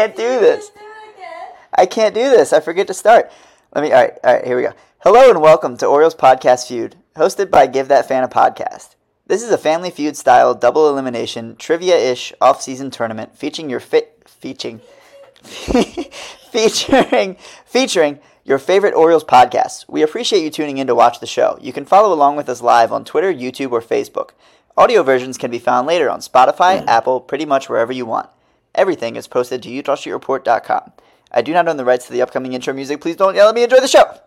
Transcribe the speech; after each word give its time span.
can't 0.00 0.16
do 0.16 0.40
this. 0.40 0.70
I 1.74 1.84
can't 1.84 2.14
do 2.14 2.30
this. 2.30 2.54
I 2.54 2.60
forget 2.60 2.86
to 2.86 2.94
start. 2.94 3.30
Let 3.74 3.82
me. 3.82 3.92
All 3.92 4.02
right. 4.02 4.12
All 4.24 4.34
right. 4.34 4.44
Here 4.46 4.56
we 4.56 4.62
go. 4.62 4.72
Hello 5.00 5.28
and 5.28 5.42
welcome 5.42 5.76
to 5.76 5.86
Orioles 5.86 6.14
Podcast 6.14 6.68
Feud, 6.68 6.96
hosted 7.16 7.50
by 7.50 7.66
Give 7.66 7.88
That 7.88 8.08
Fan 8.08 8.24
a 8.24 8.28
Podcast. 8.28 8.94
This 9.26 9.42
is 9.42 9.50
a 9.50 9.58
Family 9.58 9.90
Feud 9.90 10.16
style 10.16 10.54
double 10.54 10.88
elimination 10.88 11.54
trivia 11.56 11.96
ish 11.96 12.32
off 12.40 12.62
season 12.62 12.90
tournament 12.90 13.36
featuring 13.36 13.68
your 13.68 13.80
fit 13.80 14.22
featuring 14.26 14.80
featuring 15.42 17.36
featuring 17.66 18.20
your 18.42 18.58
favorite 18.58 18.94
Orioles 18.94 19.24
podcasts. 19.24 19.84
We 19.86 20.00
appreciate 20.00 20.42
you 20.42 20.50
tuning 20.50 20.78
in 20.78 20.86
to 20.86 20.94
watch 20.94 21.20
the 21.20 21.26
show. 21.26 21.58
You 21.60 21.74
can 21.74 21.84
follow 21.84 22.10
along 22.12 22.36
with 22.36 22.48
us 22.48 22.62
live 22.62 22.90
on 22.90 23.04
Twitter, 23.04 23.32
YouTube, 23.32 23.72
or 23.72 23.82
Facebook. 23.82 24.30
Audio 24.78 25.02
versions 25.02 25.36
can 25.36 25.50
be 25.50 25.58
found 25.58 25.86
later 25.86 26.08
on 26.08 26.20
Spotify, 26.20 26.80
hmm. 26.80 26.88
Apple, 26.88 27.20
pretty 27.20 27.44
much 27.44 27.68
wherever 27.68 27.92
you 27.92 28.06
want. 28.06 28.30
Everything 28.74 29.16
is 29.16 29.26
posted 29.26 29.62
to 29.62 29.68
EutawStreetReport.com. 29.68 30.92
I 31.32 31.42
do 31.42 31.52
not 31.52 31.68
own 31.68 31.76
the 31.76 31.84
rights 31.84 32.06
to 32.06 32.12
the 32.12 32.22
upcoming 32.22 32.52
intro 32.52 32.72
music. 32.72 33.00
Please 33.00 33.16
don't 33.16 33.34
yell 33.34 33.48
at 33.48 33.54
me. 33.54 33.62
Enjoy 33.62 33.80
the 33.80 33.88
show. 33.88 34.20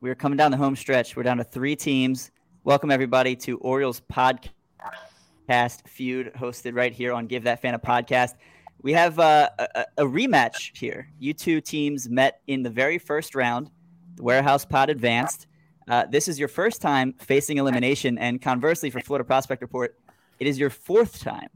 We're 0.00 0.14
coming 0.14 0.36
down 0.36 0.50
the 0.50 0.56
home 0.56 0.76
stretch. 0.76 1.16
We're 1.16 1.22
down 1.22 1.38
to 1.38 1.44
three 1.44 1.76
teams. 1.76 2.30
Welcome, 2.64 2.90
everybody, 2.90 3.36
to 3.36 3.58
Orioles 3.58 4.02
Podcast 4.12 5.86
Feud, 5.86 6.32
hosted 6.34 6.74
right 6.74 6.92
here 6.92 7.12
on 7.12 7.26
Give 7.26 7.44
That 7.44 7.62
Fan 7.62 7.74
a 7.74 7.78
Podcast. 7.78 8.34
We 8.82 8.92
have 8.92 9.18
uh, 9.18 9.50
a, 9.58 9.84
a 9.98 10.04
rematch 10.04 10.76
here. 10.76 11.10
You 11.18 11.32
two 11.32 11.60
teams 11.60 12.08
met 12.08 12.40
in 12.46 12.62
the 12.62 12.70
very 12.70 12.98
first 12.98 13.34
round. 13.34 13.70
The 14.16 14.22
Warehouse 14.22 14.64
Pod 14.64 14.90
advanced. 14.90 15.46
Uh, 15.88 16.06
this 16.06 16.28
is 16.28 16.38
your 16.38 16.48
first 16.48 16.80
time 16.80 17.14
facing 17.20 17.58
elimination, 17.58 18.18
and 18.18 18.40
conversely, 18.40 18.90
for 18.90 19.00
Florida 19.00 19.24
Prospect 19.24 19.62
Report, 19.62 19.98
it 20.38 20.46
is 20.46 20.58
your 20.58 20.70
fourth 20.70 21.20
time 21.20 21.48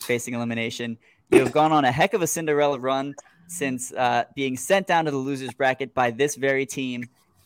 facing 0.00 0.34
elimination. 0.34 0.98
You 1.30 1.40
have 1.40 1.52
gone 1.52 1.72
on 1.72 1.84
a 1.84 1.92
heck 1.92 2.14
of 2.14 2.22
a 2.22 2.26
Cinderella 2.26 2.78
run 2.78 3.14
since 3.48 3.92
uh, 3.92 4.24
being 4.34 4.56
sent 4.56 4.86
down 4.86 5.04
to 5.04 5.10
the 5.10 5.16
losers 5.16 5.52
bracket 5.52 5.94
by 5.94 6.10
this 6.10 6.36
very 6.36 6.64
team 6.64 7.04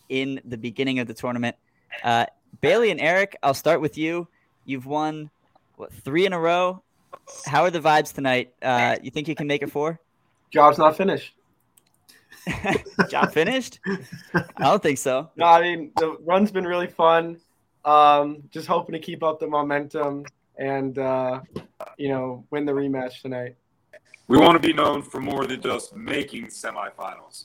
in 0.09 0.41
the 0.45 0.57
beginning 0.57 0.99
of 0.99 1.07
the 1.07 1.15
tournament. 1.15 1.57
Uh, 2.03 2.27
Bailey 2.61 2.91
and 2.91 3.01
Eric, 3.01 3.37
I'll 3.43 3.55
start 3.55 3.81
with 3.81 3.99
you. 3.99 4.29
You've 4.65 4.87
won 4.87 5.31
what, 5.77 5.93
three 5.93 6.27
in 6.27 6.33
a 6.33 6.41
row. 6.41 6.83
How 7.47 7.63
are 7.65 7.71
the 7.71 7.81
vibes 7.81 8.13
tonight? 8.13 8.53
Uh, 8.63 8.97
you 9.03 9.11
think 9.11 9.29
you 9.29 9.35
can 9.35 9.47
make 9.47 9.63
it 9.63 9.71
four? 9.71 10.01
Job's 10.53 10.79
not 10.79 10.97
finished. 10.97 11.35
Job 13.11 13.33
finished? 13.33 13.81
I 14.35 14.45
don't 14.59 14.83
think 14.83 14.99
so. 14.99 15.31
No, 15.37 15.47
I 15.47 15.63
mean 15.63 15.91
the 15.97 16.17
run's 16.25 16.51
been 16.51 16.67
really 16.67 16.87
fun. 16.87 17.39
Um, 17.85 18.43
just 18.51 18.67
hoping 18.67 18.93
to 18.93 18.99
keep 18.99 19.23
up 19.23 19.41
the 19.41 19.47
momentum 19.47 20.25
and 20.57 20.99
uh, 20.99 21.41
you 21.97 22.09
know 22.09 22.45
win 22.51 22.65
the 22.65 22.73
rematch 22.73 23.23
tonight. 23.23 23.57
We 24.29 24.39
want 24.39 24.61
to 24.61 24.67
be 24.67 24.73
known 24.73 25.03
for 25.03 25.21
more 25.21 25.47
than 25.47 25.61
just 25.61 25.95
making 25.95 26.47
semifinals. 26.47 27.45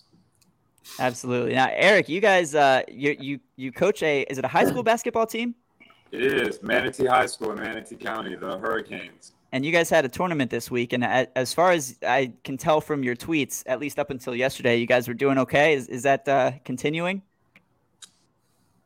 Absolutely. 1.00 1.54
Now, 1.54 1.70
Eric, 1.72 2.10
you 2.10 2.22
guys, 2.22 2.56
uh, 2.56 2.82
you 2.88 3.16
you 3.20 3.40
you 3.56 3.72
coach 3.72 4.04
a 4.04 4.22
is 4.24 4.38
it 4.38 4.46
a 4.46 4.48
high 4.48 4.66
school 4.66 4.84
basketball 4.84 5.26
team? 5.26 5.56
It 6.12 6.22
is 6.24 6.62
Manatee 6.62 7.06
High 7.06 7.28
School 7.28 7.52
in 7.52 7.60
Manatee 7.60 7.96
County, 7.96 8.36
the 8.36 8.58
Hurricanes. 8.58 9.32
And 9.54 9.66
you 9.66 9.72
guys 9.72 9.90
had 9.90 10.06
a 10.06 10.10
tournament 10.10 10.50
this 10.50 10.72
week, 10.72 10.94
and 10.94 11.04
as 11.04 11.54
far 11.54 11.72
as 11.72 11.98
I 12.06 12.34
can 12.44 12.58
tell 12.58 12.80
from 12.80 13.04
your 13.04 13.16
tweets, 13.16 13.64
at 13.66 13.80
least 13.80 14.00
up 14.00 14.10
until 14.10 14.34
yesterday, 14.34 14.78
you 14.78 14.86
guys 14.86 15.08
were 15.08 15.14
doing 15.14 15.38
okay. 15.40 15.74
Is 15.74 15.88
is 15.88 16.04
that 16.04 16.28
uh, 16.28 16.52
continuing? 16.64 17.22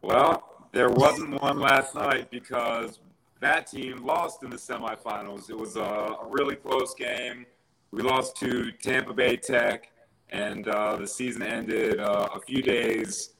Well, 0.01 0.67
there 0.71 0.89
wasn't 0.89 1.41
one 1.41 1.59
last 1.59 1.95
night 1.95 2.29
because 2.29 2.99
that 3.39 3.67
team 3.67 4.05
lost 4.05 4.43
in 4.43 4.49
the 4.49 4.57
semifinals. 4.57 5.49
It 5.49 5.57
was 5.57 5.77
a, 5.77 5.81
a 5.81 6.27
really 6.29 6.55
close 6.55 6.93
game. 6.93 7.45
We 7.91 8.01
lost 8.01 8.35
to 8.37 8.71
Tampa 8.71 9.13
Bay 9.13 9.37
Tech, 9.37 9.89
and 10.35 10.67
uh, 10.67 10.97
the 10.97 11.07
season 11.07 11.41
ended 11.41 11.99
uh, 11.99 12.27
a 12.35 12.39
few 12.39 12.61
days 12.61 13.33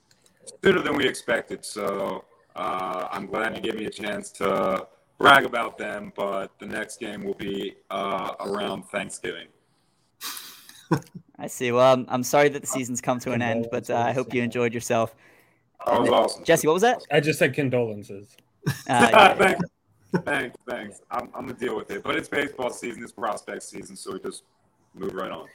sooner 0.64 0.82
than 0.82 0.96
we 0.96 1.06
expected. 1.08 1.66
So 1.66 2.24
uh, 2.56 3.08
I'm 3.12 3.26
glad 3.26 3.56
you 3.56 3.62
gave 3.62 3.76
me 3.76 3.86
a 3.86 3.90
chance 3.90 4.32
to 4.34 4.88
brag 5.18 5.46
about 5.46 5.78
them, 5.78 6.14
but 6.16 6.58
the 6.60 6.66
next 6.66 7.00
game 7.00 7.24
will 7.24 7.34
be 7.34 7.76
uh, 7.92 8.32
around 8.40 8.84
Thanksgiving. 8.84 9.48
I 11.38 11.48
see. 11.48 11.72
Well, 11.74 11.94
I'm, 11.94 12.06
I'm 12.08 12.24
sorry 12.24 12.48
that 12.50 12.62
the 12.62 12.68
season's 12.68 13.02
come 13.02 13.20
to 13.20 13.34
an 13.34 13.42
end, 13.42 13.68
but 13.72 13.90
uh, 13.90 13.98
I 13.98 14.14
hope 14.14 14.34
you 14.34 14.42
enjoyed 14.42 14.74
yourself. 14.74 15.16
That 15.86 16.00
was 16.00 16.10
awesome. 16.10 16.44
Jesse, 16.46 16.68
what 16.68 16.74
was 16.74 16.82
that? 16.84 17.02
I 17.12 17.20
just 17.20 17.40
said 17.40 17.54
condolences. 17.54 18.38
Uh, 18.68 18.72
yeah. 18.90 19.34
thanks, 19.38 19.70
thanks, 20.24 20.58
thanks. 20.68 21.02
I'm, 21.12 21.30
I'm 21.36 21.46
gonna 21.46 21.54
deal 21.54 21.76
with 21.76 21.92
it, 21.92 22.04
but 22.04 22.16
it's 22.16 22.30
baseball 22.30 22.70
season, 22.70 23.04
it's 23.04 23.12
prospect 23.12 23.64
season, 23.64 23.98
so 23.98 24.14
we 24.14 24.20
just 24.20 24.44
move 24.94 25.14
right 25.14 25.32
on. 25.32 25.48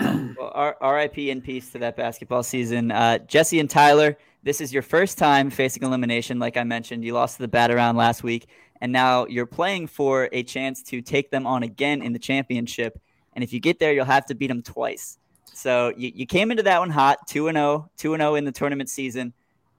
Well, 0.00 0.74
RIP 0.80 1.18
in 1.18 1.40
peace 1.40 1.70
to 1.70 1.78
that 1.78 1.96
basketball 1.96 2.42
season. 2.42 2.90
Uh, 2.90 3.18
Jesse 3.18 3.60
and 3.60 3.70
Tyler, 3.70 4.16
this 4.42 4.60
is 4.60 4.72
your 4.72 4.82
first 4.82 5.18
time 5.18 5.50
facing 5.50 5.82
elimination. 5.82 6.38
Like 6.38 6.56
I 6.56 6.64
mentioned, 6.64 7.04
you 7.04 7.14
lost 7.14 7.36
to 7.36 7.42
the 7.42 7.48
bat 7.48 7.70
around 7.70 7.96
last 7.96 8.22
week, 8.22 8.48
and 8.80 8.92
now 8.92 9.26
you're 9.26 9.46
playing 9.46 9.86
for 9.86 10.28
a 10.32 10.42
chance 10.42 10.82
to 10.84 11.00
take 11.00 11.30
them 11.30 11.46
on 11.46 11.62
again 11.62 12.02
in 12.02 12.12
the 12.12 12.18
championship. 12.18 13.00
And 13.34 13.42
if 13.42 13.52
you 13.52 13.60
get 13.60 13.78
there, 13.78 13.92
you'll 13.92 14.04
have 14.04 14.26
to 14.26 14.34
beat 14.34 14.48
them 14.48 14.62
twice. 14.62 15.18
So 15.52 15.92
you, 15.96 16.12
you 16.14 16.26
came 16.26 16.50
into 16.50 16.62
that 16.64 16.78
one 16.80 16.90
hot, 16.90 17.26
2 17.28 17.50
0, 17.50 17.90
2 17.96 18.16
0 18.16 18.34
in 18.34 18.44
the 18.44 18.52
tournament 18.52 18.90
season. 18.90 19.32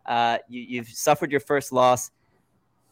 Uh, 0.06 0.40
you, 0.48 0.62
you've 0.62 0.90
suffered 0.90 1.32
your 1.32 1.42
first 1.42 1.72
loss. 1.72 2.10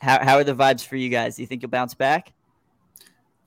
How, 0.01 0.23
how 0.23 0.35
are 0.35 0.43
the 0.43 0.53
vibes 0.53 0.85
for 0.85 0.95
you 0.95 1.09
guys? 1.09 1.35
Do 1.35 1.41
you 1.41 1.47
think 1.47 1.61
you'll 1.61 1.71
bounce 1.71 1.95
back? 1.95 2.33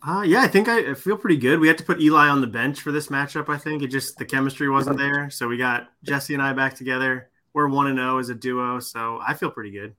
Uh, 0.07 0.23
yeah, 0.23 0.43
I 0.43 0.49
think 0.49 0.69
I, 0.69 0.93
I 0.93 0.95
feel 0.95 1.17
pretty 1.17 1.37
good. 1.37 1.59
We 1.59 1.67
had 1.67 1.79
to 1.79 1.85
put 1.85 2.01
Eli 2.01 2.29
on 2.29 2.41
the 2.41 2.47
bench 2.47 2.81
for 2.81 2.93
this 2.93 3.09
matchup. 3.09 3.49
I 3.49 3.59
think 3.59 3.83
it 3.83 3.89
just 3.89 4.17
the 4.17 4.25
chemistry 4.25 4.69
wasn't 4.69 4.99
there, 4.99 5.29
so 5.29 5.49
we 5.49 5.57
got 5.57 5.89
Jesse 6.05 6.35
and 6.35 6.43
I 6.43 6.53
back 6.53 6.75
together. 6.75 7.31
We're 7.53 7.69
one 7.69 7.89
and 7.89 7.99
zero 7.99 8.19
as 8.19 8.29
a 8.29 8.35
duo, 8.35 8.79
so 8.79 9.21
I 9.27 9.35
feel 9.35 9.51
pretty 9.51 9.73
good. 9.73 9.95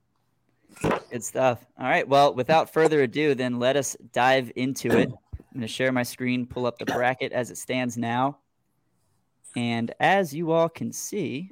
Good 1.11 1.23
stuff. 1.23 1.65
All 1.77 1.87
right. 1.87 2.07
Well, 2.07 2.33
without 2.33 2.71
further 2.71 3.01
ado, 3.01 3.35
then 3.35 3.59
let 3.59 3.75
us 3.75 3.97
dive 4.13 4.51
into 4.55 4.87
it. 4.97 5.09
I'm 5.09 5.43
going 5.53 5.61
to 5.61 5.67
share 5.67 5.91
my 5.91 6.03
screen, 6.03 6.45
pull 6.45 6.65
up 6.65 6.77
the 6.77 6.85
bracket 6.85 7.33
as 7.33 7.51
it 7.51 7.57
stands 7.57 7.97
now, 7.97 8.37
and 9.55 9.93
as 9.99 10.33
you 10.33 10.51
all 10.51 10.69
can 10.69 10.93
see, 10.93 11.49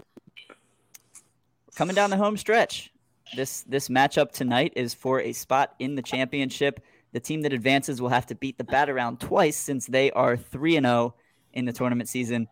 coming 1.75 1.95
down 1.95 2.11
the 2.11 2.17
home 2.17 2.37
stretch. 2.37 2.93
This 3.35 3.63
this 3.63 3.89
matchup 3.89 4.31
tonight 4.31 4.71
is 4.77 4.93
for 4.93 5.19
a 5.19 5.33
spot 5.33 5.75
in 5.79 5.95
the 5.95 6.01
championship. 6.01 6.79
The 7.13 7.19
team 7.19 7.41
that 7.41 7.53
advances 7.53 8.01
will 8.01 8.09
have 8.09 8.25
to 8.27 8.35
beat 8.35 8.57
the 8.57 8.63
bat 8.63 8.89
around 8.89 9.19
twice 9.19 9.55
since 9.55 9.87
they 9.87 10.11
are 10.11 10.37
3 10.37 10.77
and 10.77 10.85
0 10.85 11.15
in 11.53 11.65
the 11.65 11.73
tournament 11.73 12.09
season. 12.09 12.47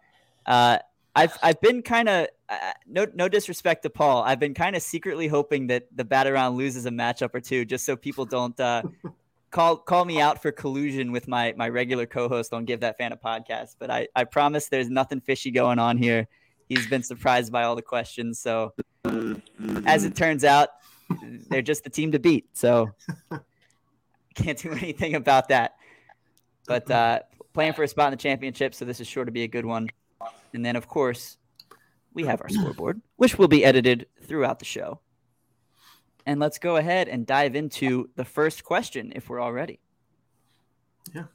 Uh, 0.46 0.80
I've 1.16 1.38
I've 1.42 1.62
been 1.62 1.82
kind 1.82 2.10
of 2.10 2.28
uh, 2.50 2.74
no 2.86 3.08
no 3.14 3.30
disrespect 3.30 3.84
to 3.84 3.90
Paul. 3.90 4.24
I've 4.24 4.40
been 4.40 4.54
kind 4.54 4.76
of 4.76 4.82
secretly 4.82 5.28
hoping 5.28 5.68
that 5.68 5.86
the 5.96 6.04
bat 6.04 6.28
around 6.28 6.58
loses 6.58 6.86
a 6.86 6.90
matchup 6.90 7.34
or 7.34 7.40
two, 7.40 7.64
just 7.64 7.86
so 7.86 7.96
people 7.96 8.26
don't 8.26 8.60
uh, 8.60 8.84
call 9.52 9.78
call 9.78 10.04
me 10.04 10.20
out 10.20 10.42
for 10.42 10.52
collusion 10.52 11.14
with 11.14 11.28
my 11.28 11.54
my 11.56 11.70
regular 11.70 12.06
co-host 12.06 12.54
on 12.54 12.66
Give 12.66 12.82
That 12.82 12.98
Fan 12.98 13.14
a 13.14 13.18
Podcast. 13.18 13.78
But 13.80 13.90
I 13.90 14.08
I 14.16 14.26
promise 14.26 14.68
there's 14.68 14.90
nothing 14.90 15.22
fishy 15.22 15.52
going 15.52 15.80
on 15.80 15.98
here. 15.98 16.28
He's 16.68 16.88
been 16.88 17.04
surprised 17.04 17.52
by 17.52 17.64
all 17.64 17.76
the 17.76 17.82
questions. 17.82 18.40
So 18.40 18.74
as 19.86 20.04
it 20.04 20.16
turns 20.16 20.44
out, 20.44 20.70
they're 21.50 21.62
just 21.62 21.84
the 21.84 21.90
team 21.90 22.12
to 22.12 22.20
beat. 22.20 22.48
So 22.54 22.90
can't 24.36 24.58
do 24.58 24.72
anything 24.74 25.16
about 25.16 25.50
that. 25.50 25.76
But 26.68 26.90
uh, 26.90 27.20
playing 27.54 27.74
for 27.74 27.84
a 27.84 27.88
spot 27.88 28.08
in 28.08 28.12
the 28.12 28.22
championship, 28.22 28.76
so 28.76 28.86
this 28.86 29.00
is 29.00 29.08
sure 29.08 29.26
to 29.26 29.32
be 29.32 29.44
a 29.44 29.48
good 29.48 29.66
one. 29.66 29.90
And 30.54 30.66
then, 30.66 30.76
of 30.76 30.88
course, 30.88 31.38
we 32.14 32.24
have 32.24 32.42
our 32.42 32.50
scoreboard, 32.50 33.02
which 33.18 33.38
will 33.38 33.48
be 33.48 33.64
edited 33.64 34.08
throughout 34.24 34.60
the 34.60 34.66
show. 34.66 35.00
And 36.26 36.40
let's 36.40 36.58
go 36.58 36.78
ahead 36.78 37.08
and 37.08 37.26
dive 37.26 37.56
into 37.56 38.10
the 38.16 38.26
first 38.26 38.64
question 38.64 39.14
if 39.16 39.30
we're 39.30 39.40
all 39.40 39.54
ready. 39.54 39.80
Yeah. 41.14 41.26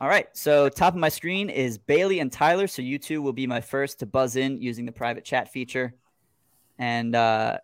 All 0.00 0.08
right. 0.08 0.26
So, 0.32 0.70
top 0.70 0.94
of 0.94 1.00
my 1.00 1.10
screen 1.10 1.50
is 1.50 1.76
Bailey 1.76 2.20
and 2.20 2.32
Tyler. 2.32 2.66
So, 2.66 2.80
you 2.80 2.98
two 2.98 3.20
will 3.20 3.34
be 3.34 3.46
my 3.46 3.60
first 3.60 3.98
to 3.98 4.06
buzz 4.06 4.36
in 4.36 4.62
using 4.62 4.86
the 4.86 4.92
private 4.92 5.24
chat 5.24 5.52
feature. 5.52 5.92
And 6.78 7.14
uh, 7.14 7.58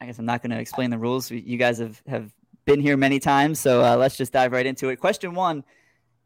I 0.00 0.06
guess 0.06 0.18
I'm 0.18 0.26
not 0.26 0.42
going 0.42 0.50
to 0.50 0.58
explain 0.58 0.90
the 0.90 0.98
rules. 0.98 1.30
You 1.30 1.56
guys 1.56 1.78
have, 1.78 2.02
have 2.08 2.32
been 2.64 2.80
here 2.80 2.96
many 2.96 3.18
times, 3.18 3.60
so 3.60 3.82
uh, 3.82 3.96
let's 3.96 4.16
just 4.16 4.32
dive 4.32 4.52
right 4.52 4.66
into 4.66 4.88
it. 4.88 4.96
Question 4.96 5.34
one 5.34 5.64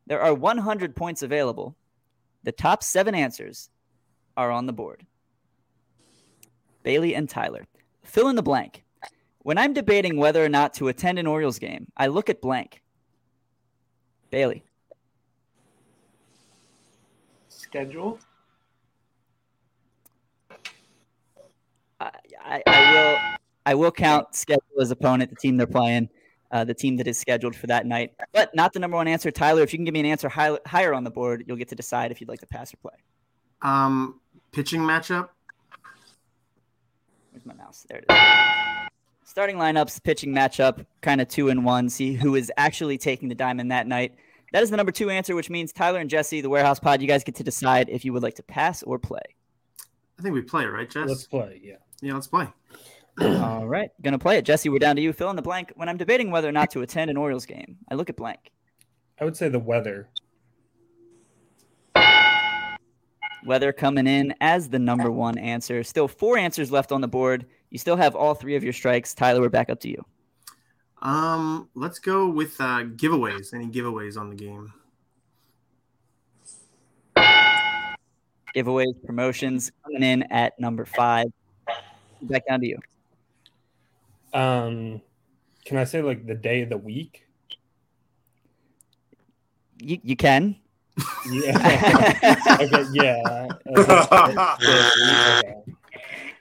There 0.06 0.20
are 0.20 0.34
100 0.34 0.94
points 0.94 1.22
available. 1.22 1.76
The 2.44 2.52
top 2.52 2.82
seven 2.82 3.14
answers 3.14 3.70
are 4.36 4.50
on 4.50 4.66
the 4.66 4.72
board. 4.72 5.04
Bailey 6.82 7.14
and 7.14 7.28
Tyler. 7.28 7.66
Fill 8.02 8.28
in 8.28 8.36
the 8.36 8.42
blank. 8.42 8.84
When 9.40 9.58
I'm 9.58 9.72
debating 9.72 10.16
whether 10.16 10.44
or 10.44 10.48
not 10.48 10.74
to 10.74 10.88
attend 10.88 11.18
an 11.18 11.26
Orioles 11.26 11.58
game, 11.58 11.90
I 11.96 12.06
look 12.06 12.30
at 12.30 12.40
blank. 12.40 12.82
Bailey. 14.30 14.64
Schedule. 17.48 18.18
I, 22.00 22.10
I, 22.40 22.62
I 22.66 22.92
will 22.92 23.38
I 23.66 23.74
will 23.74 23.92
count 23.92 24.34
schedule 24.34 24.80
as 24.80 24.90
opponent, 24.90 25.28
the 25.28 25.36
team 25.36 25.58
they're 25.58 25.66
playing, 25.66 26.08
uh, 26.50 26.64
the 26.64 26.74
team 26.74 26.96
that 26.96 27.06
is 27.06 27.18
scheduled 27.18 27.54
for 27.54 27.66
that 27.66 27.86
night, 27.86 28.12
but 28.32 28.54
not 28.54 28.72
the 28.72 28.78
number 28.78 28.96
one 28.96 29.08
answer. 29.08 29.30
Tyler, 29.30 29.62
if 29.62 29.72
you 29.72 29.78
can 29.78 29.84
give 29.84 29.94
me 29.94 30.00
an 30.00 30.06
answer 30.06 30.28
high, 30.28 30.58
higher 30.66 30.94
on 30.94 31.04
the 31.04 31.10
board, 31.10 31.44
you'll 31.46 31.56
get 31.56 31.68
to 31.68 31.74
decide 31.74 32.10
if 32.10 32.20
you'd 32.20 32.28
like 32.28 32.40
to 32.40 32.46
pass 32.46 32.72
or 32.72 32.76
play. 32.78 32.98
Um, 33.62 34.20
pitching 34.52 34.80
matchup. 34.80 35.28
Where's 37.32 37.44
my 37.44 37.54
mouse? 37.54 37.86
There 37.88 37.98
it 37.98 38.04
is. 38.08 38.88
Starting 39.24 39.56
lineups, 39.56 40.02
pitching 40.02 40.34
matchup, 40.34 40.86
kind 41.02 41.20
of 41.20 41.28
two 41.28 41.50
and 41.50 41.64
one. 41.64 41.88
See 41.88 42.14
who 42.14 42.34
is 42.34 42.50
actually 42.56 42.98
taking 42.98 43.28
the 43.28 43.34
diamond 43.34 43.70
that 43.70 43.86
night. 43.86 44.14
That 44.52 44.62
is 44.62 44.70
the 44.70 44.76
number 44.78 44.92
two 44.92 45.10
answer, 45.10 45.34
which 45.34 45.50
means 45.50 45.72
Tyler 45.72 46.00
and 46.00 46.08
Jesse, 46.08 46.40
the 46.40 46.48
warehouse 46.48 46.80
pod, 46.80 47.02
you 47.02 47.08
guys 47.08 47.22
get 47.22 47.34
to 47.34 47.44
decide 47.44 47.90
if 47.90 48.04
you 48.04 48.14
would 48.14 48.22
like 48.22 48.36
to 48.36 48.42
pass 48.42 48.82
or 48.82 48.98
play. 48.98 49.20
I 50.18 50.22
think 50.22 50.34
we 50.34 50.40
play, 50.40 50.64
right, 50.64 50.88
Jess? 50.88 51.08
Let's 51.08 51.26
play. 51.26 51.60
Yeah. 51.62 51.76
Yeah, 52.00 52.14
let's 52.14 52.26
play. 52.26 52.48
All 53.20 53.66
right, 53.66 53.90
gonna 54.00 54.18
play 54.18 54.38
it. 54.38 54.44
Jesse, 54.44 54.68
we're 54.68 54.78
down 54.78 54.94
to 54.94 55.02
you. 55.02 55.12
Fill 55.12 55.30
in 55.30 55.36
the 55.36 55.42
blank. 55.42 55.72
When 55.74 55.88
I'm 55.88 55.96
debating 55.96 56.30
whether 56.30 56.48
or 56.48 56.52
not 56.52 56.70
to 56.70 56.82
attend 56.82 57.10
an 57.10 57.16
Orioles 57.16 57.46
game, 57.46 57.76
I 57.90 57.96
look 57.96 58.08
at 58.08 58.16
blank. 58.16 58.52
I 59.20 59.24
would 59.24 59.36
say 59.36 59.48
the 59.48 59.58
weather. 59.58 60.08
Weather 63.44 63.72
coming 63.72 64.06
in 64.06 64.34
as 64.40 64.68
the 64.68 64.78
number 64.78 65.10
one 65.10 65.36
answer. 65.36 65.82
Still 65.82 66.06
four 66.06 66.38
answers 66.38 66.70
left 66.70 66.92
on 66.92 67.00
the 67.00 67.08
board. 67.08 67.46
You 67.70 67.78
still 67.78 67.96
have 67.96 68.14
all 68.14 68.34
three 68.34 68.54
of 68.54 68.62
your 68.62 68.72
strikes. 68.72 69.14
Tyler, 69.14 69.40
we're 69.40 69.48
back 69.48 69.68
up 69.68 69.80
to 69.80 69.88
you. 69.88 70.04
Um, 71.02 71.68
let's 71.74 71.98
go 71.98 72.28
with 72.28 72.60
uh, 72.60 72.84
giveaways. 72.84 73.52
Any 73.52 73.66
giveaways 73.66 74.16
on 74.16 74.30
the 74.30 74.36
game? 74.36 74.72
Giveaways, 78.54 78.94
promotions 79.04 79.72
coming 79.84 80.02
in 80.02 80.22
at 80.24 80.58
number 80.60 80.84
five. 80.84 81.26
Back 82.22 82.46
down 82.46 82.60
to 82.60 82.66
you. 82.66 82.78
Um, 84.32 85.00
can 85.64 85.76
I 85.76 85.84
say 85.84 86.02
like 86.02 86.26
the 86.26 86.34
day 86.34 86.62
of 86.62 86.68
the 86.68 86.78
week? 86.78 87.26
You, 89.80 89.98
you 90.02 90.16
can. 90.16 90.56
Yeah. 91.30 92.56
okay. 92.60 92.84
Yeah. 92.92 93.48
Okay. 93.76 95.54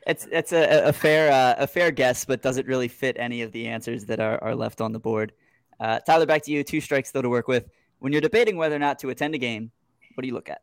It's 0.08 0.26
it's 0.32 0.54
a, 0.54 0.88
a 0.88 0.94
fair 0.94 1.32
uh, 1.32 1.62
a 1.62 1.68
fair 1.68 1.92
guess, 1.92 2.24
but 2.24 2.42
doesn't 2.42 2.66
really 2.66 2.88
fit 2.88 3.18
any 3.20 3.42
of 3.42 3.52
the 3.52 3.68
answers 3.68 4.06
that 4.06 4.22
are, 4.22 4.42
are 4.42 4.56
left 4.56 4.80
on 4.80 4.94
the 4.94 5.00
board. 5.00 5.34
Uh, 5.80 6.00
Tyler, 6.00 6.26
back 6.26 6.44
to 6.44 6.52
you. 6.52 6.64
Two 6.64 6.80
strikes 6.80 7.10
still 7.10 7.22
to 7.22 7.30
work 7.30 7.48
with. 7.48 7.70
When 8.00 8.14
you're 8.14 8.22
debating 8.22 8.56
whether 8.56 8.76
or 8.76 8.80
not 8.80 9.00
to 9.00 9.10
attend 9.10 9.36
a 9.36 9.38
game, 9.38 9.72
what 10.16 10.22
do 10.22 10.28
you 10.28 10.34
look 10.34 10.50
at? 10.50 10.62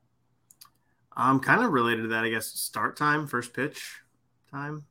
Um, 1.17 1.41
kind 1.41 1.63
of 1.63 1.71
related 1.73 2.03
to 2.03 2.09
that, 2.09 2.25
I 2.25 2.31
guess. 2.31 2.47
Start 2.47 2.97
time, 2.97 3.27
first 3.27 3.53
pitch 3.53 4.01
time. 4.51 4.85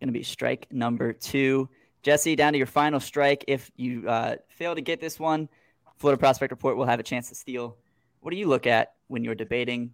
Going 0.00 0.08
to 0.08 0.12
be 0.12 0.22
strike 0.22 0.66
number 0.70 1.12
two. 1.12 1.68
Jesse, 2.02 2.36
down 2.36 2.52
to 2.52 2.58
your 2.58 2.66
final 2.66 3.00
strike. 3.00 3.44
If 3.48 3.70
you 3.76 4.08
uh, 4.08 4.36
fail 4.48 4.74
to 4.74 4.82
get 4.82 5.00
this 5.00 5.18
one, 5.18 5.48
Florida 5.96 6.18
Prospect 6.18 6.50
Report 6.50 6.76
will 6.76 6.84
have 6.84 7.00
a 7.00 7.02
chance 7.02 7.30
to 7.30 7.34
steal. 7.34 7.78
What 8.20 8.30
do 8.30 8.36
you 8.36 8.46
look 8.46 8.66
at 8.66 8.94
when 9.08 9.24
you're 9.24 9.34
debating 9.34 9.92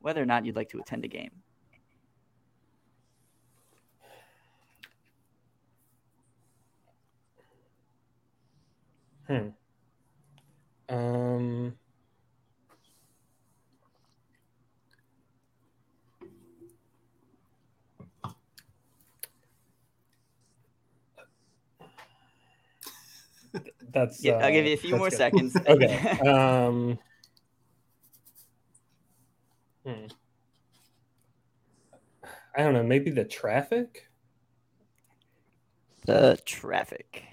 whether 0.00 0.20
or 0.22 0.26
not 0.26 0.44
you'd 0.44 0.56
like 0.56 0.70
to 0.70 0.80
attend 0.80 1.04
a 1.04 1.08
game? 1.08 1.30
Hmm. 9.28 9.48
Um. 10.88 11.23
That's 23.94 24.22
Yeah, 24.22 24.34
I'll 24.34 24.50
give 24.52 24.64
uh, 24.64 24.68
you 24.68 24.74
a 24.74 24.76
few 24.76 24.96
more 24.96 25.08
good. 25.10 25.16
seconds. 25.16 25.56
Okay. 25.66 26.18
Um. 26.20 26.98
hmm. 29.86 30.06
I 32.56 32.62
don't 32.62 32.74
know. 32.74 32.82
Maybe 32.82 33.10
the 33.10 33.24
traffic. 33.24 34.08
the 36.06 36.38
traffic. 36.44 37.24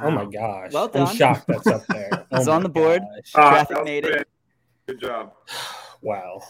Oh 0.00 0.10
my 0.10 0.26
gosh! 0.26 0.72
Well 0.72 0.90
I'm 0.94 1.14
shocked 1.16 1.46
that's 1.48 1.66
up 1.66 1.86
there. 1.88 2.26
It's 2.30 2.46
Oh 2.46 2.52
on 2.52 2.62
the 2.62 2.68
board. 2.68 3.00
gosh. 3.02 3.32
Ah, 3.34 3.50
Traffic 3.50 3.68
that 3.76 3.78
was 3.80 3.86
made 3.86 4.04
it. 4.04 4.28
Good 4.86 5.00
job. 5.00 5.32
Wow. 6.00 6.42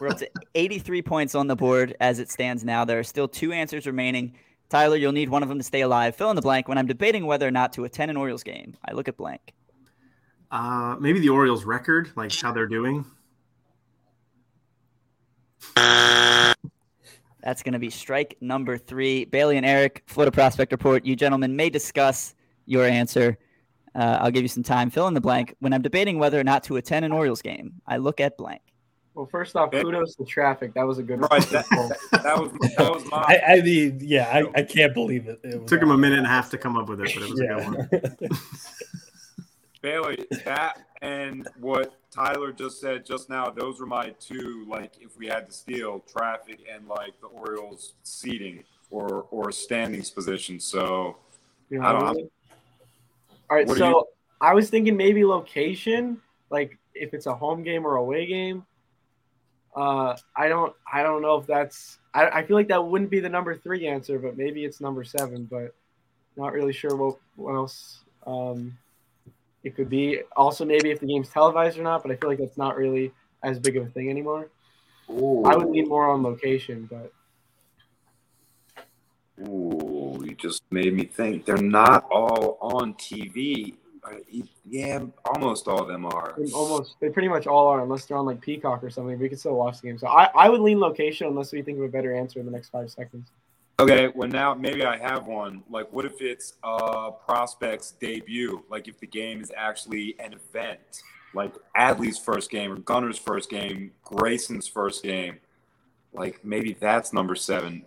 We're 0.00 0.08
up 0.08 0.16
to 0.20 0.30
83 0.54 1.02
points 1.02 1.34
on 1.34 1.46
the 1.46 1.54
board 1.54 1.94
as 2.00 2.20
it 2.20 2.30
stands 2.30 2.64
now. 2.64 2.86
There 2.86 2.98
are 2.98 3.04
still 3.04 3.28
two 3.28 3.52
answers 3.52 3.86
remaining. 3.86 4.32
Tyler, 4.68 4.96
you'll 4.96 5.12
need 5.12 5.30
one 5.30 5.42
of 5.42 5.48
them 5.48 5.58
to 5.58 5.64
stay 5.64 5.80
alive. 5.80 6.14
Fill 6.14 6.30
in 6.30 6.36
the 6.36 6.42
blank. 6.42 6.68
When 6.68 6.76
I'm 6.76 6.86
debating 6.86 7.26
whether 7.26 7.48
or 7.48 7.50
not 7.50 7.72
to 7.74 7.84
attend 7.84 8.10
an 8.10 8.16
Orioles 8.16 8.42
game, 8.42 8.76
I 8.84 8.92
look 8.92 9.08
at 9.08 9.16
blank. 9.16 9.54
Uh, 10.50 10.96
maybe 11.00 11.20
the 11.20 11.28
Orioles 11.30 11.64
record, 11.64 12.10
like 12.16 12.34
how 12.34 12.52
they're 12.52 12.66
doing. 12.66 13.04
That's 15.74 17.62
going 17.62 17.72
to 17.72 17.78
be 17.78 17.90
strike 17.90 18.36
number 18.40 18.76
three. 18.76 19.24
Bailey 19.24 19.56
and 19.56 19.64
Eric, 19.64 20.02
Florida 20.06 20.32
Prospect 20.32 20.72
Report. 20.72 21.06
You 21.06 21.16
gentlemen 21.16 21.56
may 21.56 21.70
discuss 21.70 22.34
your 22.66 22.84
answer. 22.84 23.38
Uh, 23.94 24.18
I'll 24.20 24.30
give 24.30 24.42
you 24.42 24.48
some 24.48 24.62
time. 24.62 24.90
Fill 24.90 25.08
in 25.08 25.14
the 25.14 25.20
blank. 25.20 25.54
When 25.60 25.72
I'm 25.72 25.82
debating 25.82 26.18
whether 26.18 26.38
or 26.38 26.44
not 26.44 26.64
to 26.64 26.76
attend 26.76 27.04
an 27.06 27.12
Orioles 27.12 27.40
game, 27.40 27.80
I 27.86 27.96
look 27.96 28.20
at 28.20 28.36
blank. 28.36 28.60
Well, 29.18 29.26
first 29.26 29.56
off, 29.56 29.72
kudos 29.72 30.14
to 30.14 30.24
traffic. 30.24 30.74
That 30.74 30.86
was 30.86 30.98
a 30.98 31.02
good 31.02 31.20
Right. 31.22 31.42
That, 31.50 31.66
that 32.12 32.38
was 32.38 32.52
that 32.76 32.88
was 32.88 33.04
my. 33.10 33.16
I, 33.18 33.54
I 33.54 33.60
mean, 33.62 33.98
yeah, 34.00 34.28
I, 34.32 34.60
I 34.60 34.62
can't 34.62 34.94
believe 34.94 35.26
it. 35.26 35.40
it 35.42 35.66
Took 35.66 35.82
him 35.82 35.90
a 35.90 35.98
minute 35.98 36.18
and 36.18 36.26
a 36.26 36.30
half 36.30 36.50
to 36.50 36.56
come 36.58 36.76
up 36.76 36.88
with 36.88 37.00
it, 37.00 37.10
but 37.12 37.24
it 37.24 37.28
was 37.30 37.40
a 37.40 37.44
good 37.44 37.58
Yeah. 37.58 38.28
one. 38.28 38.30
Bailey, 39.82 40.24
that 40.44 40.82
and 41.02 41.48
what 41.58 41.96
Tyler 42.12 42.52
just 42.52 42.80
said 42.80 43.04
just 43.04 43.28
now, 43.28 43.50
those 43.50 43.80
were 43.80 43.86
my 43.86 44.10
two, 44.20 44.64
like, 44.68 44.92
if 45.00 45.18
we 45.18 45.26
had 45.26 45.46
to 45.46 45.52
steal 45.52 45.98
traffic 46.00 46.60
and, 46.72 46.86
like, 46.86 47.20
the 47.20 47.26
Orioles 47.26 47.94
seating 48.04 48.62
or 48.90 49.26
or 49.32 49.50
standings 49.50 50.10
position. 50.10 50.60
So, 50.60 51.16
You 51.70 51.82
I 51.82 51.90
don't- 51.90 52.00
know, 52.04 52.06
really? 52.12 52.30
All 53.50 53.56
right, 53.56 53.68
so 53.68 53.74
you- 53.88 54.04
I 54.40 54.54
was 54.54 54.70
thinking 54.70 54.96
maybe 54.96 55.24
location, 55.24 56.20
like 56.50 56.78
if 56.94 57.14
it's 57.14 57.26
a 57.26 57.34
home 57.34 57.64
game 57.64 57.84
or 57.84 57.96
away 57.96 58.24
game. 58.24 58.64
Uh, 59.78 60.16
I 60.34 60.48
don't, 60.48 60.74
I 60.92 61.04
don't 61.04 61.22
know 61.22 61.36
if 61.36 61.46
that's. 61.46 61.98
I, 62.12 62.28
I 62.28 62.42
feel 62.44 62.56
like 62.56 62.68
that 62.68 62.84
wouldn't 62.84 63.10
be 63.10 63.20
the 63.20 63.28
number 63.28 63.54
three 63.54 63.86
answer, 63.86 64.18
but 64.18 64.36
maybe 64.36 64.64
it's 64.64 64.80
number 64.80 65.04
seven. 65.04 65.44
But 65.44 65.72
not 66.36 66.52
really 66.52 66.72
sure 66.72 66.96
what 66.96 67.18
what 67.36 67.54
else 67.54 68.00
um, 68.26 68.76
it 69.62 69.76
could 69.76 69.88
be. 69.88 70.22
Also, 70.36 70.64
maybe 70.64 70.90
if 70.90 70.98
the 70.98 71.06
game's 71.06 71.28
televised 71.28 71.78
or 71.78 71.84
not, 71.84 72.02
but 72.02 72.10
I 72.10 72.16
feel 72.16 72.28
like 72.28 72.40
that's 72.40 72.58
not 72.58 72.76
really 72.76 73.12
as 73.44 73.60
big 73.60 73.76
of 73.76 73.86
a 73.86 73.90
thing 73.90 74.10
anymore. 74.10 74.50
I 75.08 75.56
would 75.56 75.68
lean 75.68 75.88
more 75.88 76.10
on 76.10 76.24
location, 76.24 76.88
but 76.90 77.12
Ooh, 79.46 80.20
you 80.24 80.34
just 80.34 80.64
made 80.72 80.92
me 80.92 81.04
think. 81.04 81.44
They're 81.44 81.56
not 81.56 82.04
all 82.10 82.58
on 82.60 82.94
TV. 82.94 83.74
Yeah, 84.64 85.04
almost 85.24 85.68
all 85.68 85.80
of 85.80 85.88
them 85.88 86.04
are. 86.06 86.36
almost 86.54 86.96
they 87.00 87.08
pretty 87.08 87.28
much 87.28 87.46
all 87.46 87.68
are, 87.68 87.82
unless 87.82 88.04
they're 88.06 88.16
on 88.16 88.26
like 88.26 88.40
Peacock 88.40 88.82
or 88.82 88.90
something. 88.90 89.18
We 89.18 89.28
can 89.28 89.38
still 89.38 89.54
watch 89.54 89.80
the 89.80 89.88
game. 89.88 89.98
So 89.98 90.06
I, 90.06 90.30
I 90.34 90.48
would 90.48 90.60
lean 90.60 90.80
location 90.80 91.26
unless 91.26 91.52
we 91.52 91.62
think 91.62 91.78
of 91.78 91.84
a 91.84 91.88
better 91.88 92.14
answer 92.14 92.40
in 92.40 92.46
the 92.46 92.52
next 92.52 92.68
five 92.70 92.90
seconds. 92.90 93.30
Okay, 93.80 94.08
well 94.14 94.28
now 94.28 94.54
maybe 94.54 94.84
I 94.84 94.96
have 94.96 95.26
one. 95.26 95.62
Like, 95.70 95.92
what 95.92 96.04
if 96.04 96.20
it's 96.20 96.54
a 96.64 97.12
prospect's 97.12 97.92
debut? 97.92 98.64
Like, 98.68 98.88
if 98.88 98.98
the 98.98 99.06
game 99.06 99.40
is 99.40 99.52
actually 99.56 100.16
an 100.18 100.32
event, 100.32 100.80
like 101.34 101.54
Adley's 101.76 102.18
first 102.18 102.50
game 102.50 102.72
or 102.72 102.76
Gunnar's 102.76 103.18
first 103.18 103.50
game, 103.50 103.92
Grayson's 104.02 104.66
first 104.66 105.04
game. 105.04 105.38
Like, 106.12 106.44
maybe 106.44 106.72
that's 106.72 107.12
number 107.12 107.36
seven. 107.36 107.84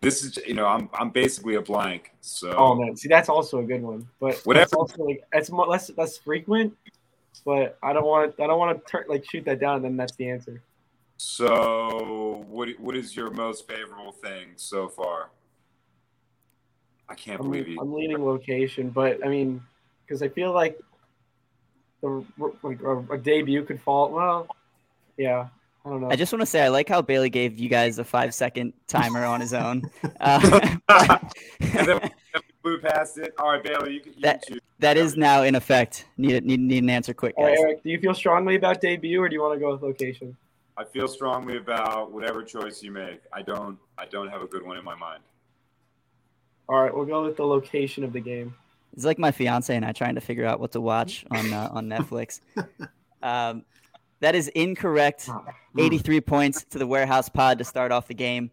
This 0.00 0.24
is 0.24 0.38
you 0.46 0.54
know 0.54 0.66
I'm 0.66 0.88
I'm 0.94 1.10
basically 1.10 1.56
a 1.56 1.62
blank. 1.62 2.12
So 2.20 2.52
Oh 2.56 2.74
man, 2.74 2.96
see 2.96 3.08
that's 3.08 3.28
also 3.28 3.58
a 3.58 3.62
good 3.62 3.82
one, 3.82 4.08
but 4.18 4.36
Whatever. 4.44 4.62
that's 4.62 4.72
also 4.72 5.04
like 5.04 5.22
it's 5.32 5.50
more 5.50 5.66
less 5.66 5.90
less 5.96 6.16
frequent. 6.18 6.76
But 7.44 7.78
I 7.82 7.92
don't 7.92 8.04
want 8.06 8.36
to 8.36 8.42
I 8.42 8.46
don't 8.46 8.58
want 8.58 8.86
to 8.86 9.04
like 9.08 9.24
shoot 9.30 9.44
that 9.44 9.60
down, 9.60 9.76
and 9.76 9.84
then 9.84 9.96
that's 9.96 10.16
the 10.16 10.28
answer. 10.30 10.62
so 11.16 12.44
what 12.48 12.68
what 12.80 12.96
is 12.96 13.14
your 13.14 13.30
most 13.30 13.68
favorable 13.68 14.12
thing 14.12 14.48
so 14.56 14.88
far? 14.88 15.30
I 17.08 17.14
can't 17.14 17.40
I'm, 17.40 17.46
believe 17.50 17.66
he. 17.66 17.76
I'm 17.78 17.92
leaning 17.92 18.24
location, 18.24 18.90
but 18.90 19.24
I 19.24 19.28
mean, 19.28 19.60
because 20.06 20.22
I 20.22 20.28
feel 20.28 20.52
like 20.52 20.80
the 22.00 22.24
like 22.62 22.80
a, 22.82 22.98
a 23.12 23.18
debut 23.18 23.64
could 23.64 23.80
fall. 23.82 24.10
Well, 24.10 24.46
yeah, 25.16 25.48
I 25.84 25.88
don't 25.88 26.00
know. 26.02 26.10
I 26.10 26.16
just 26.16 26.32
want 26.32 26.40
to 26.40 26.46
say 26.46 26.62
I 26.62 26.68
like 26.68 26.88
how 26.88 27.00
Bailey 27.00 27.30
gave 27.30 27.58
you 27.58 27.68
guys 27.68 27.98
a 27.98 28.04
five 28.04 28.34
second 28.34 28.74
timer 28.86 29.24
on 29.24 29.40
his 29.40 29.54
own. 29.54 29.82
Uh, 30.20 30.76
but 30.86 31.32
and 31.60 31.88
then 31.88 32.00
we 32.02 32.40
blew 32.62 32.78
past 32.80 33.16
it. 33.16 33.32
All 33.38 33.50
right, 33.52 33.62
Bailey, 33.62 33.94
you 33.94 34.00
can, 34.00 34.12
you 34.12 34.20
That- 34.20 34.42
can 34.42 34.54
choose. 34.54 34.62
that 34.80 34.96
is 34.98 35.16
now 35.16 35.42
in 35.44 35.54
effect. 35.54 36.04
Need 36.18 36.44
need 36.44 36.60
need 36.60 36.82
an 36.82 36.90
answer 36.90 37.14
quick, 37.14 37.34
All 37.38 37.44
right, 37.44 37.56
guys. 37.56 37.64
Eric, 37.64 37.82
do 37.82 37.88
you 37.90 37.98
feel 37.98 38.12
strongly 38.14 38.56
about 38.56 38.82
debut, 38.82 39.22
or 39.22 39.28
do 39.30 39.34
you 39.34 39.40
want 39.40 39.54
to 39.54 39.60
go 39.60 39.72
with 39.72 39.82
location? 39.82 40.36
I 40.76 40.84
feel 40.84 41.08
strongly 41.08 41.56
about 41.56 42.12
whatever 42.12 42.42
choice 42.42 42.82
you 42.82 42.90
make. 42.90 43.22
I 43.32 43.40
don't. 43.40 43.78
I 43.96 44.04
don't 44.06 44.28
have 44.28 44.42
a 44.42 44.46
good 44.46 44.64
one 44.66 44.76
in 44.76 44.84
my 44.84 44.94
mind. 44.94 45.22
All 46.68 46.82
right, 46.82 46.94
we'll 46.94 47.06
go 47.06 47.24
with 47.24 47.36
the 47.36 47.46
location 47.46 48.04
of 48.04 48.12
the 48.12 48.20
game. 48.20 48.54
It's 48.92 49.04
like 49.06 49.18
my 49.18 49.30
fiance 49.30 49.74
and 49.74 49.84
I 49.84 49.92
trying 49.92 50.16
to 50.16 50.20
figure 50.20 50.44
out 50.44 50.60
what 50.60 50.72
to 50.72 50.80
watch 50.82 51.24
on 51.30 51.52
uh, 51.52 51.70
on 51.72 51.86
Netflix. 51.88 52.40
Um, 53.22 53.66
that 54.20 54.34
is 54.34 54.48
incorrect. 54.48 55.26
Hmm. 55.26 55.80
83 55.80 56.20
points 56.20 56.64
to 56.70 56.78
the 56.78 56.86
warehouse 56.86 57.28
pod 57.28 57.58
to 57.58 57.64
start 57.64 57.92
off 57.92 58.08
the 58.08 58.14
game. 58.14 58.50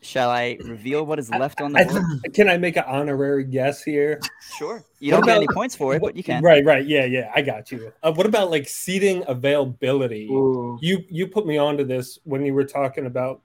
Shall 0.00 0.30
I 0.30 0.58
reveal 0.64 1.06
what 1.06 1.20
is 1.20 1.30
left 1.30 1.60
on 1.60 1.72
the 1.72 1.78
I, 1.80 1.84
board? 1.84 2.02
can 2.34 2.48
I 2.48 2.56
make 2.56 2.76
an 2.76 2.82
honorary 2.88 3.44
guess 3.44 3.84
here? 3.84 4.20
Sure. 4.58 4.82
You 4.98 5.12
What 5.12 5.18
don't 5.18 5.26
get 5.26 5.36
any 5.36 5.46
points 5.54 5.76
for 5.76 5.94
it, 5.94 6.02
but 6.02 6.16
you 6.16 6.24
can. 6.24 6.42
Right, 6.42 6.64
right. 6.64 6.84
Yeah, 6.84 7.04
yeah. 7.04 7.30
I 7.32 7.42
got 7.42 7.70
you. 7.70 7.92
Uh, 8.02 8.12
what 8.12 8.26
about 8.26 8.50
like 8.50 8.66
seating 8.68 9.22
availability? 9.28 10.26
Ooh. 10.28 10.76
You 10.82 11.04
you 11.08 11.28
put 11.28 11.46
me 11.46 11.56
onto 11.58 11.84
this 11.84 12.18
when 12.24 12.44
you 12.44 12.52
were 12.52 12.64
talking 12.64 13.06
about 13.06 13.42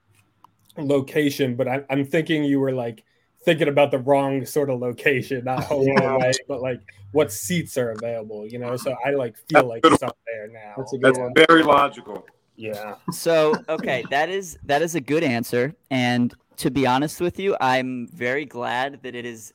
location, 0.76 1.54
but 1.54 1.68
I, 1.68 1.84
I'm 1.90 2.04
thinking 2.04 2.42
you 2.44 2.58
were 2.60 2.72
like 2.72 3.04
thinking 3.44 3.68
about 3.68 3.90
the 3.92 3.98
wrong 3.98 4.44
sort 4.44 4.68
of 4.70 4.80
location, 4.80 5.44
not 5.44 5.62
home 5.64 5.86
Yeah. 5.86 6.14
away, 6.16 6.32
but 6.48 6.60
like 6.60 6.80
what 7.12 7.32
seats 7.32 7.78
are 7.78 7.90
available. 7.92 8.46
You 8.46 8.58
know, 8.58 8.76
so 8.76 8.94
I 9.04 9.10
like 9.10 9.36
feel 9.50 9.66
like 9.66 9.80
it's 9.84 10.02
up 10.02 10.18
there 10.26 10.48
now. 10.48 10.74
That's 10.76 10.92
a 10.92 10.98
good 10.98 11.14
That's 11.14 11.18
one. 11.18 11.32
very 11.46 11.62
logical. 11.62 12.26
Yeah. 12.56 12.96
So, 13.12 13.54
okay, 13.68 14.04
that 14.10 14.28
is 14.28 14.58
that 14.64 14.82
is 14.82 14.94
a 14.94 15.00
good 15.00 15.22
answer. 15.22 15.74
And 15.90 16.34
to 16.56 16.70
be 16.70 16.86
honest 16.86 17.20
with 17.20 17.38
you, 17.38 17.56
I'm 17.60 18.08
very 18.08 18.44
glad 18.44 19.02
that 19.02 19.14
it 19.14 19.24
is 19.24 19.52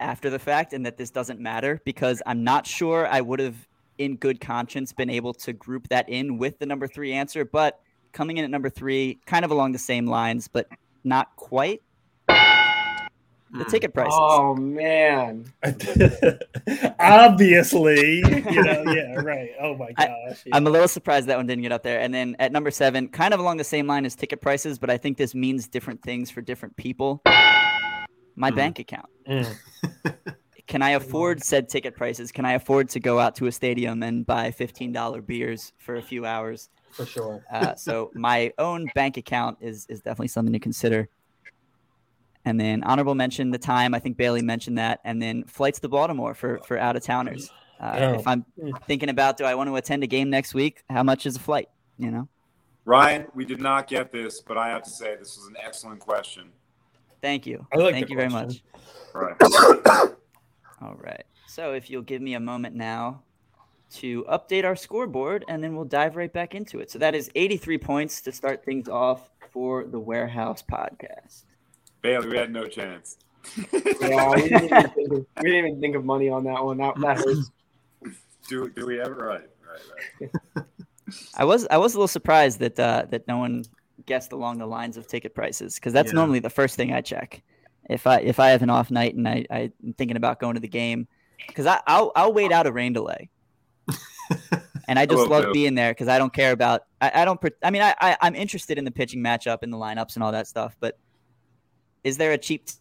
after 0.00 0.30
the 0.30 0.38
fact 0.38 0.72
and 0.72 0.84
that 0.86 0.96
this 0.96 1.10
doesn't 1.10 1.40
matter 1.40 1.80
because 1.84 2.22
I'm 2.26 2.44
not 2.44 2.66
sure 2.66 3.06
I 3.08 3.20
would 3.20 3.40
have 3.40 3.56
in 3.98 4.16
good 4.16 4.40
conscience 4.40 4.92
been 4.92 5.10
able 5.10 5.32
to 5.34 5.52
group 5.52 5.88
that 5.88 6.08
in 6.08 6.38
with 6.38 6.58
the 6.58 6.66
number 6.66 6.86
3 6.86 7.12
answer, 7.12 7.44
but 7.44 7.80
coming 8.12 8.38
in 8.38 8.44
at 8.44 8.50
number 8.50 8.70
3 8.70 9.18
kind 9.26 9.44
of 9.44 9.50
along 9.50 9.72
the 9.72 9.78
same 9.78 10.06
lines 10.06 10.48
but 10.48 10.68
not 11.04 11.34
quite 11.36 11.82
the 13.54 13.64
ticket 13.64 13.94
prices. 13.94 14.12
Oh 14.16 14.54
man, 14.56 15.44
Obviously, 16.98 18.16
you 18.18 18.62
know, 18.62 18.84
yeah, 18.92 19.14
right. 19.20 19.50
Oh 19.60 19.76
my 19.76 19.92
I- 19.96 20.06
gosh. 20.06 20.42
I'm 20.52 20.66
a 20.66 20.70
little 20.70 20.88
surprised 20.88 21.26
that 21.28 21.36
one 21.36 21.46
didn't 21.46 21.62
get 21.62 21.72
up 21.72 21.82
there. 21.82 22.00
And 22.00 22.12
then 22.12 22.36
at 22.38 22.52
number 22.52 22.70
seven, 22.70 23.08
kind 23.08 23.32
of 23.34 23.40
along 23.40 23.56
the 23.58 23.64
same 23.64 23.86
line 23.86 24.04
as 24.06 24.14
ticket 24.14 24.40
prices, 24.40 24.78
but 24.78 24.90
I 24.90 24.96
think 24.96 25.16
this 25.18 25.34
means 25.34 25.68
different 25.68 26.02
things 26.02 26.30
for 26.30 26.40
different 26.40 26.76
people. 26.76 27.22
My 28.36 28.50
Mhm. 28.50 28.56
bank 28.56 28.78
account. 28.80 29.06
Mm. 29.28 29.56
Can 30.66 30.80
I 30.82 30.90
afford 30.90 31.44
said 31.44 31.68
ticket 31.68 31.94
prices? 31.94 32.32
Can 32.32 32.46
I 32.46 32.52
afford 32.54 32.88
to 32.90 33.00
go 33.00 33.18
out 33.20 33.34
to 33.36 33.46
a 33.46 33.52
stadium 33.52 34.02
and 34.02 34.24
buy 34.24 34.50
$15 34.50 35.20
beers 35.26 35.72
for 35.78 35.96
a 35.96 36.02
few 36.02 36.24
hours? 36.26 36.70
for 36.92 37.04
sure. 37.06 37.44
Uh, 37.52 37.74
so 37.74 38.12
my 38.14 38.52
own 38.56 38.88
bank 38.94 39.16
account 39.16 39.58
is 39.60 39.84
is 39.88 40.00
definitely 40.00 40.28
something 40.28 40.52
to 40.52 40.60
consider. 40.60 41.08
And 42.44 42.60
then 42.60 42.82
honorable 42.84 43.14
mention 43.14 43.50
the 43.50 43.58
time. 43.58 43.94
I 43.94 43.98
think 43.98 44.16
Bailey 44.16 44.42
mentioned 44.42 44.78
that. 44.78 45.00
And 45.04 45.20
then 45.20 45.44
flights 45.44 45.80
to 45.80 45.88
Baltimore 45.88 46.34
for 46.34 46.58
for 46.66 46.78
out 46.78 46.96
of 46.96 47.02
towners. 47.02 47.50
Uh, 47.80 47.96
Oh. 48.00 48.14
If 48.14 48.26
I'm 48.26 48.44
thinking 48.86 49.08
about 49.08 49.36
do 49.36 49.44
I 49.44 49.54
want 49.54 49.68
to 49.68 49.76
attend 49.76 50.04
a 50.04 50.06
game 50.06 50.30
next 50.30 50.54
week, 50.54 50.84
how 50.88 51.02
much 51.02 51.26
is 51.26 51.36
a 51.36 51.40
flight? 51.40 51.68
You 51.98 52.10
know. 52.10 52.28
Ryan, 52.84 53.26
we 53.34 53.44
did 53.44 53.60
not 53.60 53.88
get 53.88 54.12
this, 54.12 54.42
but 54.42 54.58
I 54.58 54.68
have 54.68 54.82
to 54.82 54.90
say 54.90 55.16
this 55.16 55.36
was 55.38 55.48
an 55.48 55.56
excellent 55.62 56.00
question. 56.00 56.50
Thank 57.22 57.46
you. 57.46 57.66
I 57.72 57.78
like 57.78 57.94
Thank 57.94 58.06
the 58.06 58.12
you 58.12 58.16
very 58.18 58.28
much. 58.28 58.62
Right. 59.14 59.34
All 60.82 60.94
right. 60.96 61.24
So 61.46 61.72
if 61.72 61.88
you'll 61.88 62.02
give 62.02 62.20
me 62.20 62.34
a 62.34 62.40
moment 62.40 62.74
now 62.74 63.22
to 63.92 64.24
update 64.24 64.64
our 64.64 64.76
scoreboard, 64.76 65.44
and 65.48 65.62
then 65.62 65.74
we'll 65.76 65.84
dive 65.84 66.16
right 66.16 66.32
back 66.32 66.54
into 66.54 66.80
it. 66.80 66.90
So 66.90 66.98
that 66.98 67.14
is 67.14 67.30
83 67.34 67.78
points 67.78 68.20
to 68.22 68.32
start 68.32 68.64
things 68.64 68.88
off 68.88 69.30
for 69.52 69.84
the 69.84 70.00
Warehouse 70.00 70.62
podcast. 70.62 71.44
Bailey, 72.04 72.28
we 72.28 72.36
had 72.36 72.52
no 72.52 72.68
chance. 72.68 73.16
yeah, 73.56 74.30
we 74.34 74.42
didn't, 74.42 74.64
even 74.64 74.90
think 74.90 75.12
of, 75.12 75.26
we 75.42 75.50
didn't 75.50 75.66
even 75.66 75.80
think 75.80 75.96
of 75.96 76.04
money 76.04 76.28
on 76.28 76.44
that 76.44 76.62
one. 76.62 76.76
That, 76.76 76.94
that 77.00 77.16
hurts. 77.16 77.50
do, 78.46 78.68
do 78.68 78.86
we 78.86 79.00
ever? 79.00 79.14
Right, 79.14 79.48
right, 79.66 80.30
right. 80.54 80.64
I 81.34 81.44
was 81.46 81.66
I 81.70 81.78
was 81.78 81.94
a 81.94 81.96
little 81.96 82.08
surprised 82.08 82.58
that 82.60 82.78
uh, 82.78 83.06
that 83.10 83.26
no 83.26 83.38
one 83.38 83.64
guessed 84.04 84.32
along 84.32 84.58
the 84.58 84.66
lines 84.66 84.98
of 84.98 85.06
ticket 85.06 85.34
prices 85.34 85.76
because 85.76 85.94
that's 85.94 86.08
Yeah. 86.12 86.16
normally 86.16 86.40
the 86.40 86.50
first 86.50 86.76
thing 86.76 86.92
I 86.92 87.00
check. 87.00 87.42
If 87.88 88.06
I 88.06 88.20
if 88.20 88.38
I 88.38 88.48
have 88.50 88.62
an 88.62 88.68
off 88.70 88.90
night 88.90 89.14
and 89.14 89.26
I 89.26 89.46
I'm 89.50 89.94
thinking 89.96 90.18
about 90.18 90.40
going 90.40 90.54
to 90.54 90.60
the 90.60 90.68
game, 90.68 91.08
because 91.46 91.64
I 91.66 91.80
I'll 91.86 92.12
I'll 92.14 92.34
wait 92.34 92.52
out 92.52 92.66
a 92.66 92.72
rain 92.72 92.92
delay. 92.92 93.30
And 94.86 94.98
I 94.98 95.06
just 95.06 95.16
will 95.16 95.28
love 95.28 95.44
too. 95.44 95.52
being 95.54 95.74
there 95.74 95.92
because 95.92 96.08
I 96.08 96.18
don't 96.18 96.32
care 96.32 96.52
about. 96.52 96.82
I, 97.00 97.22
I 97.22 97.24
don't. 97.24 97.40
pre- 97.40 97.52
I 97.62 97.70
mean, 97.70 97.80
I, 97.80 97.94
I 98.02 98.18
I'm 98.20 98.34
interested 98.34 98.76
in 98.76 98.84
the 98.84 98.90
pitching 98.90 99.22
matchup 99.22 99.62
and 99.62 99.72
the 99.72 99.78
lineups 99.78 100.16
and 100.16 100.22
all 100.22 100.32
that 100.32 100.46
stuff. 100.46 100.76
But 100.78 100.98
is 102.04 102.16
there 102.18 102.32
a 102.32 102.38
cheap 102.38 102.66
t- 102.66 102.74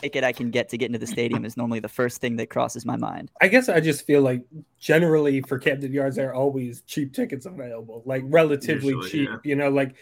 ticket 0.00 0.22
I 0.24 0.32
can 0.32 0.50
get 0.50 0.68
to 0.70 0.78
get 0.78 0.86
into 0.86 0.98
the 0.98 1.06
stadium? 1.06 1.44
Is 1.44 1.56
normally 1.56 1.80
the 1.80 1.88
first 1.88 2.20
thing 2.20 2.36
that 2.36 2.48
crosses 2.50 2.86
my 2.86 2.96
mind. 2.96 3.30
I 3.42 3.48
guess 3.48 3.68
I 3.68 3.80
just 3.80 4.06
feel 4.06 4.22
like 4.22 4.42
generally 4.78 5.40
for 5.42 5.58
Camden 5.58 5.92
Yards 5.92 6.16
there 6.16 6.30
are 6.30 6.34
always 6.34 6.82
cheap 6.82 7.12
tickets 7.12 7.46
available, 7.46 8.02
like 8.06 8.22
relatively 8.26 8.94
Usually, 8.94 9.10
cheap. 9.10 9.28
yeah. 9.30 9.36
You 9.44 9.56
know, 9.56 9.68
like 9.70 9.94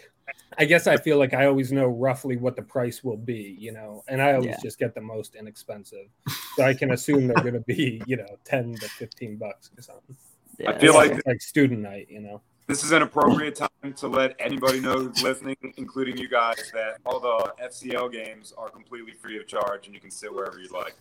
I 0.59 0.65
guess 0.65 0.87
I 0.87 0.97
feel 0.97 1.19
like 1.19 1.35
I 1.35 1.47
always 1.47 1.73
know 1.73 1.87
roughly 1.87 2.37
what 2.37 2.57
the 2.57 2.63
price 2.63 3.03
will 3.03 3.17
be. 3.17 3.57
You 3.59 3.73
know, 3.73 4.05
and 4.09 4.21
I 4.21 4.33
always 4.35 4.49
Yeah. 4.51 4.59
just 4.63 4.79
get 4.79 4.95
the 4.95 5.01
most 5.01 5.35
inexpensive, 5.35 6.09
so 6.57 6.65
I 6.65 6.75
can 6.75 6.91
assume 6.93 7.27
they're 7.29 7.37
going 7.43 7.55
to 7.55 7.61
be 7.61 8.03
you 8.07 8.17
know 8.19 8.37
ten 8.45 8.75
to 8.75 8.89
fifteen 8.89 9.37
bucks 9.37 9.71
or 9.79 9.83
something. 9.83 10.17
Yeah, 10.59 10.71
I 10.71 10.79
feel 10.79 10.95
like 10.95 11.25
like 11.27 11.41
student 11.41 11.81
night. 11.81 12.09
You 12.11 12.21
know. 12.21 12.43
This 12.67 12.83
is 12.83 12.91
an 12.91 13.03
appropriate 13.03 13.55
time 13.55 13.95
to 13.95 14.09
let 14.09 14.35
anybody 14.41 14.81
know 14.81 14.99
who's 14.99 15.23
listening, 15.23 15.57
including 15.77 16.17
you 16.17 16.29
guys, 16.29 16.73
that 16.75 16.99
all 17.07 17.21
the 17.21 17.53
FCL 17.63 18.11
games 18.11 18.53
are 18.59 18.69
completely 18.69 19.13
free 19.13 19.39
of 19.39 19.47
charge 19.47 19.87
and 19.87 19.95
you 19.95 20.01
can 20.01 20.11
sit 20.11 20.35
wherever 20.35 20.59
you'd 20.59 20.73
like. 20.73 20.97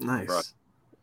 Nice. 0.00 0.28
Right. 0.28 0.44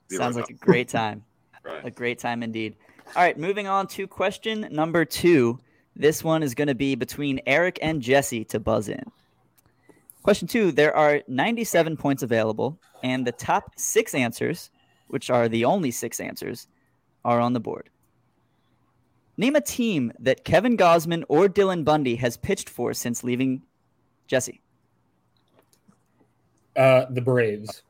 The 0.09 0.17
sounds 0.17 0.35
like 0.35 0.49
original. 0.49 0.59
a 0.61 0.65
great 0.65 0.89
time. 0.89 1.23
a 1.83 1.89
great 1.89 2.19
time 2.19 2.43
indeed. 2.43 2.75
All 3.15 3.23
right, 3.23 3.37
moving 3.37 3.65
on 3.65 3.87
to 3.87 4.07
question 4.07 4.67
number 4.71 5.05
two. 5.05 5.59
This 5.95 6.21
one 6.21 6.43
is 6.43 6.53
going 6.53 6.67
to 6.67 6.75
be 6.75 6.95
between 6.95 7.39
Eric 7.45 7.79
and 7.81 8.01
Jesse 8.01 8.43
to 8.45 8.59
buzz 8.59 8.89
in. 8.89 9.03
Question 10.21 10.49
two 10.49 10.73
There 10.73 10.93
are 10.93 11.21
97 11.29 11.95
points 11.95 12.23
available, 12.23 12.77
and 13.03 13.25
the 13.25 13.31
top 13.31 13.71
six 13.77 14.13
answers, 14.13 14.69
which 15.07 15.29
are 15.29 15.47
the 15.47 15.63
only 15.63 15.91
six 15.91 16.19
answers, 16.19 16.67
are 17.23 17.39
on 17.39 17.53
the 17.53 17.61
board. 17.61 17.89
Name 19.37 19.55
a 19.55 19.61
team 19.61 20.13
that 20.19 20.43
Kevin 20.43 20.77
Gausman 20.77 21.23
or 21.27 21.47
Dylan 21.47 21.83
Bundy 21.83 22.15
has 22.15 22.37
pitched 22.37 22.69
for 22.69 22.93
since 22.93 23.23
leaving 23.23 23.61
Jesse. 24.27 24.61
Uh, 26.75 27.05
the 27.09 27.21
Braves. 27.21 27.83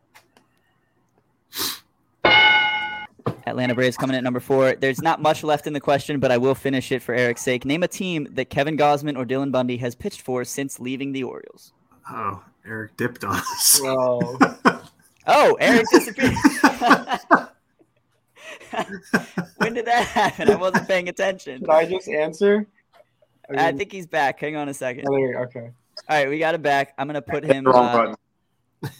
Atlanta 3.47 3.75
Braves 3.75 3.95
coming 3.95 4.15
at 4.15 4.23
number 4.23 4.39
four. 4.39 4.75
There's 4.75 5.01
not 5.01 5.21
much 5.21 5.43
left 5.43 5.67
in 5.67 5.73
the 5.73 5.79
question, 5.79 6.19
but 6.19 6.31
I 6.31 6.37
will 6.37 6.55
finish 6.55 6.91
it 6.91 7.01
for 7.01 7.13
Eric's 7.13 7.41
sake. 7.41 7.63
Name 7.63 7.83
a 7.83 7.87
team 7.87 8.27
that 8.31 8.49
Kevin 8.49 8.75
Gausman 8.75 9.15
or 9.17 9.25
Dylan 9.25 9.51
Bundy 9.51 9.77
has 9.77 9.93
pitched 9.93 10.21
for 10.21 10.43
since 10.43 10.79
leaving 10.79 11.11
the 11.11 11.23
Orioles. 11.23 11.71
Oh, 12.09 12.43
Eric 12.65 12.97
dipped 12.97 13.23
on 13.23 13.35
us. 13.35 13.79
Whoa. 13.81 14.37
Oh, 15.27 15.57
Eric 15.59 15.87
disappeared. 15.91 16.35
when 19.57 19.73
did 19.73 19.85
that 19.85 20.05
happen? 20.05 20.49
I 20.49 20.55
wasn't 20.55 20.87
paying 20.87 21.09
attention. 21.09 21.59
Should 21.59 21.69
I 21.69 21.85
just 21.85 22.07
answer? 22.07 22.67
I 23.49 23.67
mean- 23.67 23.77
think 23.77 23.91
he's 23.91 24.07
back. 24.07 24.39
Hang 24.39 24.55
on 24.55 24.69
a 24.69 24.73
second. 24.73 25.05
Oh, 25.09 25.15
okay. 25.43 25.71
All 26.09 26.17
right, 26.17 26.29
we 26.29 26.39
got 26.39 26.55
him 26.55 26.61
back. 26.61 26.93
I'm 26.97 27.07
gonna 27.07 27.21
put 27.21 27.43
him. 27.45 27.67
Uh. 27.67 28.15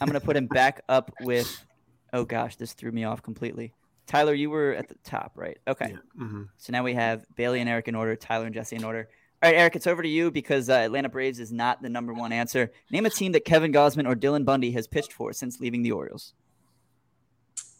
I'm 0.00 0.06
gonna 0.06 0.20
put 0.20 0.36
him 0.36 0.46
back 0.46 0.82
up 0.88 1.10
with. 1.20 1.64
Oh 2.12 2.24
gosh, 2.24 2.56
this 2.56 2.72
threw 2.72 2.90
me 2.90 3.04
off 3.04 3.22
completely. 3.22 3.72
Tyler, 4.06 4.32
you 4.34 4.48
were 4.50 4.72
at 4.72 4.88
the 4.88 4.94
top, 5.04 5.32
right? 5.34 5.58
Okay. 5.66 5.90
Yeah. 5.90 6.24
mhm. 6.24 6.48
So 6.56 6.72
now 6.72 6.82
we 6.84 6.94
have 6.94 7.26
Bailey 7.34 7.60
and 7.60 7.68
Eric 7.68 7.88
in 7.88 7.94
order, 7.94 8.14
Tyler 8.16 8.46
and 8.46 8.54
Jesse 8.54 8.76
in 8.76 8.84
order. 8.84 9.08
All 9.42 9.50
right, 9.50 9.58
Eric, 9.58 9.76
it's 9.76 9.86
over 9.86 10.02
to 10.02 10.08
you 10.08 10.30
because 10.30 10.70
uh, 10.70 10.74
Atlanta 10.74 11.08
Braves 11.10 11.38
is 11.40 11.52
not 11.52 11.82
the 11.82 11.90
number 11.90 12.14
one 12.14 12.32
answer. 12.32 12.70
Name 12.90 13.04
a 13.04 13.10
team 13.10 13.32
that 13.32 13.44
Kevin 13.44 13.72
Gausman 13.72 14.08
or 14.08 14.14
Dylan 14.14 14.44
Bundy 14.46 14.70
has 14.72 14.86
pitched 14.86 15.12
for 15.12 15.32
since 15.34 15.60
leaving 15.60 15.82
the 15.82 15.92
Orioles. 15.92 16.32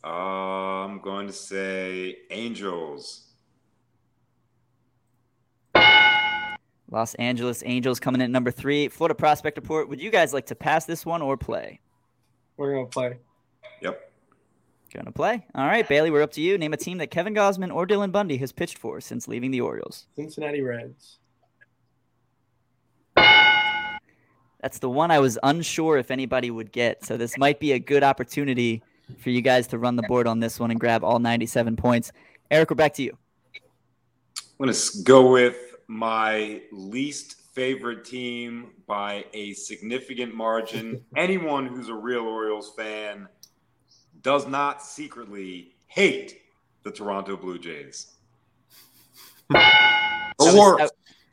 Uh, 0.06 0.84
I'm 0.84 1.00
going 1.00 1.26
to 1.26 1.32
say 1.32 2.18
Angels. 2.30 3.24
Los 6.88 7.14
Angeles 7.16 7.64
Angels 7.66 7.98
coming 7.98 8.20
in 8.20 8.26
at 8.26 8.30
number 8.30 8.52
three. 8.52 8.86
Florida 8.86 9.16
Prospect 9.16 9.56
Report. 9.56 9.88
Would 9.88 10.00
you 10.00 10.10
guys 10.10 10.32
like 10.32 10.46
to 10.46 10.54
pass 10.54 10.84
this 10.84 11.04
one 11.04 11.22
or 11.22 11.36
play? 11.36 11.80
We're 12.56 12.74
gonna 12.74 12.86
play. 12.86 13.18
Yep. 13.82 14.12
Gonna 14.94 15.10
play. 15.10 15.44
All 15.56 15.66
right, 15.66 15.86
Bailey, 15.86 16.12
we're 16.12 16.22
up 16.22 16.30
to 16.32 16.40
you. 16.40 16.56
Name 16.56 16.72
a 16.72 16.76
team 16.76 16.98
that 16.98 17.10
Kevin 17.10 17.34
Gausman 17.34 17.74
or 17.74 17.86
Dylan 17.86 18.12
Bundy 18.12 18.36
has 18.36 18.52
pitched 18.52 18.78
for 18.78 19.00
since 19.00 19.26
leaving 19.26 19.50
the 19.50 19.60
Orioles. 19.60 20.06
Cincinnati 20.14 20.62
Reds. 20.62 21.18
That's 23.16 24.78
the 24.78 24.88
one 24.88 25.10
I 25.10 25.18
was 25.18 25.38
unsure 25.42 25.98
if 25.98 26.12
anybody 26.12 26.52
would 26.52 26.70
get. 26.70 27.04
So 27.04 27.16
this 27.16 27.36
might 27.36 27.58
be 27.58 27.72
a 27.72 27.78
good 27.80 28.04
opportunity 28.04 28.82
for 29.18 29.30
you 29.30 29.40
guys 29.40 29.66
to 29.68 29.78
run 29.78 29.96
the 29.96 30.02
board 30.04 30.26
on 30.26 30.40
this 30.40 30.58
one 30.60 30.70
and 30.70 30.80
grab 30.80 31.04
all 31.04 31.18
97 31.18 31.76
points. 31.76 32.12
Eric, 32.50 32.70
we're 32.70 32.76
back 32.76 32.94
to 32.94 33.02
you. 33.02 33.16
I'm 34.58 34.66
going 34.66 34.74
to 34.74 35.02
go 35.04 35.30
with 35.30 35.56
my 35.88 36.62
least 36.72 37.40
favorite 37.52 38.04
team 38.04 38.70
by 38.86 39.24
a 39.32 39.52
significant 39.54 40.34
margin. 40.34 41.02
Anyone 41.16 41.66
who's 41.66 41.88
a 41.88 41.94
real 41.94 42.22
Orioles 42.22 42.72
fan 42.76 43.28
does 44.22 44.46
not 44.46 44.82
secretly 44.82 45.74
hate 45.86 46.40
the 46.82 46.90
Toronto 46.90 47.36
Blue 47.36 47.58
Jays. 47.58 48.14
I 49.54 50.32
was- 50.38 50.54
Or 50.54 50.80
I- 50.82 50.88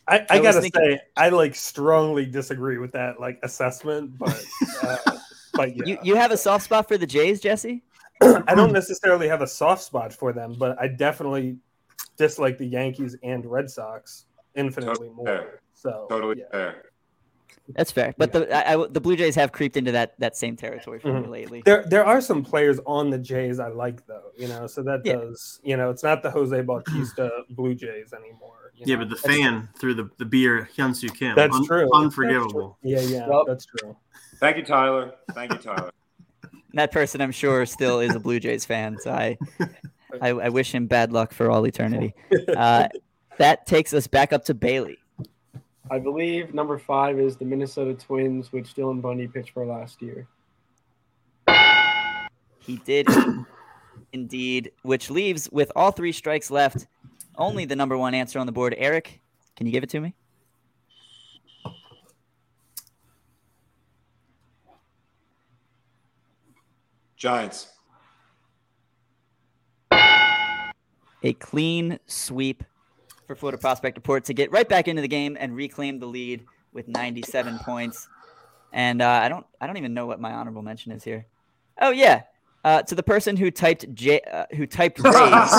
I, 0.05 0.17
I 0.19 0.25
I 0.31 0.39
gotta 0.41 0.59
thinking- 0.59 0.81
say, 0.81 0.99
I 1.15 1.29
like 1.29 1.55
strongly 1.55 2.25
disagree 2.25 2.77
with 2.77 2.91
that 2.91 3.21
like 3.21 3.39
assessment, 3.41 4.17
but 4.17 4.43
uh, 4.83 4.97
but 5.53 5.75
yeah. 5.75 5.83
you, 5.85 5.97
you 6.03 6.15
have 6.15 6.31
a 6.31 6.37
soft 6.37 6.65
spot 6.65 6.87
for 6.87 6.97
the 6.97 7.07
Jays, 7.07 7.39
Jesse? 7.39 7.83
I 8.21 8.55
don't 8.55 8.71
necessarily 8.71 9.27
have 9.27 9.41
a 9.41 9.47
soft 9.47 9.83
spot 9.83 10.13
for 10.13 10.33
them, 10.33 10.55
but 10.57 10.79
I 10.79 10.87
definitely 10.87 11.57
dislike 12.17 12.57
the 12.57 12.65
Yankees 12.65 13.15
and 13.23 13.45
Red 13.45 13.69
Sox 13.69 14.25
infinitely 14.55 15.07
Totally 15.07 15.09
more. 15.09 15.25
fair. 15.25 15.59
So 15.73 16.05
totally 16.09 16.39
yeah. 16.39 16.45
fair. 16.51 16.83
That's 17.75 17.91
fair. 17.91 18.13
But 18.17 18.33
the 18.33 18.53
I, 18.53 18.73
I- 18.75 18.87
the 18.87 18.99
Blue 18.99 19.15
Jays 19.15 19.35
have 19.35 19.51
creeped 19.51 19.77
into 19.77 19.91
that 19.93 20.19
that 20.19 20.35
same 20.35 20.55
territory 20.55 20.99
for 20.99 21.13
me 21.13 21.21
Mhm. 21.27 21.29
lately. 21.29 21.61
There, 21.65 21.83
there 21.87 22.05
are 22.05 22.19
some 22.21 22.43
players 22.43 22.79
on 22.85 23.09
the 23.09 23.17
Jays 23.17 23.59
I 23.59 23.69
like 23.69 24.05
though, 24.05 24.31
you 24.37 24.47
know. 24.47 24.67
So 24.67 24.83
that 24.83 25.01
Yeah. 25.05 25.13
does, 25.13 25.59
you 25.63 25.77
know, 25.77 25.89
it's 25.89 26.03
not 26.03 26.21
the 26.23 26.29
Jose 26.31 26.61
Bautista 26.61 27.29
Blue 27.51 27.73
Jays 27.73 28.13
anymore. 28.13 28.62
You 28.75 28.83
Yeah, 28.87 28.95
know. 28.95 29.01
but 29.05 29.09
the 29.09 29.15
That's- 29.15 29.37
fan 29.39 29.69
threw 29.79 29.93
the, 29.93 30.09
the 30.17 30.25
beer 30.25 30.69
Hyunsoo 30.75 31.13
Kim. 31.15 31.35
That's 31.35 31.55
Un- 31.55 31.65
true. 31.65 31.89
Unforgivable. 31.93 32.77
Yeah, 32.83 32.99
yeah, 33.01 33.27
Yep. 33.27 33.43
that's 33.47 33.65
true. 33.65 33.95
Thank 34.39 34.57
you, 34.57 34.63
Tyler. 34.63 35.13
Thank 35.33 35.51
you, 35.53 35.57
Tyler. 35.59 35.91
That 36.75 36.91
person, 36.91 37.21
I'm 37.21 37.31
sure, 37.31 37.67
still 37.67 37.99
is 37.99 38.15
a 38.15 38.19
Blue 38.19 38.39
Jays 38.39 38.65
fan. 38.65 38.97
So 38.99 39.11
I, 39.11 39.37
I, 40.19 40.29
I 40.29 40.49
wish 40.49 40.73
him 40.73 40.87
bad 40.87 41.13
luck 41.13 41.31
for 41.31 41.51
all 41.51 41.65
eternity. 41.67 42.15
Uh, 42.57 42.87
that 43.37 43.67
takes 43.67 43.93
us 43.93 44.07
back 44.07 44.33
up 44.33 44.43
to 44.45 44.55
Bailey. 44.55 44.97
I 45.91 45.99
believe 45.99 46.51
number 46.55 46.79
five 46.79 47.19
is 47.19 47.35
the 47.37 47.45
Minnesota 47.45 47.93
Twins, 47.93 48.51
which 48.51 48.73
Dylan 48.73 49.03
Bundy 49.03 49.27
pitched 49.27 49.51
for 49.51 49.67
last 49.67 50.01
year. 50.01 50.27
He 52.59 52.77
did 52.85 53.07
indeed, 54.13 54.71
which 54.81 55.09
leaves 55.11 55.49
with 55.51 55.71
all 55.75 55.91
three 55.91 56.11
strikes 56.11 56.49
left, 56.49 56.87
only 57.37 57.65
the 57.65 57.75
number 57.75 57.97
one 57.97 58.13
answer 58.13 58.39
on 58.39 58.45
the 58.45 58.51
board. 58.51 58.75
Eric, 58.77 59.21
can 59.55 59.65
you 59.65 59.71
give 59.71 59.83
it 59.83 59.89
to 59.89 59.99
me? 59.99 60.13
Giants. 67.15 67.69
A 71.25 71.31
clean 71.39 71.97
sweep 72.05 72.65
for 73.27 73.35
Florida 73.35 73.57
Prospect 73.57 73.97
Report 73.97 74.25
to 74.25 74.33
get 74.33 74.51
right 74.51 74.67
back 74.67 74.89
into 74.89 75.01
the 75.01 75.07
game 75.07 75.37
and 75.39 75.55
reclaim 75.55 75.99
the 75.99 76.05
lead 76.05 76.43
with 76.73 76.89
97 76.89 77.59
points. 77.59 78.09
And 78.73 79.01
uh, 79.01 79.07
I 79.07 79.29
don't, 79.29 79.45
I 79.61 79.67
don't 79.67 79.77
even 79.77 79.93
know 79.93 80.05
what 80.05 80.19
my 80.19 80.33
honorable 80.33 80.63
mention 80.63 80.91
is 80.91 81.03
here. 81.03 81.25
Oh 81.79 81.91
yeah, 81.91 82.23
uh, 82.63 82.81
to 82.83 82.95
the 82.95 83.03
person 83.03 83.35
who 83.35 83.51
typed 83.51 83.93
J, 83.93 84.21
uh, 84.21 84.45
who 84.55 84.65
typed 84.65 84.99
Rays. 85.03 85.51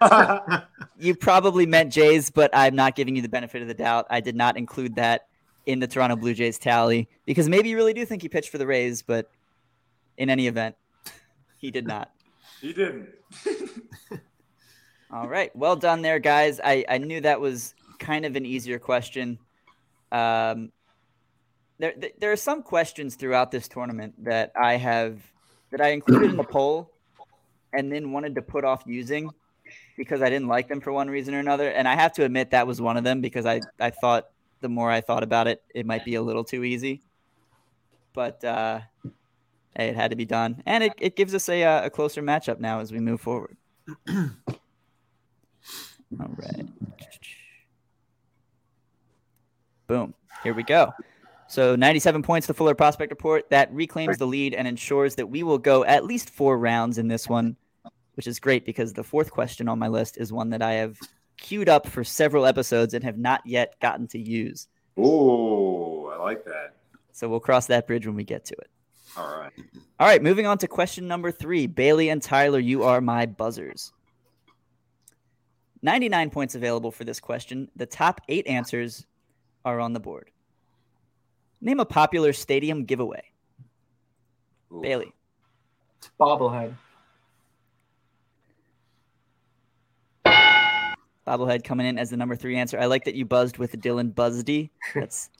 you 0.98 1.14
probably 1.14 1.66
meant 1.66 1.92
Jays, 1.92 2.30
but 2.30 2.50
I'm 2.54 2.74
not 2.74 2.96
giving 2.96 3.16
you 3.16 3.22
the 3.22 3.28
benefit 3.28 3.62
of 3.62 3.68
the 3.68 3.74
doubt. 3.74 4.06
I 4.10 4.20
did 4.20 4.36
not 4.36 4.56
include 4.56 4.96
that 4.96 5.26
in 5.66 5.78
the 5.78 5.86
Toronto 5.86 6.16
Blue 6.16 6.34
Jays 6.34 6.58
tally 6.58 7.08
because 7.24 7.48
maybe 7.48 7.68
you 7.68 7.76
really 7.76 7.94
do 7.94 8.04
think 8.04 8.22
he 8.22 8.28
pitched 8.28 8.50
for 8.50 8.58
the 8.58 8.66
Rays, 8.66 9.02
but 9.02 9.30
in 10.16 10.30
any 10.30 10.46
event, 10.46 10.76
he 11.58 11.70
did 11.70 11.86
not. 11.86 12.10
he 12.60 12.72
didn't. 12.72 13.08
All 15.10 15.28
right. 15.28 15.54
Well 15.54 15.76
done 15.76 16.02
there, 16.02 16.18
guys. 16.18 16.58
I, 16.62 16.84
I 16.88 16.98
knew 16.98 17.20
that 17.20 17.40
was 17.40 17.74
kind 17.98 18.24
of 18.24 18.34
an 18.34 18.46
easier 18.46 18.78
question. 18.78 19.38
Um, 20.10 20.72
there, 21.78 21.94
there 22.18 22.32
are 22.32 22.36
some 22.36 22.62
questions 22.62 23.14
throughout 23.14 23.50
this 23.50 23.68
tournament 23.68 24.14
that 24.24 24.52
I 24.56 24.76
have 24.76 25.31
that 25.72 25.80
I 25.80 25.88
included 25.88 26.30
in 26.30 26.36
the 26.36 26.44
poll 26.44 26.92
and 27.72 27.90
then 27.90 28.12
wanted 28.12 28.34
to 28.36 28.42
put 28.42 28.64
off 28.64 28.84
using 28.86 29.30
because 29.96 30.22
I 30.22 30.30
didn't 30.30 30.48
like 30.48 30.68
them 30.68 30.80
for 30.80 30.92
one 30.92 31.08
reason 31.08 31.34
or 31.34 31.38
another. 31.38 31.68
And 31.70 31.88
I 31.88 31.94
have 31.94 32.12
to 32.14 32.24
admit 32.24 32.50
that 32.50 32.66
was 32.66 32.80
one 32.80 32.96
of 32.96 33.04
them 33.04 33.20
because 33.20 33.46
I, 33.46 33.62
I 33.80 33.90
thought 33.90 34.28
the 34.60 34.68
more 34.68 34.90
I 34.90 35.00
thought 35.00 35.22
about 35.22 35.48
it, 35.48 35.62
it 35.74 35.86
might 35.86 36.04
be 36.04 36.14
a 36.14 36.22
little 36.22 36.44
too 36.44 36.62
easy. 36.62 37.02
But 38.12 38.44
uh, 38.44 38.80
it 39.74 39.94
had 39.96 40.10
to 40.10 40.16
be 40.16 40.26
done. 40.26 40.62
And 40.66 40.84
it, 40.84 40.92
it 40.98 41.16
gives 41.16 41.34
us 41.34 41.48
a, 41.48 41.64
uh, 41.64 41.86
a 41.86 41.90
closer 41.90 42.22
matchup 42.22 42.60
now 42.60 42.80
as 42.80 42.92
we 42.92 43.00
move 43.00 43.20
forward. 43.20 43.56
All 44.08 44.28
right. 46.20 46.66
Boom. 49.86 50.14
Here 50.42 50.54
we 50.54 50.62
go. 50.62 50.92
So 51.52 51.76
97 51.76 52.22
points 52.22 52.46
to 52.46 52.54
Florida 52.54 52.74
Prospect 52.74 53.12
Report. 53.12 53.44
That 53.50 53.70
reclaims 53.74 54.16
the 54.16 54.26
lead 54.26 54.54
and 54.54 54.66
ensures 54.66 55.16
that 55.16 55.26
we 55.26 55.42
will 55.42 55.58
go 55.58 55.84
at 55.84 56.06
least 56.06 56.30
four 56.30 56.56
rounds 56.56 56.96
in 56.96 57.08
this 57.08 57.28
one, 57.28 57.58
which 58.14 58.26
is 58.26 58.40
great 58.40 58.64
because 58.64 58.94
the 58.94 59.04
fourth 59.04 59.30
question 59.30 59.68
on 59.68 59.78
my 59.78 59.88
list 59.88 60.16
is 60.16 60.32
one 60.32 60.48
that 60.48 60.62
I 60.62 60.72
have 60.72 60.98
queued 61.36 61.68
up 61.68 61.86
for 61.86 62.04
several 62.04 62.46
episodes 62.46 62.94
and 62.94 63.04
have 63.04 63.18
not 63.18 63.42
yet 63.44 63.78
gotten 63.80 64.06
to 64.08 64.18
use. 64.18 64.66
Ooh, 64.98 66.06
I 66.06 66.16
like 66.22 66.42
that. 66.46 66.76
So 67.12 67.28
we'll 67.28 67.38
cross 67.38 67.66
that 67.66 67.86
bridge 67.86 68.06
when 68.06 68.16
we 68.16 68.24
get 68.24 68.46
to 68.46 68.54
it. 68.54 68.70
All 69.18 69.38
right. 69.38 69.52
All 70.00 70.06
right, 70.06 70.22
moving 70.22 70.46
on 70.46 70.56
to 70.56 70.66
question 70.66 71.06
number 71.06 71.30
three. 71.30 71.66
Bailey 71.66 72.08
and 72.08 72.22
Tyler, 72.22 72.60
you 72.60 72.84
are 72.84 73.02
my 73.02 73.26
buzzers. 73.26 73.92
99 75.82 76.30
points 76.30 76.54
available 76.54 76.90
for 76.90 77.04
this 77.04 77.20
question. 77.20 77.68
The 77.76 77.84
top 77.84 78.22
eight 78.30 78.46
answers 78.46 79.04
are 79.66 79.80
on 79.80 79.92
the 79.92 80.00
board. 80.00 80.30
Name 81.62 81.78
a 81.78 81.84
popular 81.84 82.32
stadium 82.32 82.84
giveaway. 82.84 83.22
Ooh. 84.72 84.80
Bailey. 84.80 85.12
Bobblehead. 86.18 86.74
Bobblehead 91.24 91.62
coming 91.62 91.86
in 91.86 91.98
as 91.98 92.10
the 92.10 92.16
number 92.16 92.34
three 92.34 92.56
answer. 92.56 92.80
I 92.80 92.86
like 92.86 93.04
that 93.04 93.14
you 93.14 93.24
buzzed 93.24 93.58
with 93.58 93.80
Dylan 93.80 94.12
Buzdy. 94.12 94.72
That's 94.92 95.30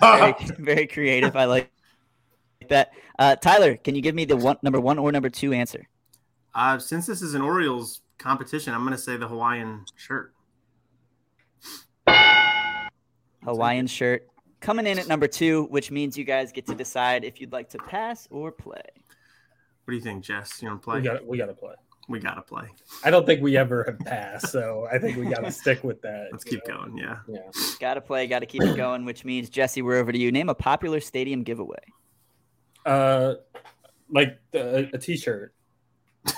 very, 0.00 0.34
very 0.58 0.86
creative. 0.86 1.36
I 1.36 1.44
like 1.44 1.70
that. 2.70 2.92
Uh, 3.18 3.36
Tyler, 3.36 3.76
can 3.76 3.94
you 3.94 4.00
give 4.00 4.14
me 4.14 4.24
the 4.24 4.36
one 4.36 4.56
number 4.62 4.80
one 4.80 4.98
or 4.98 5.12
number 5.12 5.28
two 5.28 5.52
answer? 5.52 5.86
Uh, 6.54 6.78
since 6.78 7.06
this 7.06 7.20
is 7.20 7.34
an 7.34 7.42
Orioles 7.42 8.00
competition, 8.16 8.72
I'm 8.72 8.80
going 8.80 8.92
to 8.92 8.98
say 8.98 9.18
the 9.18 9.28
Hawaiian 9.28 9.84
shirt. 9.94 10.32
Hawaiian 13.44 13.86
shirt 13.86 14.26
coming 14.66 14.86
in 14.88 14.98
at 14.98 15.06
number 15.06 15.28
two, 15.28 15.66
which 15.66 15.92
means 15.92 16.18
you 16.18 16.24
guys 16.24 16.50
get 16.50 16.66
to 16.66 16.74
decide 16.74 17.24
if 17.24 17.40
you'd 17.40 17.52
like 17.52 17.70
to 17.70 17.78
pass 17.78 18.26
or 18.32 18.50
play. 18.50 18.82
What 19.84 19.92
do 19.92 19.94
you 19.94 20.00
think, 20.00 20.24
Jess? 20.24 20.60
You 20.60 20.68
want 20.68 20.82
to 20.82 20.84
play? 20.84 20.96
We 20.96 21.02
got 21.02 21.24
we 21.24 21.38
to 21.38 21.54
play. 21.54 21.74
We 22.08 22.18
got 22.18 22.34
to 22.34 22.42
play. 22.42 22.64
I 23.04 23.10
don't 23.10 23.24
think 23.24 23.42
we 23.42 23.56
ever 23.56 23.84
have 23.84 24.00
passed, 24.00 24.48
so 24.48 24.88
I 24.92 24.98
think 24.98 25.18
we 25.18 25.26
got 25.26 25.44
to 25.44 25.52
stick 25.62 25.84
with 25.84 26.02
that. 26.02 26.28
Let's 26.32 26.42
keep 26.42 26.66
know? 26.66 26.78
going. 26.78 26.98
Yeah. 26.98 27.18
Yeah. 27.28 27.48
Got 27.78 27.94
to 27.94 28.00
play, 28.00 28.26
got 28.26 28.40
to 28.40 28.46
keep 28.46 28.62
it 28.62 28.76
going, 28.76 29.04
which 29.04 29.24
means 29.24 29.48
Jesse, 29.48 29.82
we're 29.82 29.98
over 29.98 30.10
to 30.10 30.18
you. 30.18 30.32
Name 30.32 30.48
a 30.48 30.54
popular 30.54 30.98
stadium 30.98 31.44
giveaway. 31.44 31.78
Uh, 32.84 33.34
like 34.10 34.40
the, 34.50 34.90
a 34.92 34.98
T-shirt. 34.98 35.54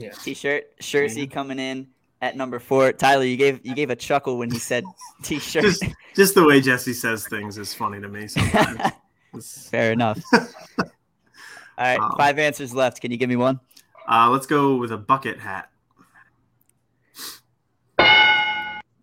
Yeah. 0.00 0.12
T-shirt, 0.12 0.78
Shersey 0.80 1.28
coming 1.28 1.58
in 1.58 1.88
at 2.20 2.36
number 2.36 2.58
four. 2.58 2.92
Tyler, 2.92 3.24
you 3.24 3.36
gave 3.36 3.60
you 3.64 3.74
gave 3.74 3.90
a 3.90 3.96
chuckle 3.96 4.38
when 4.38 4.50
he 4.50 4.58
said 4.58 4.84
T-shirt. 5.22 5.62
Just, 5.62 5.84
just 6.16 6.34
the 6.34 6.44
way 6.44 6.60
Jesse 6.60 6.92
says 6.92 7.26
things 7.28 7.58
is 7.58 7.72
funny 7.74 8.00
to 8.00 8.08
me 8.08 8.26
sometimes. 8.28 8.92
Fair 9.70 9.92
enough. 9.92 10.22
All 10.32 10.44
right, 11.78 11.98
Um, 12.00 12.12
five 12.16 12.38
answers 12.38 12.74
left. 12.74 13.00
Can 13.00 13.10
you 13.10 13.16
give 13.18 13.28
me 13.28 13.36
one? 13.36 13.60
uh, 14.08 14.28
let's 14.30 14.46
go 14.46 14.76
with 14.76 14.90
a 14.90 14.96
bucket 14.96 15.38
hat. 15.38 15.70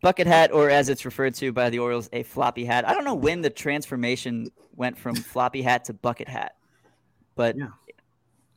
Bucket 0.01 0.28
hat, 0.28 0.51
or 0.51 0.69
as 0.69 0.89
it's 0.89 1.04
referred 1.04 1.34
to 1.36 1.51
by 1.51 1.69
the 1.71 1.80
Orioles, 1.80 2.10
a 2.13 2.21
floppy 2.23 2.63
hat. 2.63 2.88
I 2.88 2.93
don't 2.93 3.06
know 3.06 3.15
when 3.15 3.41
the 3.41 3.49
transformation 3.49 4.51
went 4.75 4.97
from 4.99 5.15
floppy 5.15 5.63
hat 5.63 5.86
to 5.86 5.93
bucket 5.93 6.28
hat, 6.28 6.56
but 7.36 7.58
Yeah. 7.58 7.69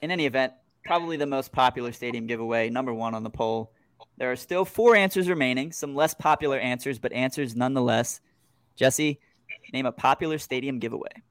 in 0.02 0.10
any 0.10 0.26
event, 0.26 0.52
probably 0.84 1.16
the 1.16 1.26
most 1.26 1.50
popular 1.52 1.92
stadium 1.92 2.26
giveaway, 2.26 2.68
number 2.68 2.92
one 2.92 3.14
on 3.14 3.22
the 3.22 3.30
poll. 3.30 3.72
There 4.18 4.32
are 4.32 4.36
still 4.36 4.64
four 4.64 4.96
answers 4.96 5.28
remaining, 5.28 5.70
some 5.70 5.94
less 5.94 6.12
popular 6.12 6.58
answers, 6.58 6.98
but 6.98 7.12
answers 7.12 7.54
nonetheless. 7.54 8.20
Jesse, 8.74 9.20
name 9.72 9.86
a 9.86 9.92
popular 9.92 10.38
stadium 10.38 10.80
giveaway. 10.80 11.22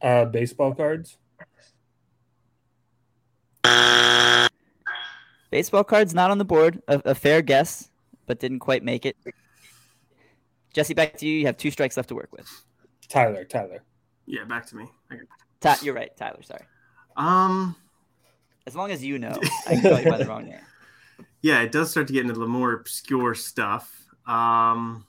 Uh, 0.00 0.24
baseball 0.24 0.74
cards. 0.74 1.18
Baseball 5.50 5.84
cards 5.84 6.14
not 6.14 6.30
on 6.30 6.38
the 6.38 6.44
board. 6.44 6.82
A, 6.88 7.00
a 7.06 7.14
fair 7.14 7.42
guess, 7.42 7.90
but 8.26 8.38
didn't 8.38 8.60
quite 8.60 8.82
make 8.82 9.04
it. 9.04 9.16
Jesse, 10.72 10.94
back 10.94 11.16
to 11.18 11.26
you. 11.26 11.38
You 11.40 11.46
have 11.46 11.56
two 11.56 11.70
strikes 11.70 11.96
left 11.96 12.08
to 12.10 12.14
work 12.14 12.30
with. 12.32 12.46
Tyler. 13.08 13.44
Tyler. 13.44 13.82
Yeah, 14.26 14.44
back 14.44 14.66
to 14.66 14.76
me. 14.76 14.84
Okay. 15.12 15.22
Ty- 15.60 15.76
you're 15.82 15.94
right, 15.94 16.14
Tyler. 16.16 16.42
Sorry. 16.42 16.64
Um, 17.16 17.74
As 18.66 18.76
long 18.76 18.90
as 18.90 19.04
you 19.04 19.18
know, 19.18 19.38
I 19.66 19.74
can 19.74 19.82
call 19.82 20.00
you 20.00 20.10
by 20.10 20.18
the 20.18 20.26
wrong 20.26 20.44
name. 20.44 20.60
Yeah, 21.42 21.60
it 21.60 21.72
does 21.72 21.90
start 21.90 22.06
to 22.08 22.12
get 22.12 22.22
into 22.22 22.38
the 22.38 22.46
more 22.46 22.72
obscure 22.72 23.34
stuff. 23.34 23.92
Um, 24.26 25.06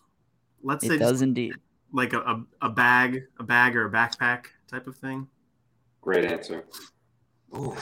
let's 0.63 0.85
say 0.85 0.95
It 0.95 0.99
just 0.99 1.11
does 1.11 1.21
indeed. 1.21 1.53
like 1.91 2.13
a, 2.13 2.19
a, 2.19 2.43
a 2.63 2.69
bag, 2.69 3.23
a 3.39 3.43
bag 3.43 3.75
or 3.75 3.85
a 3.85 3.91
backpack 3.91 4.45
type 4.69 4.87
of 4.87 4.95
thing. 4.95 5.27
Great 6.01 6.25
answer. 6.25 6.65
Ooh, 7.55 7.75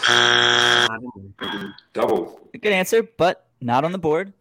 double. 1.93 2.49
A 2.53 2.57
good 2.57 2.71
answer, 2.73 3.03
but 3.17 3.47
not 3.61 3.83
on 3.83 3.91
the 3.91 3.97
board, 3.97 4.33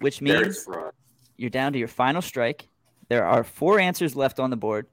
which 0.00 0.20
means 0.22 0.66
you're 1.36 1.50
down 1.50 1.72
to 1.72 1.78
your 1.78 1.88
final 1.88 2.22
strike. 2.22 2.68
There 3.08 3.26
are 3.26 3.44
four 3.44 3.80
answers 3.80 4.14
left 4.16 4.38
on 4.40 4.50
the 4.50 4.56
board. 4.56 4.86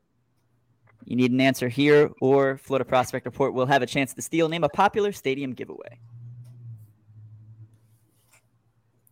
You 1.05 1.15
need 1.15 1.31
an 1.31 1.41
answer 1.41 1.69
here, 1.69 2.11
or 2.21 2.57
Florida 2.57 2.85
Prospect 2.85 3.25
Report 3.25 3.53
will 3.53 3.65
have 3.65 3.81
a 3.81 3.85
chance 3.85 4.13
to 4.15 4.21
steal. 4.21 4.49
Name 4.49 4.63
a 4.63 4.69
popular 4.69 5.11
stadium 5.11 5.53
giveaway. 5.53 5.99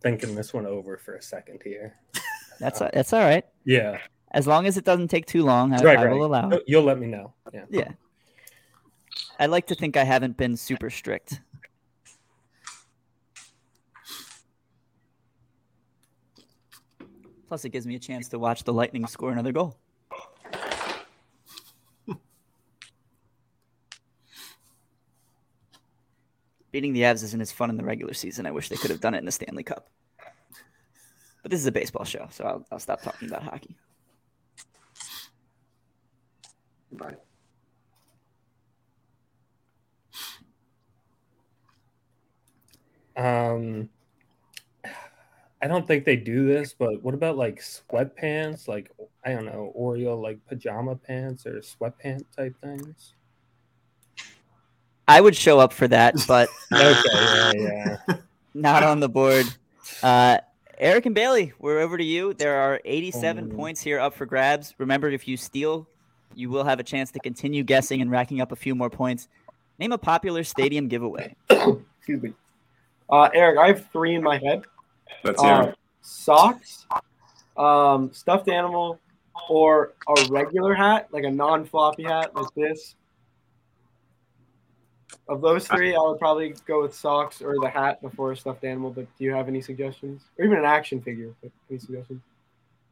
Thinking 0.00 0.34
this 0.34 0.52
one 0.54 0.66
over 0.66 0.96
for 0.96 1.14
a 1.16 1.22
second 1.22 1.60
here. 1.62 1.96
That's 2.60 2.78
that's 2.78 3.12
all 3.14 3.20
right. 3.20 3.44
Yeah. 3.64 3.98
As 4.32 4.46
long 4.46 4.66
as 4.66 4.76
it 4.76 4.84
doesn't 4.84 5.08
take 5.08 5.24
too 5.24 5.42
long, 5.44 5.72
I, 5.72 5.82
Right, 5.82 5.98
I 5.98 6.04
right. 6.06 6.14
will 6.14 6.26
allow. 6.26 6.50
You'll- 6.50 6.60
You'll 6.66 6.82
let 6.84 6.98
me 6.98 7.06
know. 7.06 7.32
Yeah. 7.54 7.64
Yeah. 7.70 7.92
I 9.38 9.46
like 9.46 9.66
to 9.68 9.74
think 9.74 9.96
I 9.96 10.04
haven't 10.04 10.36
been 10.36 10.56
super 10.58 10.90
strict. 10.90 11.40
Plus, 17.48 17.64
it 17.64 17.70
gives 17.70 17.86
me 17.86 17.96
a 17.96 17.98
chance 17.98 18.28
to 18.28 18.38
watch 18.38 18.64
the 18.64 18.72
Lightning 18.72 19.06
score 19.06 19.32
another 19.32 19.52
goal. 19.52 19.76
Beating 26.72 26.92
the 26.92 27.02
Avs 27.02 27.24
isn't 27.24 27.40
as 27.40 27.50
fun 27.50 27.70
in 27.70 27.76
the 27.76 27.84
regular 27.84 28.14
season. 28.14 28.46
I 28.46 28.50
wish 28.50 28.68
they 28.68 28.76
could 28.76 28.90
have 28.90 29.00
done 29.00 29.14
it 29.14 29.18
in 29.18 29.24
the 29.24 29.32
Stanley 29.32 29.64
Cup. 29.64 29.88
But 31.42 31.50
this 31.50 31.60
is 31.60 31.66
a 31.66 31.72
baseball 31.72 32.04
show, 32.04 32.28
so 32.30 32.44
I'll, 32.44 32.66
I'll 32.70 32.78
stop 32.78 33.02
talking 33.02 33.28
about 33.28 33.42
hockey. 33.42 33.76
Bye. 36.92 37.16
Um, 43.16 43.88
I 45.62 45.68
don't 45.68 45.86
think 45.86 46.04
they 46.04 46.16
do 46.16 46.46
this, 46.46 46.72
but 46.72 47.02
what 47.02 47.14
about 47.14 47.36
like 47.36 47.60
sweatpants? 47.60 48.66
Like 48.66 48.90
I 49.24 49.32
don't 49.32 49.44
know, 49.44 49.72
Oreo 49.78 50.20
like 50.20 50.44
pajama 50.46 50.96
pants 50.96 51.46
or 51.46 51.60
sweatpant 51.60 52.24
type 52.36 52.56
things. 52.62 53.14
I 55.10 55.20
would 55.20 55.34
show 55.36 55.58
up 55.58 55.72
for 55.72 55.88
that, 55.88 56.14
but 56.28 56.48
Okay, 56.72 57.52
yeah, 57.58 57.96
yeah. 58.08 58.16
not 58.54 58.82
on 58.82 59.00
the 59.00 59.08
board. 59.08 59.46
Uh, 60.02 60.38
Eric 60.78 61.06
and 61.06 61.14
Bailey, 61.14 61.52
we're 61.58 61.80
over 61.80 61.98
to 61.98 62.04
you. 62.04 62.32
There 62.34 62.56
are 62.60 62.80
87 62.84 63.50
Oh. 63.52 63.56
points 63.56 63.80
here 63.80 63.98
up 63.98 64.14
for 64.14 64.24
grabs. 64.24 64.74
Remember, 64.78 65.08
if 65.10 65.26
you 65.28 65.36
steal, 65.36 65.86
you 66.34 66.48
will 66.48 66.64
have 66.64 66.78
a 66.80 66.82
chance 66.84 67.10
to 67.12 67.18
continue 67.18 67.62
guessing 67.64 68.00
and 68.00 68.10
racking 68.10 68.40
up 68.40 68.52
a 68.52 68.56
few 68.56 68.74
more 68.74 68.88
points. 68.88 69.28
Name 69.78 69.92
a 69.92 69.98
popular 69.98 70.44
stadium 70.44 70.88
giveaway. 70.88 71.34
Excuse 71.50 72.22
me. 72.22 72.32
Uh, 73.10 73.28
Eric, 73.34 73.58
I 73.58 73.66
have 73.68 73.86
three 73.92 74.14
in 74.14 74.22
my 74.22 74.38
head. 74.38 74.62
Let's 75.24 75.42
Uh, 75.42 75.66
it. 75.70 75.74
socks, 76.02 76.86
um, 77.56 78.12
stuffed 78.12 78.48
animal, 78.48 79.00
or 79.48 79.92
a 80.08 80.26
regular 80.30 80.72
hat, 80.74 81.08
like 81.10 81.24
a 81.24 81.30
non-floppy 81.30 82.04
hat 82.04 82.34
like 82.36 82.54
this. 82.54 82.94
Of 85.28 85.40
those 85.40 85.66
three, 85.66 85.94
I 85.94 85.98
would 86.00 86.18
probably 86.18 86.54
go 86.66 86.82
with 86.82 86.94
socks 86.94 87.40
or 87.42 87.56
the 87.60 87.68
hat 87.68 88.00
before 88.02 88.32
a 88.32 88.36
stuffed 88.36 88.64
animal. 88.64 88.90
But 88.90 89.06
do 89.18 89.24
you 89.24 89.32
have 89.32 89.48
any 89.48 89.60
suggestions, 89.60 90.22
or 90.38 90.44
even 90.44 90.58
an 90.58 90.64
action 90.64 91.00
figure? 91.00 91.32
But 91.42 91.50
any 91.68 91.78
suggestions? 91.78 92.20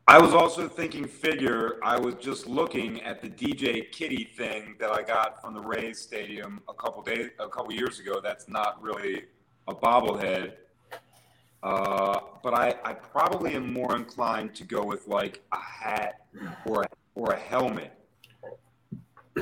I 0.09 0.19
was 0.19 0.33
also 0.33 0.69
thinking 0.69 1.07
figure. 1.07 1.77
I 1.83 1.99
was 1.99 2.15
just 2.15 2.47
looking 2.47 3.03
at 3.03 3.21
the 3.21 3.29
DJ 3.29 3.93
Kitty 3.93 4.25
thing 4.25 4.75
that 4.81 4.91
I 4.91 5.03
got 5.03 5.43
from 5.43 5.53
the 5.53 5.61
Rays 5.61 6.01
Stadium 6.01 6.63
a 6.67 6.73
couple 6.73 7.03
days, 7.03 7.29
a 7.39 7.49
couple 7.49 7.75
years 7.75 8.01
ago. 8.01 8.19
That's 8.23 8.49
not 8.49 8.83
really 8.83 9.25
a 9.69 9.75
bobblehead, 9.75 10.55
uh, 11.63 12.21
but 12.43 12.55
I, 12.55 12.75
I 12.85 12.95
probably 12.95 13.53
am 13.53 13.71
more 13.71 13.97
inclined 13.97 14.55
to 14.55 14.65
go 14.65 14.83
with 14.83 15.07
like 15.09 15.43
a 15.53 15.59
hat 15.59 16.27
or 16.65 16.85
a, 16.85 16.89
or 17.15 17.33
a 17.33 17.39
helmet. 17.39 17.93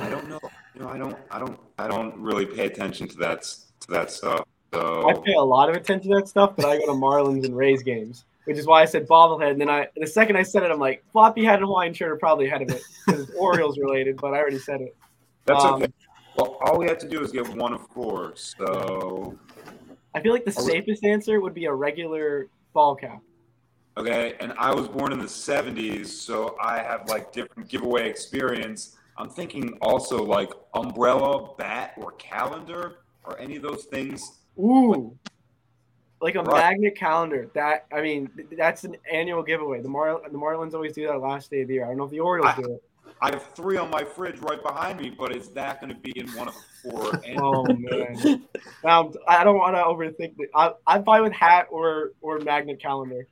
I 0.01 0.09
don't 0.09 0.27
know. 0.27 0.41
You 0.77 0.83
know, 0.83 0.89
I 0.89 0.97
don't, 0.99 1.17
I 1.31 1.39
don't, 1.39 1.59
I 1.79 1.87
don't 1.87 2.15
really 2.19 2.45
pay 2.45 2.67
attention 2.67 3.07
to 3.07 3.17
that 3.17 3.41
to 3.41 3.87
that 3.89 4.11
stuff. 4.11 4.43
I 4.73 5.13
pay 5.25 5.33
a 5.33 5.41
lot 5.41 5.69
of 5.69 5.75
attention 5.75 6.11
to 6.11 6.17
that 6.19 6.27
stuff, 6.27 6.53
but 6.55 6.65
I 6.65 6.77
go 6.77 6.85
to 6.85 6.91
Marlins 6.91 7.45
and 7.45 7.57
Rays 7.57 7.81
games, 7.81 8.25
which 8.45 8.59
is 8.59 8.67
why 8.67 8.83
I 8.83 8.85
said 8.85 9.07
bobblehead. 9.07 9.51
And 9.51 9.61
then 9.61 9.69
I, 9.69 9.87
the 9.95 10.05
second 10.05 10.35
I 10.35 10.43
said 10.43 10.61
it, 10.61 10.69
I'm 10.69 10.77
like, 10.79 11.03
floppy 11.11 11.43
hat 11.43 11.55
and 11.55 11.65
Hawaiian 11.65 11.95
shirt 11.95 12.11
are 12.11 12.15
probably 12.17 12.45
ahead 12.45 12.61
of 12.61 12.69
it 12.69 12.83
because 13.07 13.21
it's 13.27 13.31
Orioles 13.39 13.79
related. 13.79 14.17
But 14.17 14.35
I 14.35 14.37
already 14.37 14.59
said 14.59 14.81
it. 14.81 14.95
that's 15.45 15.63
Um, 15.63 15.81
okay. 15.81 15.91
Well, 16.37 16.59
all 16.61 16.77
we 16.77 16.85
have 16.87 16.99
to 16.99 17.09
do 17.09 17.23
is 17.23 17.31
get 17.31 17.47
one 17.55 17.73
of 17.73 17.87
four. 17.87 18.33
So 18.35 19.35
I 20.13 20.19
feel 20.21 20.31
like 20.31 20.45
the 20.45 20.55
Are 20.59 20.63
we- 20.63 20.71
safest 20.73 21.03
answer 21.03 21.41
would 21.41 21.55
be 21.55 21.65
a 21.65 21.73
regular 21.73 22.49
ball 22.73 22.95
cap. 22.95 23.19
Okay, 23.97 24.35
and 24.39 24.53
I 24.59 24.75
was 24.75 24.87
born 24.87 25.11
in 25.11 25.17
the 25.17 25.25
70s, 25.25 26.05
so 26.05 26.55
I 26.61 26.77
have 26.77 27.09
like 27.09 27.31
different 27.31 27.67
giveaway 27.67 28.07
experience. 28.07 28.95
I'm 29.17 29.29
thinking 29.29 29.77
also 29.81 30.23
like 30.23 30.51
umbrella, 30.75 31.55
bat, 31.57 31.93
or 31.97 32.11
calendar, 32.13 32.97
or 33.25 33.39
any 33.39 33.55
of 33.55 33.63
those 33.63 33.85
things. 33.85 34.21
Ooh, 34.59 35.17
like 36.21 36.35
a 36.35 36.43
Right. 36.43 36.59
magnet 36.71 36.95
calendar. 36.95 37.49
That 37.53 37.85
I 37.91 38.01
mean, 38.01 38.29
that's 38.57 38.83
an 38.83 38.95
annual 39.11 39.43
giveaway. 39.43 39.81
The 39.81 39.89
Mar 39.89 40.21
the 40.29 40.37
Marlins 40.37 40.73
always 40.73 40.93
do 40.93 41.07
that 41.07 41.19
last 41.19 41.49
day 41.49 41.61
of 41.61 41.67
the 41.67 41.75
year. 41.75 41.85
I 41.85 41.89
don't 41.89 41.97
know 41.97 42.05
if 42.05 42.11
the 42.11 42.19
Orioles 42.19 42.51
I- 42.51 42.61
do 42.61 42.73
it. 42.73 42.83
I 43.19 43.31
have 43.31 43.55
three 43.55 43.77
on 43.77 43.89
my 43.89 44.03
fridge 44.03 44.37
right 44.41 44.61
behind 44.61 44.99
me, 44.99 45.09
but 45.09 45.35
is 45.35 45.49
that 45.51 45.81
going 45.81 45.91
to 45.91 45.99
be 45.99 46.11
in 46.19 46.27
one 46.33 46.49
of 46.49 46.53
the 46.53 46.91
four? 46.91 47.19
Oh 47.41 47.65
man, 47.65 48.39
um, 48.83 49.11
I 49.27 49.43
don't 49.43 49.57
want 49.57 49.75
to 49.75 49.81
overthink 49.81 50.35
it. 50.37 50.49
I, 50.53 50.73
I'm 50.85 51.03
fine 51.03 51.23
with 51.23 51.33
hat 51.33 51.67
or 51.71 52.11
or 52.21 52.39
magnet 52.39 52.79
calendar. 52.79 53.27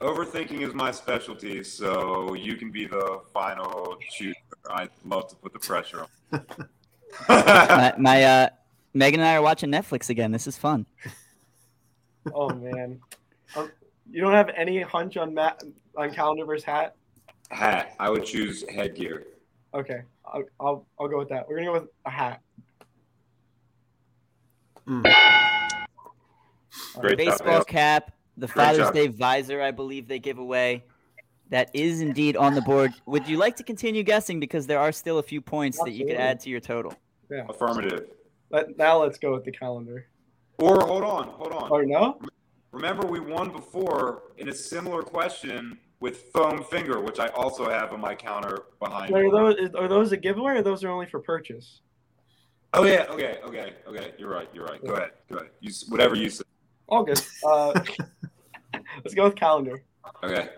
Overthinking 0.00 0.60
is 0.60 0.74
my 0.74 0.90
specialty, 0.90 1.62
so 1.62 2.34
you 2.34 2.56
can 2.56 2.70
be 2.70 2.86
the 2.86 3.20
final 3.32 3.96
chooser. 4.10 4.34
I'd 4.70 4.90
love 5.04 5.28
to 5.28 5.36
put 5.36 5.52
the 5.52 5.58
pressure 5.58 6.06
on. 6.32 6.46
my, 7.28 7.94
my 7.98 8.22
uh, 8.24 8.48
Megan 8.94 9.20
and 9.20 9.28
I 9.28 9.36
are 9.36 9.42
watching 9.42 9.70
Netflix 9.70 10.10
again. 10.10 10.32
This 10.32 10.46
is 10.46 10.56
fun. 10.56 10.86
Oh 12.34 12.48
man, 12.48 12.98
um, 13.54 13.70
you 14.10 14.20
don't 14.20 14.32
have 14.32 14.50
any 14.56 14.80
hunch 14.82 15.16
on 15.16 15.32
mat 15.32 15.62
on 15.96 16.12
calendar 16.12 16.44
versus 16.44 16.64
hat? 16.64 16.96
Hat. 17.50 17.94
I 18.00 18.10
would 18.10 18.24
choose 18.24 18.64
headgear. 18.68 19.28
Okay, 19.72 20.00
I'll, 20.24 20.42
I'll 20.58 20.86
I'll 20.98 21.06
go 21.06 21.18
with 21.18 21.28
that. 21.28 21.48
We're 21.48 21.58
gonna 21.58 21.68
go 21.68 21.72
with 21.74 21.88
a 22.04 22.10
hat. 22.10 22.40
Mm. 24.88 25.04
Great 26.98 27.18
Baseball 27.18 27.52
Hale. 27.52 27.64
cap, 27.64 28.10
the 28.36 28.46
Great 28.46 28.54
Father's 28.64 28.78
job. 28.78 28.94
Day 28.94 29.06
visor, 29.08 29.60
I 29.62 29.70
believe 29.70 30.08
they 30.08 30.18
give 30.18 30.38
away. 30.38 30.84
That 31.50 31.70
is 31.74 32.00
indeed 32.00 32.36
on 32.36 32.54
the 32.54 32.60
board. 32.60 32.92
Would 33.06 33.28
you 33.28 33.36
like 33.36 33.56
to 33.56 33.62
continue 33.62 34.02
guessing 34.02 34.40
because 34.40 34.66
there 34.66 34.80
are 34.80 34.90
still 34.90 35.18
a 35.18 35.22
few 35.22 35.40
points 35.40 35.78
that 35.78 35.92
you 35.92 36.04
could 36.04 36.16
add 36.16 36.40
to 36.40 36.50
your 36.50 36.58
total? 36.58 36.92
Yeah. 37.30 37.46
Affirmative. 37.48 38.08
Let, 38.50 38.76
now 38.76 39.02
let's 39.02 39.18
go 39.18 39.32
with 39.32 39.44
the 39.44 39.52
calendar. 39.52 40.06
Or 40.58 40.80
hold 40.80 41.04
on, 41.04 41.28
hold 41.28 41.52
on. 41.52 41.68
Oh 41.70 41.80
no? 41.80 42.20
Remember, 42.72 43.06
we 43.06 43.20
won 43.20 43.50
before 43.50 44.22
in 44.38 44.48
a 44.48 44.54
similar 44.54 45.02
question 45.02 45.78
with 46.00 46.30
foam 46.32 46.62
finger, 46.64 47.00
which 47.00 47.18
I 47.18 47.28
also 47.28 47.68
have 47.68 47.92
on 47.92 48.00
my 48.00 48.14
counter 48.14 48.64
behind 48.80 49.14
Are 49.14 49.22
me. 49.22 49.30
those 49.30 49.70
are 49.74 49.88
those 49.88 50.12
a 50.12 50.16
giveaway 50.16 50.56
or 50.56 50.62
those 50.62 50.84
are 50.84 50.90
only 50.90 51.06
for 51.06 51.20
purchase? 51.20 51.80
Oh 52.74 52.84
yeah, 52.84 53.06
okay, 53.08 53.38
okay, 53.44 53.74
okay. 53.86 54.12
You're 54.18 54.30
right. 54.30 54.48
You're 54.52 54.66
right. 54.66 54.84
Go 54.84 54.94
ahead. 54.94 55.12
Go 55.30 55.36
ahed. 55.36 55.48
You 55.60 55.72
whatever 55.88 56.14
you 56.14 56.28
say. 56.28 56.44
August. 56.88 57.28
Uh, 57.44 57.72
let's 59.06 59.14
go 59.14 59.24
with 59.24 59.36
calendar. 59.36 59.82
Okay. 60.24 60.48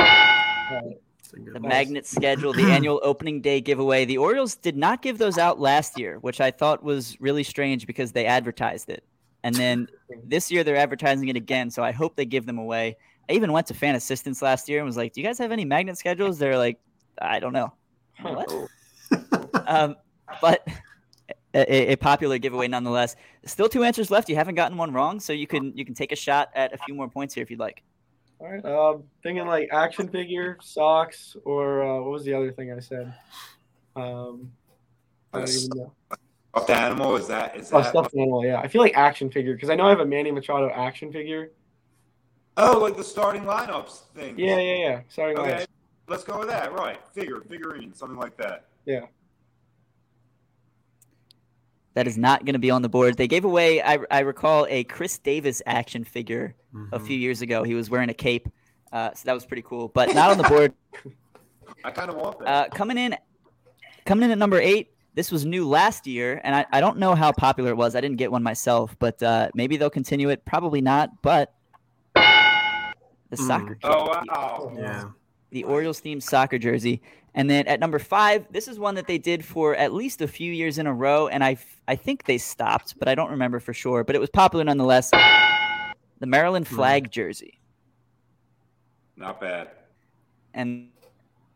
Alright. 0.00 1.00
It's 1.18 1.32
a 1.32 1.36
good 1.36 1.54
The. 1.54 1.60
Nice. 1.60 1.68
magnet 1.68 2.06
schedule, 2.06 2.52
the 2.52 2.62
annual 2.70 3.00
opening 3.02 3.40
day 3.40 3.60
giveaway. 3.60 4.04
The 4.04 4.18
Orioles 4.18 4.54
did 4.56 4.76
not 4.76 5.00
give 5.00 5.18
those 5.18 5.38
out 5.38 5.58
last 5.58 5.98
year, 5.98 6.18
which 6.18 6.40
I 6.40 6.50
thought 6.50 6.82
was 6.82 7.18
really 7.20 7.42
strange 7.42 7.86
because 7.86 8.12
they 8.12 8.26
advertised 8.26 8.90
it. 8.90 9.02
And 9.42 9.54
then 9.54 9.88
this 10.24 10.50
year 10.50 10.62
they're 10.62 10.76
advertising 10.76 11.28
it 11.28 11.36
again, 11.36 11.70
so 11.70 11.82
I 11.82 11.92
hope 11.92 12.16
they 12.16 12.26
give 12.26 12.44
them 12.44 12.58
away. 12.58 12.96
I 13.28 13.32
even 13.32 13.52
went 13.52 13.66
to 13.68 13.74
fan 13.74 13.94
assistance 13.94 14.42
last 14.42 14.68
year 14.68 14.80
and 14.80 14.86
was 14.86 14.98
like, 14.98 15.14
"Do 15.14 15.20
you 15.22 15.26
guys 15.26 15.38
have 15.38 15.52
any 15.52 15.64
magnet 15.64 15.96
schedules?" 15.96 16.38
They're 16.38 16.58
like, 16.58 16.78
"I 17.20 17.40
don't 17.40 17.54
know." 17.54 17.72
What? 18.20 18.52
Um, 19.66 19.96
but 20.42 20.66
a, 21.54 21.92
a, 21.92 21.96
popular 21.96 22.38
giveaway 22.38 22.68
nonetheless. 22.68 23.16
Still 23.44 23.68
two 23.68 23.82
answers 23.84 24.10
left. 24.10 24.28
You 24.28 24.36
haven't 24.36 24.54
gotten 24.54 24.76
one 24.76 24.92
wrong, 24.92 25.20
so 25.20 25.32
you 25.32 25.46
can 25.46 25.76
you 25.76 25.84
can 25.84 25.94
take 25.94 26.12
a 26.12 26.16
shot 26.16 26.50
at 26.54 26.72
a 26.72 26.78
few 26.78 26.94
more 26.94 27.08
points 27.08 27.34
here 27.34 27.42
if 27.42 27.50
you'd 27.50 27.58
like. 27.58 27.82
All 28.38 28.50
right. 28.50 28.64
Um, 28.64 29.04
thinking 29.22 29.46
like 29.46 29.68
action 29.72 30.08
figure, 30.08 30.56
socks, 30.62 31.36
or 31.44 31.82
uh, 31.82 32.00
what 32.00 32.10
was 32.10 32.24
the 32.24 32.34
other 32.34 32.52
thing 32.52 32.72
I 32.72 32.80
said? 32.80 33.12
Um, 33.96 34.52
I 35.32 35.40
don't 35.40 35.48
even 35.50 35.68
know. 35.74 35.92
Stuffed 36.54 36.70
animal 36.70 37.16
is 37.16 37.28
that? 37.28 37.56
Is 37.56 37.72
Oh, 37.72 37.80
that? 37.80 37.90
stuffed 37.90 38.14
animal. 38.14 38.44
Yeah, 38.44 38.60
I 38.60 38.68
feel 38.68 38.80
like 38.82 38.96
action 38.96 39.30
figure 39.30 39.54
because 39.54 39.70
I 39.70 39.74
know 39.74 39.86
I 39.86 39.90
have 39.90 40.00
a 40.00 40.06
Manny 40.06 40.30
Machado 40.30 40.70
action 40.70 41.12
figure. 41.12 41.52
Oh, 42.56 42.78
like 42.78 42.96
the 42.96 43.04
starting 43.04 43.42
lineups 43.42 44.06
thing. 44.14 44.38
Yeah, 44.38 44.58
yeah, 44.58 44.74
yeah. 44.76 45.00
Sorry, 45.08 45.36
Okay, 45.36 45.50
guys. 45.50 45.66
let's 46.08 46.24
go 46.24 46.38
with 46.38 46.48
that. 46.48 46.72
Right, 46.72 46.98
figure, 47.12 47.40
figurine, 47.48 47.94
something 47.94 48.18
like 48.18 48.36
that. 48.38 48.66
That 51.94 52.06
is 52.06 52.16
not 52.16 52.44
going 52.44 52.52
to 52.52 52.58
be 52.60 52.70
on 52.70 52.82
the 52.82 52.88
board. 52.88 53.16
They 53.16 53.26
gave 53.26 53.44
away, 53.44 53.82
I, 53.82 53.98
I 54.10 54.20
recall, 54.20 54.66
a 54.70 54.84
Chris 54.84 55.18
Davis 55.18 55.60
action 55.66 56.04
figure 56.04 56.54
a 56.92 56.98
Mhm. 56.98 57.06
few 57.06 57.16
years 57.18 57.42
ago. 57.42 57.64
He 57.64 57.74
was 57.74 57.90
wearing 57.90 58.10
a 58.10 58.14
cape, 58.14 58.48
uh, 58.92 59.12
so 59.14 59.22
that 59.24 59.32
was 59.34 59.44
pretty 59.44 59.62
cool. 59.62 59.88
But 59.88 60.14
not 60.14 60.30
on 60.30 60.38
the 60.38 60.44
board. 60.44 60.72
I 61.84 61.90
kind 61.90 62.08
of 62.10 62.16
want 62.16 62.38
that. 62.40 62.48
Uh, 62.48 62.68
coming 62.74 62.96
in, 62.98 63.16
coming 64.06 64.24
in 64.24 64.30
at 64.30 64.38
number 64.38 64.60
eight. 64.60 64.92
This 65.14 65.32
was 65.32 65.44
new 65.44 65.68
last 65.68 66.06
year, 66.06 66.40
and 66.44 66.54
I, 66.54 66.64
I 66.72 66.80
don't 66.80 66.96
know 66.98 67.16
how 67.16 67.32
popular 67.32 67.70
it 67.70 67.76
was. 67.76 67.96
I 67.96 68.00
didn't 68.00 68.16
get 68.18 68.30
one 68.30 68.44
myself, 68.44 68.94
but 69.00 69.20
uh, 69.20 69.48
maybe 69.54 69.76
they'll 69.76 69.90
continue 69.90 70.28
it. 70.28 70.44
Probably 70.44 70.80
not. 70.80 71.20
But 71.22 71.52
the 72.14 72.22
Mm. 73.36 73.46
soccer 73.46 73.74
kit, 73.74 73.90
oh 73.90 74.06
wow! 74.28 74.72
Yeah. 74.76 75.04
The 75.50 75.64
Orioles 75.64 76.00
themed 76.00 76.22
soccer 76.22 76.58
jersey. 76.58 77.00
And 77.34 77.48
then 77.48 77.66
at 77.68 77.78
number 77.78 77.98
five, 78.00 78.44
this 78.50 78.66
is 78.66 78.78
one 78.78 78.94
that 78.96 79.06
they 79.06 79.18
did 79.18 79.44
for 79.44 79.76
at 79.76 79.92
least 79.92 80.20
a 80.20 80.26
few 80.26 80.52
years 80.52 80.78
in 80.78 80.86
a 80.88 80.92
row, 80.92 81.28
and 81.28 81.44
I 81.44 81.56
I 81.86 81.94
think 81.96 82.24
they 82.24 82.38
stopped, 82.38 82.98
but 82.98 83.06
I 83.08 83.14
don't 83.14 83.30
remember 83.30 83.60
for 83.60 83.72
sure. 83.72 84.02
But 84.04 84.16
it 84.16 84.20
was 84.20 84.30
popular 84.30 84.64
nonetheless. 84.64 85.10
The 85.10 86.26
Maryland 86.26 86.66
Hmm. 86.68 86.74
flag 86.76 87.10
jersey, 87.12 87.60
Not 89.16 89.40
bad. 89.40 89.70
and 90.54 90.88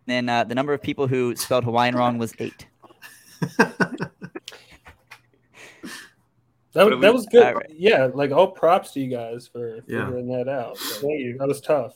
then 0.07 0.29
uh, 0.29 0.45
the 0.45 0.55
number 0.55 0.73
of 0.73 0.81
people 0.83 1.07
who 1.09 1.35
spelled 1.35 1.65
Hawaiian 1.65 1.97
wrong 1.97 2.19
was 2.19 2.33
eight. 2.39 2.67
That, 6.73 6.87
What 6.87 7.01
that 7.03 7.11
we- 7.11 7.15
was 7.17 7.27
good. 7.27 7.45
All 7.47 7.55
right. 7.55 7.71
Yeah, 7.71 8.09
like 8.13 8.33
all 8.33 8.49
props 8.51 8.91
to 8.93 9.01
you 9.01 9.09
guys 9.09 9.47
for 9.47 9.77
Yeah. 9.87 10.07
figuring 10.07 10.27
that 10.29 10.49
out. 10.49 10.77
Thank 10.77 11.21
you. 11.21 11.39
That 11.39 11.47
was 11.47 11.61
tough. 11.61 11.95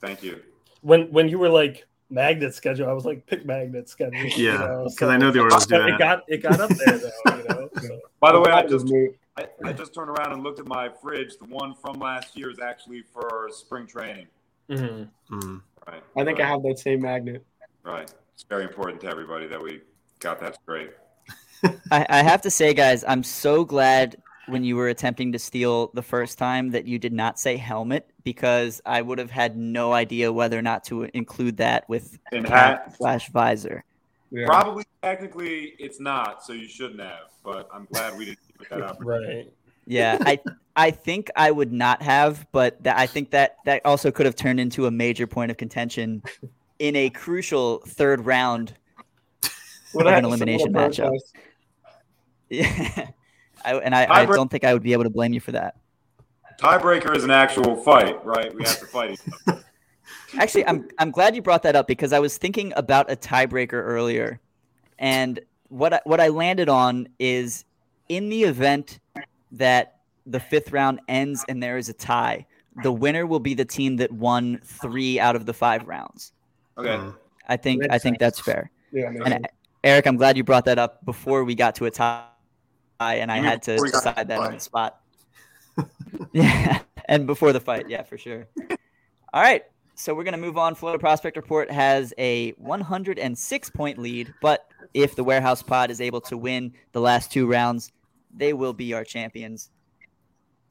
Thank 0.00 0.22
you. 0.22 0.40
When 0.80 1.10
when 1.12 1.28
you 1.28 1.38
were 1.38 1.48
like 1.48 1.86
magnet 2.10 2.54
schedule, 2.54 2.88
I 2.88 2.92
was 2.92 3.04
like 3.04 3.26
pick 3.26 3.44
magnet 3.44 3.88
schedule. 3.88 4.18
you 4.18 4.50
Yeah, 4.50 4.56
know, 4.58 4.82
'cause 4.84 4.98
so- 4.98 5.08
I 5.10 5.16
know 5.16 5.30
the 5.30 5.40
Orioles 5.40 5.66
do 5.66 5.76
but 5.78 5.86
that. 5.86 5.94
It 5.94 5.98
got 5.98 6.24
it 6.28 6.42
got 6.42 6.60
up 6.60 6.70
there 6.70 6.98
though. 6.98 7.36
You 7.36 7.44
know, 7.48 7.68
so. 7.80 8.00
By 8.20 8.32
the 8.32 8.40
way, 8.40 8.50
I 8.50 8.62
just. 8.66 8.86
I, 9.36 9.46
I 9.68 9.72
just 9.72 9.94
turned 9.94 10.10
around 10.10 10.32
and 10.32 10.42
looked 10.42 10.58
at 10.58 10.66
my 10.66 10.88
fridge. 11.00 11.36
The 11.38 11.44
one 11.44 11.72
from 11.76 12.00
last 12.00 12.36
year 12.36 12.50
is 12.50 12.58
actually 12.58 13.02
for 13.12 13.48
spring 13.52 13.86
training. 13.86 14.26
Mhm. 14.68 15.08
Mm. 15.30 15.60
Right. 15.86 16.02
I 16.16 16.24
think 16.24 16.40
I 16.40 16.46
have 16.46 16.62
that 16.64 16.78
same 16.80 17.02
magnet. 17.02 17.44
Right. 17.84 18.12
It's 18.34 18.42
very 18.42 18.64
important 18.64 19.00
to 19.02 19.06
everybody 19.08 19.46
that 19.46 19.62
we 19.62 19.80
got 20.18 20.40
that 20.40 20.56
straight. 20.60 20.90
I, 21.92 22.04
I 22.08 22.22
have 22.24 22.42
to 22.42 22.50
say, 22.50 22.74
guys, 22.74 23.04
I'm 23.06 23.22
so 23.22 23.64
glad 23.64 24.16
when 24.48 24.64
you 24.64 24.76
were 24.76 24.88
attempting 24.88 25.32
to 25.32 25.38
steal 25.38 25.90
the 25.94 26.02
first 26.02 26.38
time 26.38 26.70
that 26.70 26.86
you 26.86 26.98
did 26.98 27.12
not 27.12 27.38
say 27.38 27.56
helmet 27.56 28.10
because 28.24 28.80
I 28.84 29.02
would 29.02 29.18
have 29.18 29.30
had 29.30 29.56
no 29.56 29.92
idea 29.92 30.32
whether 30.32 30.58
or 30.58 30.62
not 30.62 30.84
to 30.84 31.04
include 31.14 31.56
that 31.58 31.88
with 31.88 32.18
In 32.32 32.44
cap 32.44 32.84
hat, 32.86 32.96
slash 32.96 33.30
visor. 33.30 33.84
Yeah. 34.30 34.46
probably 34.46 34.84
technically 35.02 35.74
it's 35.78 36.00
not, 36.00 36.44
so 36.44 36.52
you 36.52 36.68
shouldn't 36.68 37.00
have. 37.00 37.30
But 37.42 37.68
I'm 37.72 37.86
glad 37.92 38.18
we 38.18 38.26
didn't 38.26 38.40
give 38.48 38.66
it 38.66 38.70
that 38.70 38.82
up. 38.82 38.98
Right. 39.04 39.50
Yeah, 39.86 40.18
I 40.20 40.38
I 40.76 40.90
think 40.90 41.30
I 41.34 41.50
would 41.50 41.72
not 41.72 42.02
have, 42.02 42.46
but 42.52 42.82
that, 42.84 42.98
I 42.98 43.06
think 43.06 43.30
that 43.30 43.56
that 43.64 43.80
also 43.86 44.10
could 44.10 44.26
have 44.26 44.36
turned 44.36 44.60
into 44.60 44.84
a 44.84 44.90
major 44.90 45.26
point 45.26 45.50
of 45.50 45.56
contention 45.56 46.22
in 46.78 46.94
a 46.94 47.08
crucial 47.08 47.78
third 47.86 48.26
round. 48.26 48.74
Would 49.94 50.06
of 50.06 50.12
an 50.12 50.24
elimination 50.26 50.74
to 50.74 50.78
matchup. 50.78 51.10
Yeah, 52.50 53.10
I, 53.68 53.78
and 53.78 53.94
I, 53.94 54.06
I 54.08 54.26
don't 54.26 54.50
think 54.50 54.64
I 54.64 54.72
would 54.72 54.82
be 54.82 54.92
able 54.92 55.04
to 55.04 55.10
blame 55.10 55.32
you 55.32 55.40
for 55.40 55.52
that. 55.52 55.76
Tiebreaker 56.58 57.14
is 57.16 57.24
an 57.24 57.30
actual 57.30 57.76
fight, 57.76 58.24
right? 58.24 58.52
We 58.54 58.64
have 58.64 58.80
to 58.80 58.86
fight 58.86 59.12
each 59.12 59.20
other. 59.46 59.64
Actually, 60.38 60.66
I'm 60.66 60.88
I'm 60.98 61.10
glad 61.10 61.34
you 61.34 61.42
brought 61.42 61.62
that 61.62 61.76
up 61.76 61.86
because 61.86 62.12
I 62.12 62.18
was 62.18 62.36
thinking 62.36 62.72
about 62.76 63.10
a 63.10 63.16
tiebreaker 63.16 63.74
earlier, 63.74 64.40
and 64.98 65.40
what 65.68 65.94
I, 65.94 66.00
what 66.04 66.20
I 66.20 66.28
landed 66.28 66.68
on 66.68 67.08
is 67.18 67.64
in 68.08 68.28
the 68.28 68.44
event 68.44 69.00
that 69.52 70.00
the 70.26 70.40
fifth 70.40 70.72
round 70.72 71.00
ends 71.08 71.44
and 71.48 71.62
there 71.62 71.78
is 71.78 71.88
a 71.88 71.94
tie, 71.94 72.46
the 72.82 72.92
winner 72.92 73.26
will 73.26 73.40
be 73.40 73.54
the 73.54 73.64
team 73.64 73.96
that 73.96 74.12
won 74.12 74.60
three 74.64 75.18
out 75.18 75.36
of 75.36 75.46
the 75.46 75.54
five 75.54 75.86
rounds. 75.86 76.32
Okay. 76.76 76.88
Mm. 76.88 77.16
I 77.48 77.56
think 77.56 77.82
I 77.90 77.98
think 77.98 78.18
that's 78.18 78.40
fair. 78.40 78.70
Yeah, 78.92 79.08
And 79.08 79.26
sense. 79.28 79.46
Eric, 79.84 80.06
I'm 80.06 80.16
glad 80.16 80.36
you 80.36 80.44
brought 80.44 80.64
that 80.66 80.78
up 80.78 81.04
before 81.04 81.44
we 81.44 81.54
got 81.54 81.74
to 81.76 81.86
a 81.86 81.90
tie, 81.90 82.24
and 83.00 83.30
I 83.30 83.38
had 83.38 83.62
to 83.62 83.72
before 83.72 83.84
we 83.84 83.90
got 83.90 84.02
to 84.02 84.08
decide 84.10 84.28
that 84.28 84.40
on 84.40 84.54
the 84.54 84.60
spot. 84.60 85.00
yeah, 86.32 86.80
and 87.06 87.26
before 87.26 87.52
the 87.52 87.60
fight, 87.60 87.88
yeah, 87.88 88.02
for 88.02 88.18
sure. 88.18 88.46
All 89.32 89.42
right, 89.42 89.64
so 89.94 90.14
we're 90.14 90.24
gonna 90.24 90.36
move 90.36 90.58
on. 90.58 90.74
Florida 90.74 90.98
Prospect 90.98 91.36
Report 91.36 91.70
has 91.70 92.12
a 92.18 92.50
106 92.52 93.70
point 93.70 93.98
lead, 93.98 94.34
but 94.42 94.66
if 94.94 95.14
the 95.14 95.22
Warehouse 95.22 95.62
Pod 95.62 95.90
is 95.90 96.00
able 96.00 96.20
to 96.22 96.36
win 96.36 96.72
the 96.92 97.00
last 97.00 97.30
two 97.30 97.46
rounds, 97.46 97.92
they 98.34 98.52
will 98.52 98.72
be 98.72 98.94
our 98.94 99.04
champions 99.04 99.70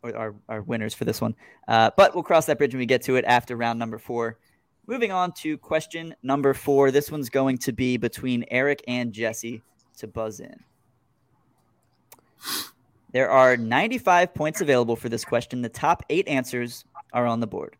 or 0.04 0.16
our, 0.16 0.36
our 0.50 0.62
winners 0.62 0.94
for 0.94 1.06
this 1.06 1.22
one. 1.22 1.36
Uh, 1.68 1.92
but 1.96 2.13
we'll 2.13 2.24
cross 2.24 2.46
that 2.48 2.58
bridge 2.58 2.74
when 2.74 2.80
we 2.80 2.86
get 2.86 3.02
to 3.04 3.16
it 3.16 3.26
after 3.26 3.56
round 3.56 3.80
number 3.80 3.98
four. 3.98 4.38
Moving 4.86 5.12
on 5.12 5.34
to 5.34 5.58
question 5.58 6.16
number 6.24 6.54
four. 6.54 6.92
This 6.92 7.12
one's 7.12 7.30
going 7.30 7.58
to 7.60 7.74
be 7.74 7.98
between 7.98 8.46
Eric 8.50 8.84
and 8.88 9.12
Jesse 9.12 9.62
to 9.98 10.08
buzz 10.08 10.40
in. 10.40 10.63
There 13.13 13.30
are 13.30 13.58
95 13.58 14.34
points 14.34 14.62
available 14.62 14.95
for 14.95 15.10
this 15.10 15.26
question. 15.26 15.62
The 15.62 15.69
top 15.69 16.04
eight 16.10 16.28
answers 16.28 16.86
are 17.13 17.26
on 17.26 17.39
the 17.39 17.47
board. 17.47 17.76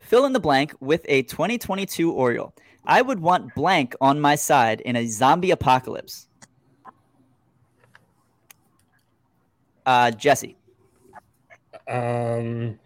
Fill 0.00 0.26
in 0.26 0.32
the 0.32 0.40
blank 0.40 0.74
with 0.80 1.04
a 1.08 1.22
2022 1.22 2.12
Oriole. 2.12 2.54
I 2.84 3.02
would 3.02 3.20
want 3.20 3.54
blank 3.54 3.94
on 4.00 4.20
my 4.20 4.34
side 4.34 4.80
in 4.82 4.96
a 4.96 5.06
zombie 5.06 5.50
apocalypse. 5.50 6.28
Uh, 9.86 10.10
Jesse. 10.10 10.56
Um, 11.88 12.78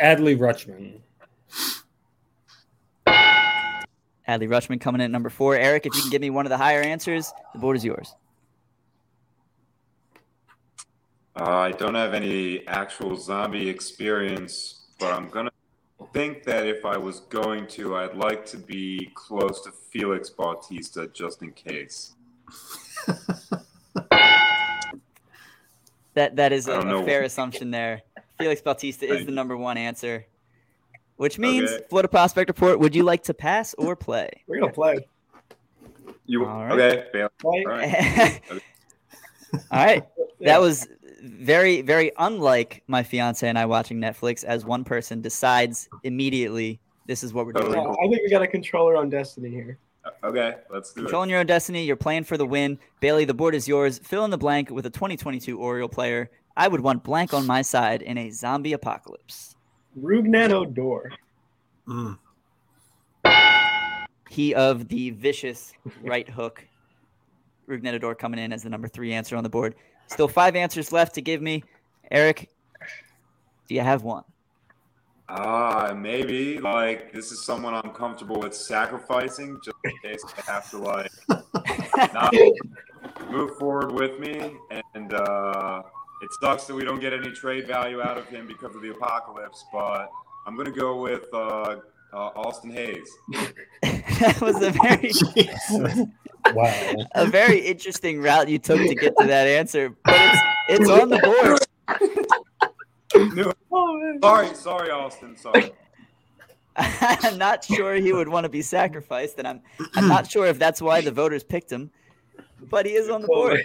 Adley 0.00 0.36
Rutschman. 0.36 1.00
Adley 4.28 4.48
Rutschman 4.48 4.80
coming 4.80 5.00
in 5.00 5.06
at 5.06 5.10
number 5.10 5.30
four. 5.30 5.56
Eric, 5.56 5.86
if 5.86 5.94
you 5.94 6.02
can 6.02 6.10
give 6.10 6.22
me 6.22 6.30
one 6.30 6.46
of 6.46 6.50
the 6.50 6.56
higher 6.56 6.80
answers, 6.80 7.32
the 7.52 7.58
board 7.58 7.76
is 7.76 7.84
yours. 7.84 8.14
Uh, 11.36 11.44
I 11.44 11.72
don't 11.72 11.94
have 11.94 12.14
any 12.14 12.66
actual 12.66 13.16
zombie 13.16 13.68
experience, 13.68 14.86
but 15.00 15.12
I'm 15.12 15.28
gonna 15.28 15.50
think 16.12 16.44
that 16.44 16.66
if 16.66 16.84
I 16.84 16.96
was 16.96 17.20
going 17.20 17.66
to, 17.68 17.96
I'd 17.96 18.16
like 18.16 18.46
to 18.46 18.56
be 18.56 19.10
close 19.14 19.60
to 19.62 19.72
Felix 19.72 20.30
Bautista 20.30 21.08
just 21.12 21.42
in 21.42 21.50
case. 21.52 22.14
That 26.14 26.36
that 26.36 26.52
is 26.52 26.68
a, 26.68 26.78
a 26.78 27.04
fair 27.04 27.22
assumption 27.22 27.70
there. 27.70 28.02
Felix 28.38 28.62
Bautista 28.62 29.12
is 29.12 29.26
the 29.26 29.32
number 29.32 29.56
one 29.56 29.76
answer, 29.76 30.26
which 31.16 31.38
means 31.38 31.70
Okay. 31.70 31.84
Florida 31.88 32.08
Prospect 32.08 32.48
Report. 32.48 32.78
Would 32.78 32.94
you 32.94 33.02
like 33.02 33.22
to 33.24 33.34
pass 33.34 33.74
or 33.74 33.96
play? 34.08 34.30
We're 34.46 34.60
gonna 34.60 34.72
play. 34.72 35.06
You 36.26 36.46
All 36.46 36.64
right. 36.64 36.72
okay? 36.72 37.06
Bailey? 37.12 37.28
Play. 37.38 37.64
All 37.66 37.72
right. 37.72 38.40
All 39.70 39.84
right, 39.84 40.04
that 40.40 40.60
was 40.60 40.88
very 41.22 41.80
very 41.82 42.12
unlike 42.18 42.82
my 42.86 43.02
fiance 43.02 43.48
and 43.48 43.58
I 43.58 43.66
watching 43.66 43.98
Netflix. 44.00 44.44
As 44.44 44.64
one 44.64 44.84
person 44.84 45.20
decides 45.20 45.88
immediately, 46.02 46.80
this 47.06 47.22
is 47.22 47.32
what 47.32 47.46
we're 47.46 47.52
doing. 47.52 47.72
Yeah, 47.72 47.90
I 47.90 48.08
think 48.08 48.22
we 48.22 48.30
got 48.30 48.42
a 48.42 48.46
controller 48.46 48.96
on 48.96 49.08
Destiny 49.10 49.50
here. 49.50 49.78
Uh, 50.04 50.10
okay, 50.24 50.56
let's 50.70 50.92
do 50.92 51.00
it. 51.00 51.04
Controlling 51.04 51.30
your 51.30 51.40
own 51.40 51.46
destiny. 51.46 51.84
You're 51.84 51.96
playing 51.96 52.24
for 52.24 52.36
the 52.36 52.44
win. 52.44 52.78
Bailey, 53.00 53.24
the 53.24 53.32
board 53.32 53.54
is 53.54 53.66
yours. 53.66 53.98
Fill 53.98 54.24
in 54.26 54.30
the 54.30 54.36
blank 54.38 54.68
with 54.70 54.84
a 54.84 54.90
2022 54.90 55.58
Oriole 55.58 55.88
player. 55.88 56.30
I 56.56 56.68
would 56.68 56.80
want 56.80 57.02
blank 57.04 57.32
on 57.32 57.46
my 57.46 57.62
side 57.62 58.02
in 58.02 58.18
a 58.18 58.30
zombie 58.30 58.74
apocalypse. 58.74 59.53
Rougned 60.00 60.50
Odor. 60.50 61.12
Mm. 61.88 62.18
He 64.30 64.54
of 64.54 64.88
the 64.88 65.10
vicious 65.10 65.72
right 66.02 66.28
hook. 66.28 66.66
Rougned 67.68 67.94
Odor 67.94 68.14
coming 68.14 68.40
in 68.40 68.52
as 68.52 68.62
the 68.62 68.70
number 68.70 68.88
three 68.88 69.12
answer 69.12 69.36
on 69.36 69.42
the 69.42 69.50
board. 69.50 69.74
Still 70.08 70.28
five 70.28 70.56
answers 70.56 70.92
left 70.92 71.14
to 71.14 71.22
give 71.22 71.40
me. 71.40 71.64
Eric, 72.10 72.50
do 73.68 73.74
you 73.74 73.80
have 73.80 74.02
one? 74.02 74.24
Ah, 75.28 75.94
maybe 75.96 76.58
like 76.58 77.12
this 77.12 77.32
is 77.32 77.42
someone 77.42 77.72
I'm 77.72 77.90
comfortable 77.94 78.38
with 78.40 78.54
sacrificing 78.54 79.58
just 79.64 79.76
in 79.84 79.92
case 80.02 80.22
I 80.36 80.52
have 80.52 80.70
to 80.70 80.78
like 80.78 81.10
not 82.12 82.34
move 83.30 83.56
forward 83.56 83.92
with 83.92 84.18
me. 84.20 84.56
And 84.94 85.14
uh, 85.14 85.82
it 86.24 86.32
sucks 86.40 86.64
that 86.64 86.74
we 86.74 86.84
don't 86.84 87.00
get 87.00 87.12
any 87.12 87.30
trade 87.30 87.66
value 87.66 88.00
out 88.00 88.16
of 88.16 88.26
him 88.28 88.46
because 88.46 88.74
of 88.74 88.82
the 88.82 88.90
apocalypse. 88.90 89.64
But 89.72 90.10
I'm 90.46 90.56
gonna 90.56 90.70
go 90.70 91.00
with 91.00 91.26
uh, 91.32 91.76
uh, 92.12 92.16
Austin 92.16 92.70
Hays. 92.70 93.08
that 93.82 94.40
was 94.40 94.62
a 94.62 94.70
very 94.70 95.12
Wow. 96.54 96.94
a 97.14 97.26
very 97.26 97.58
interesting 97.60 98.20
route 98.20 98.48
you 98.48 98.58
took 98.58 98.78
to 98.78 98.94
get 98.94 99.14
to 99.18 99.26
that 99.26 99.46
answer, 99.46 99.90
but 100.04 100.14
it's 100.14 100.42
it's 100.68 100.90
on 100.90 101.08
the 101.08 101.18
board. 101.18 101.60
No, 103.34 103.52
Oh, 103.72 104.18
sorry, 104.22 104.54
sorry, 104.54 104.90
Austin. 104.90 105.36
Sorry. 105.36 105.72
I'm 106.76 107.38
not 107.38 107.64
sure 107.64 107.94
he 107.94 108.12
would 108.12 108.28
want 108.28 108.44
to 108.44 108.48
be 108.50 108.62
sacrificed, 108.62 109.38
and 109.38 109.46
I'm 109.48 109.62
I'm 109.94 110.08
not 110.08 110.30
sure 110.30 110.46
if 110.46 110.58
that's 110.58 110.82
why 110.82 111.00
the 111.00 111.12
voters 111.12 111.44
picked 111.44 111.70
him. 111.72 111.90
But 112.70 112.86
he 112.86 112.92
is 112.92 113.08
on 113.08 113.22
the 113.22 113.28
board. 113.28 113.60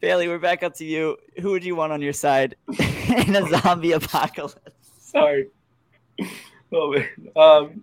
Man. 0.00 0.08
Bailey, 0.08 0.28
we're 0.28 0.38
back 0.38 0.62
up 0.62 0.74
to 0.74 0.84
you. 0.84 1.16
Who 1.40 1.50
would 1.50 1.64
you 1.64 1.76
want 1.76 1.92
on 1.92 2.00
your 2.00 2.12
side 2.12 2.56
in 3.26 3.36
a 3.36 3.48
zombie 3.48 3.92
apocalypse? 3.92 4.90
Sorry. 4.98 5.48
Oh 6.72 6.92
man. 6.92 7.08
Um, 7.36 7.82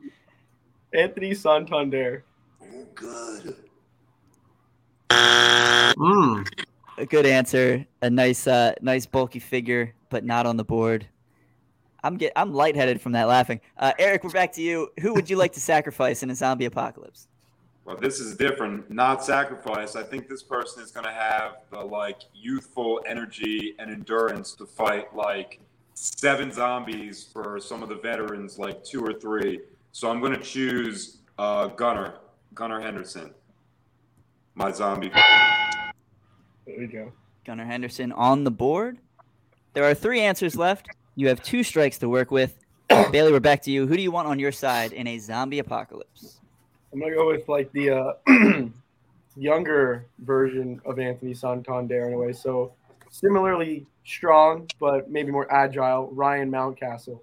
Anthony 0.94 1.34
Santander. 1.34 2.24
Good. 2.96 3.56
Mm. 5.10 6.48
A 6.98 7.06
good 7.06 7.26
answer. 7.26 7.86
A 8.02 8.10
nice, 8.10 8.48
uh, 8.48 8.74
nice 8.82 9.06
bulky 9.06 9.40
figure, 9.40 9.94
but 10.10 10.24
not 10.24 10.46
on 10.46 10.58
the 10.58 10.64
board. 10.64 11.08
I'm 12.04 12.18
get 12.18 12.32
I'm 12.36 12.54
lightheaded 12.54 13.02
from 13.02 13.12
that 13.14 13.28
laughing. 13.28 13.60
Uh, 13.78 13.92
Eric, 14.00 14.24
we're 14.24 14.30
back 14.30 14.54
to 14.54 14.62
you. 14.62 14.90
Who 15.02 15.14
would 15.14 15.30
you 15.30 15.36
like 15.36 15.54
to 15.54 15.60
sacrifice 15.60 16.24
in 16.24 16.30
a 16.30 16.36
zombie 16.36 16.66
apocalypse? 16.66 17.28
Well, 17.88 17.96
this 17.96 18.20
is 18.20 18.36
different. 18.36 18.92
Not 18.92 19.24
sacrifice. 19.24 19.96
I 19.96 20.04
think 20.04 20.28
this 20.28 20.44
person 20.44 20.84
is 20.84 20.92
going 20.92 21.06
to 21.06 21.12
have 21.12 21.60
the 21.72 21.80
like 21.80 22.20
youthful 22.34 23.02
energy 23.08 23.76
and 23.80 23.90
endurance 23.90 24.52
to 24.56 24.66
fight 24.66 25.16
like 25.16 25.62
seven 25.94 26.52
zombies 26.52 27.30
for 27.32 27.62
some 27.62 27.82
of 27.82 27.88
the 27.88 27.96
veterans, 27.96 28.60
like 28.60 28.84
two 28.84 29.02
or 29.02 29.14
three. 29.14 29.62
So 29.94 30.12
I'm 30.12 30.20
going 30.20 30.34
to 30.34 30.42
choose 30.42 31.20
uh, 31.38 31.68
Gunnar, 31.68 32.16
Gunnar 32.54 32.82
Henderson, 32.82 33.34
my 34.54 34.70
zombie. 34.70 35.10
There 36.66 36.76
we 36.78 36.88
go. 36.88 37.14
Gunnar 37.46 37.64
Henderson 37.64 38.12
on 38.12 38.44
the 38.44 38.52
board. 38.52 38.98
There 39.72 39.86
are 39.86 39.94
three 39.94 40.20
answers 40.20 40.58
left. 40.58 40.90
You 41.16 41.30
have 41.30 41.42
two 41.42 41.64
strikes 41.64 41.98
to 42.00 42.10
work 42.10 42.32
with. 42.32 42.60
Bailey, 42.90 43.32
we're 43.32 43.40
back 43.40 43.62
to 43.62 43.72
you. 43.72 43.88
Who 43.88 43.96
do 43.96 44.02
you 44.02 44.12
want 44.12 44.28
on 44.28 44.40
your 44.40 44.52
side 44.52 44.92
in 44.92 45.08
a 45.08 45.20
zombie 45.20 45.60
apocalypse? 45.60 46.42
I'm 46.92 47.00
gonna 47.00 47.16
go 47.16 47.28
with 47.28 47.48
like 47.48 47.72
the 47.74 47.90
uh, 47.92 48.14
younger 49.36 50.06
version 50.20 50.82
of 50.86 51.00
Anthony 51.00 51.34
Santander 51.34 52.08
in 52.08 52.14
a 52.14 52.18
way. 52.18 52.34
So 52.34 52.74
similarly 53.10 53.86
strong, 54.06 54.68
but 54.80 55.10
maybe 55.10 55.32
more 55.32 55.52
agile. 55.54 56.10
Ryan 56.12 56.52
Mountcastle. 56.52 57.20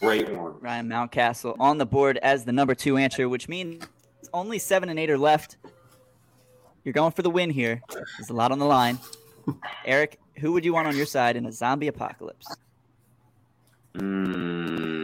Great 0.00 0.30
one. 0.30 0.54
Ryan 0.60 0.88
Mountcastle 0.88 1.56
on 1.58 1.78
the 1.78 1.86
board 1.86 2.18
as 2.18 2.44
the 2.44 2.52
number 2.52 2.74
two 2.74 2.96
answer, 2.96 3.28
which 3.28 3.48
means 3.48 3.84
only 4.32 4.58
seven 4.58 4.88
and 4.88 4.98
eight 4.98 5.10
are 5.10 5.18
left. 5.18 5.56
You're 6.84 6.92
going 6.92 7.12
for 7.12 7.22
the 7.22 7.30
win 7.30 7.50
here. 7.50 7.82
There's 7.92 8.30
a 8.30 8.34
lot 8.34 8.52
on 8.52 8.58
the 8.58 8.64
line. 8.64 8.98
Eric, 9.84 10.18
who 10.36 10.52
would 10.52 10.64
you 10.64 10.72
want 10.72 10.86
on 10.86 10.96
your 10.96 11.06
side 11.06 11.36
in 11.36 11.46
a 11.46 11.52
zombie 11.52 11.88
apocalypse? 11.88 12.46
Mm. 13.94 14.97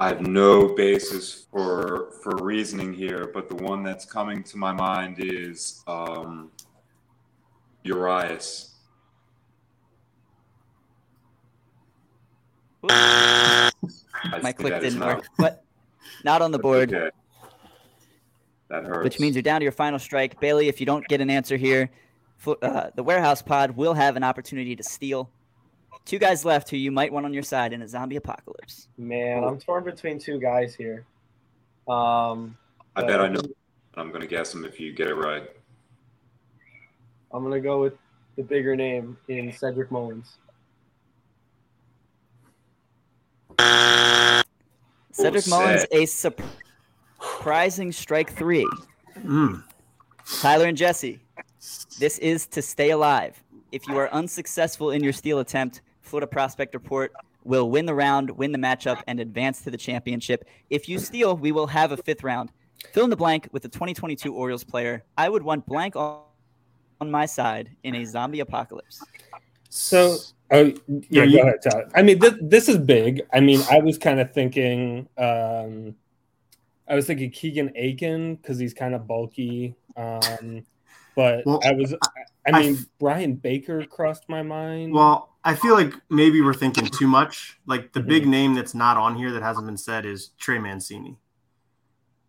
I 0.00 0.08
have 0.08 0.20
no 0.20 0.74
basis 0.74 1.46
for 1.50 2.12
for 2.22 2.36
reasoning 2.36 2.92
here, 2.92 3.30
but 3.34 3.48
the 3.48 3.56
one 3.56 3.82
that's 3.82 4.04
coming 4.04 4.44
to 4.44 4.56
my 4.56 4.72
mind 4.72 5.16
is 5.18 5.82
um, 5.88 6.50
Urias. 7.82 8.76
My 12.82 14.52
click 14.56 14.80
didn't 14.80 15.00
not- 15.00 15.16
work, 15.16 15.26
but 15.36 15.64
not 16.24 16.42
on 16.42 16.52
the 16.52 16.58
board. 16.58 16.92
Okay. 16.92 17.10
That 18.68 18.84
hurts. 18.84 19.02
which 19.04 19.18
means 19.18 19.34
you're 19.34 19.42
down 19.42 19.60
to 19.60 19.64
your 19.64 19.72
final 19.72 19.98
strike. 19.98 20.38
Bailey, 20.40 20.68
if 20.68 20.78
you 20.78 20.84
don't 20.84 21.06
get 21.08 21.22
an 21.22 21.30
answer 21.30 21.56
here, 21.56 21.90
uh, 22.46 22.90
the 22.94 23.02
warehouse 23.02 23.40
pod 23.40 23.70
will 23.72 23.94
have 23.94 24.14
an 24.16 24.22
opportunity 24.22 24.76
to 24.76 24.82
steal. 24.82 25.30
Two 26.08 26.18
guys 26.18 26.42
left 26.42 26.70
who 26.70 26.78
you 26.78 26.90
might 26.90 27.12
want 27.12 27.26
on 27.26 27.34
your 27.34 27.42
side 27.42 27.74
in 27.74 27.82
a 27.82 27.86
zombie 27.86 28.16
apocalypse. 28.16 28.88
Man, 28.96 29.44
I'm 29.44 29.58
torn 29.58 29.84
between 29.84 30.18
two 30.18 30.40
guys 30.40 30.74
here. 30.74 31.04
Um, 31.86 32.56
I 32.96 33.04
bet 33.04 33.20
I 33.20 33.28
know. 33.28 33.42
I'm 33.94 34.08
going 34.08 34.22
to 34.22 34.26
guess 34.26 34.52
them 34.52 34.64
if 34.64 34.80
you 34.80 34.94
get 34.94 35.08
it 35.08 35.16
right. 35.16 35.50
I'm 37.30 37.42
gonna 37.42 37.60
go 37.60 37.82
with 37.82 37.92
the 38.36 38.42
bigger 38.42 38.74
name 38.74 39.18
in 39.28 39.52
Cedric 39.52 39.90
Mullins. 39.90 40.38
Cedric 43.58 45.46
Well 45.46 45.60
Mullins, 45.60 45.84
a 45.92 46.06
surprising 46.06 47.92
strike 47.92 48.32
three. 48.32 48.66
Mm. 49.18 49.62
Tyler 50.40 50.68
and 50.68 50.76
Jesse, 50.76 51.20
this 51.98 52.16
is 52.18 52.46
to 52.46 52.62
stay 52.62 52.92
alive. 52.92 53.42
If 53.72 53.86
you 53.86 53.98
are 53.98 54.10
unsuccessful 54.14 54.92
in 54.92 55.04
your 55.04 55.12
steal 55.12 55.40
attempt, 55.40 55.82
Florida 56.08 56.26
Prospect 56.26 56.74
Report 56.74 57.12
will 57.44 57.70
win 57.70 57.86
the 57.86 57.94
round, 57.94 58.30
win 58.30 58.50
the 58.50 58.58
matchup, 58.58 59.02
and 59.06 59.20
advance 59.20 59.62
to 59.62 59.70
the 59.70 59.76
championship. 59.76 60.48
If 60.70 60.88
you 60.88 60.98
steal, 60.98 61.36
we 61.36 61.52
will 61.52 61.66
have 61.66 61.92
a 61.92 61.96
fifth 61.98 62.24
round. 62.24 62.50
Fill 62.92 63.04
in 63.04 63.10
the 63.10 63.16
blank 63.16 63.48
with 63.52 63.62
the 63.62 63.68
2022 63.68 64.32
Orioles 64.34 64.64
player. 64.64 65.04
I 65.16 65.28
would 65.28 65.42
want 65.42 65.66
blank 65.66 65.96
on 65.96 66.22
on 67.00 67.08
my 67.12 67.26
side 67.26 67.70
in 67.84 67.94
a 67.94 68.04
zombie 68.04 68.40
apocalypse. 68.40 69.00
So, 69.68 70.16
oh 70.50 70.64
yeah, 70.64 70.72
Yeah, 71.10 71.24
go 71.26 71.30
you- 71.30 71.40
ahead, 71.42 71.54
Todd. 71.62 71.92
I 71.94 72.02
mean, 72.02 72.18
th- 72.18 72.34
this 72.42 72.68
is 72.68 72.76
big. 72.76 73.22
I 73.32 73.38
mean, 73.38 73.60
I 73.70 73.78
was 73.78 73.98
kind 73.98 74.18
of 74.18 74.32
thinking, 74.32 75.08
um, 75.16 75.94
I 76.88 76.96
was 76.96 77.06
thinking 77.06 77.30
Keegan 77.30 77.68
Akin 77.76 78.34
because 78.34 78.58
he's 78.58 78.74
kind 78.74 78.96
of 78.96 79.06
bulky. 79.06 79.76
Um, 79.96 80.64
but 81.14 81.46
Well, 81.46 81.60
I 81.64 81.70
was, 81.72 81.94
I 82.02 82.50
I 82.52 82.60
mean, 82.62 82.74
f- 82.78 82.86
Bryan 82.98 83.34
Baker 83.36 83.84
crossed 83.84 84.28
my 84.28 84.42
mind. 84.42 84.92
Well, 84.92 85.28
I 85.48 85.54
feel 85.54 85.74
like 85.74 85.94
maybe 86.10 86.42
we're 86.42 86.52
thinking 86.52 86.86
too 86.86 87.06
much. 87.06 87.58
Like 87.66 87.92
the 87.94 88.00
Mm-hmm. 88.00 88.08
big 88.08 88.26
name 88.26 88.54
that's 88.54 88.74
not 88.74 88.98
on 88.98 89.16
here 89.16 89.32
that 89.32 89.42
hasn't 89.42 89.64
been 89.66 89.78
said 89.78 90.04
is 90.04 90.28
Trey 90.38 90.58
Mancini. 90.58 91.16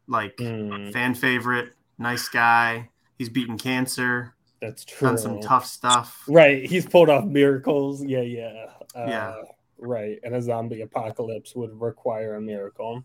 Like 0.08 0.38
Hmm, 0.40 0.92
fan 0.92 1.14
favorite, 1.16 1.74
nice 1.98 2.30
guy. 2.30 2.90
He's 3.18 3.28
beaten 3.28 3.58
cancer, 3.58 4.36
that's 4.62 4.86
true. 4.86 5.10
done 5.10 5.18
some 5.18 5.42
tough 5.42 5.66
stuff. 5.66 6.24
Right, 6.30 6.66
he's 6.66 6.86
pulled 6.86 7.10
off 7.10 7.26
miracles. 7.26 8.02
Yeah, 8.04 8.22
yeah, 8.22 8.68
uh, 8.96 9.06
Yeah. 9.08 9.36
Right, 9.78 10.18
and 10.24 10.34
a 10.36 10.42
zombie 10.42 10.82
apocalypse 10.82 11.54
would 11.56 11.80
require 11.80 12.36
a 12.36 12.42
miracle. 12.42 13.04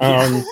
Um, 0.00 0.44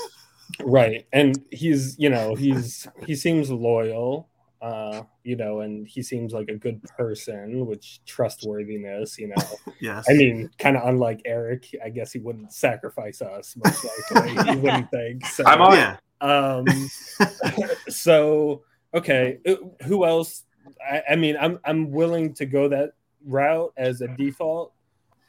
right, 0.65 1.07
and 1.13 1.43
he's 1.51 1.99
you 1.99 2.09
know 2.09 2.35
he's 2.35 2.89
he 3.07 3.15
seems 3.15 3.51
loyal, 3.51 4.29
uh, 4.63 5.03
you 5.25 5.35
know, 5.35 5.61
and 5.61 5.89
he 5.89 6.03
seems 6.03 6.33
like 6.33 6.49
a 6.49 6.55
good 6.55 6.81
person, 6.85 7.67
which 7.67 8.01
trustworthiness, 8.07 9.19
you 9.19 9.29
know. 9.29 9.35
Yes. 9.81 10.07
I 10.09 10.13
mean, 10.13 10.49
kind 10.59 10.77
of 10.77 10.87
unlike 10.87 11.23
Eric, 11.25 11.67
I 11.85 11.89
guess 11.89 12.13
he 12.13 12.21
wouldn't 12.21 12.53
sacrifice 12.53 13.21
us. 13.21 13.57
Most 13.65 13.85
likely, 14.13 14.31
you 14.53 14.61
wouldn't 14.61 14.91
think. 14.93 15.27
So, 15.27 15.45
I'm 15.45 15.61
on- 15.61 15.73
yeah. 15.73 15.97
um, 16.21 16.65
so 17.89 18.63
okay, 18.95 19.41
uh, 19.45 19.57
who 19.87 20.05
else? 20.05 20.45
I, 20.89 21.03
I 21.11 21.17
mean, 21.17 21.37
I'm 21.41 21.59
I'm 21.65 21.91
willing 21.91 22.33
to 22.35 22.47
go 22.47 22.69
that 22.69 22.93
route 23.27 23.73
as 23.77 24.03
a 24.03 24.09
default. 24.09 24.73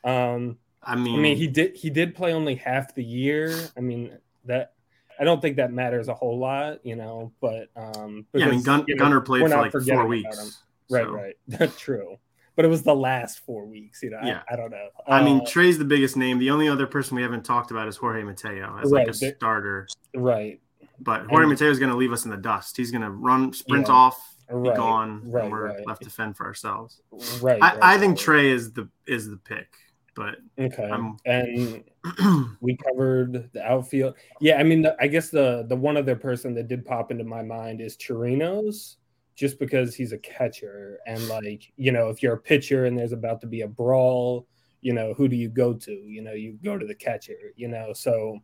Um, 0.03 0.60
I 0.84 0.95
mean, 0.95 1.20
I 1.20 1.24
mean, 1.24 1.38
he 1.38 1.47
did 1.47 1.76
he 1.76 1.89
did 1.89 2.14
play 2.14 2.34
only 2.34 2.53
half 2.53 2.93
the 2.93 3.03
year. 3.03 3.57
I 3.76 3.82
mean 3.82 4.16
that 4.45 4.72
I 5.20 5.24
don't 5.24 5.41
think 5.41 5.57
that 5.57 5.72
matters 5.72 6.07
a 6.07 6.14
whole 6.14 6.38
lot, 6.39 6.86
you 6.86 6.95
know. 6.95 7.32
But 7.41 7.70
um, 7.76 8.26
yeah, 8.34 8.47
I 8.47 8.51
mean, 8.51 8.64
Gun- 8.64 8.86
you 8.88 8.95
know, 8.95 9.03
Gunnar 9.03 9.22
played 9.22 9.41
for 9.43 9.49
like 9.49 9.72
four 9.72 10.05
weeks. 10.07 10.61
Right, 10.89 11.03
so- 11.05 11.11
right, 11.11 11.36
that's 11.47 11.80
true. 11.80 12.18
But 12.55 12.66
it 12.66 12.68
was 12.68 12.84
the 12.84 12.93
last 12.93 13.39
four 13.39 13.66
weeks, 13.66 14.03
you 14.03 14.11
know. 14.11 14.20
Yeah. 14.24 14.41
I, 14.47 14.53
I 14.53 14.57
don't 14.57 14.70
know. 14.70 14.89
I 15.07 15.24
mean, 15.24 15.41
Uh, 15.41 15.45
Trey's 15.47 15.80
the 15.80 15.86
biggest 15.86 16.16
name. 16.16 16.38
The 16.38 16.51
only 16.51 16.70
other 16.70 16.86
person 16.86 17.16
we 17.16 17.24
haven't 17.24 17.43
talked 17.43 17.72
about 17.72 17.88
is 17.88 17.97
Jorge 17.97 18.22
Mateo 18.24 18.78
as 18.80 18.91
like 18.91 19.07
a 19.07 19.14
starter. 19.14 19.88
right, 20.14 20.61
But 20.99 21.26
Jorge 21.26 21.47
Mateo 21.47 21.72
is 21.72 21.80
going 21.80 21.91
to 21.91 21.97
leave 21.97 22.11
us 22.14 22.26
in 22.26 22.30
the 22.32 22.38
dust. 22.38 22.78
He's 22.78 22.91
going 22.91 23.01
to 23.01 23.09
run, 23.09 23.53
sprint 23.53 23.88
Yeah. 23.88 23.93
off, 23.95 24.36
be 24.49 24.70
gone, 24.70 25.22
right, 25.32 25.45
and 25.45 25.51
we're 25.51 25.70
right. 25.70 25.88
left 25.88 26.03
to 26.03 26.11
fend 26.11 26.38
for 26.38 26.45
ourselves. 26.45 27.01
right. 27.41 27.59
I, 27.59 27.72
right, 27.74 27.80
I 27.82 27.97
think 27.97 28.11
right. 28.18 28.20
Trey 28.20 28.51
is 28.51 28.72
the 28.72 28.88
is 29.07 29.28
the 29.28 29.38
pick, 29.38 29.70
but 30.16 30.36
Okay, 30.59 30.84
I'm- 30.89 31.18
and 31.26 31.84
we 32.61 32.76
covered 32.78 33.49
the 33.53 33.64
outfield. 33.64 34.16
Yeah, 34.41 34.57
I 34.59 34.64
mean, 34.64 34.82
the, 34.84 34.95
I 34.99 35.07
guess 35.07 35.30
the 35.30 35.66
the 35.68 35.76
one 35.76 35.97
other 35.97 36.16
person 36.16 36.53
that 36.55 36.68
did 36.68 36.86
pop 36.86 37.11
into 37.11 37.24
my 37.24 37.41
mind 37.41 37.82
is 37.82 37.97
Chirinos. 37.97 38.97
just 39.36 39.57
because 39.57 39.95
he's 39.95 40.11
a 40.14 40.18
catcher 40.20 40.99
and 41.07 41.28
like 41.28 41.74
you 41.76 41.91
know 41.91 42.09
if 42.09 42.22
you're 42.22 42.36
a 42.36 42.38
pitcher 42.51 42.86
and 42.86 42.95
there's 42.97 43.14
about 43.14 43.41
to 43.41 43.47
be 43.47 43.61
a 43.61 43.68
brawl 43.68 44.45
you 44.82 44.93
know 44.93 45.11
who 45.16 45.28
do 45.28 45.36
you 45.36 45.49
go 45.49 45.74
to 45.74 45.91
you 45.91 46.22
know 46.22 46.34
you 46.34 46.55
go 46.64 46.78
to 46.78 46.86
the 46.86 46.93
catcher 46.93 47.51
you 47.55 47.68
know 47.68 47.93
so 47.93 48.38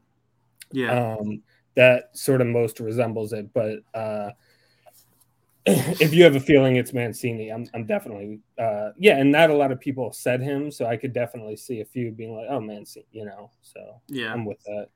Yeah. 0.72 1.17
um 1.20 1.43
that 1.76 2.17
sort 2.17 2.41
of 2.41 2.47
most 2.47 2.80
resembles 2.80 3.34
it 3.34 3.53
but 3.53 3.80
uh 3.93 4.32
if 6.01 6.13
you 6.13 6.24
have 6.24 6.36
a 6.36 6.39
feeling 6.39 6.76
it's 6.78 6.93
Mancini, 6.93 7.49
I'm, 7.49 7.65
I'm 7.74 7.86
definitely, 7.86 8.39
uh, 8.57 8.89
yeah, 8.97 9.17
and 9.17 9.32
not 9.32 9.49
a 9.49 9.53
lot 9.53 9.72
of 9.72 9.80
people 9.80 10.11
said 10.11 10.41
him, 10.41 10.72
so 10.72 10.86
I 10.86 10.97
could 10.97 11.13
definitely 11.13 11.55
see 11.57 11.82
a 11.82 11.86
few 11.86 12.11
being 12.11 12.36
like, 12.36 12.47
oh, 12.49 12.59
Mancini, 12.59 13.05
you 13.11 13.26
know, 13.26 13.51
so 13.61 14.01
yeah. 14.07 14.34
I'm 14.34 14.45
with 14.45 14.61
that. 14.63 14.88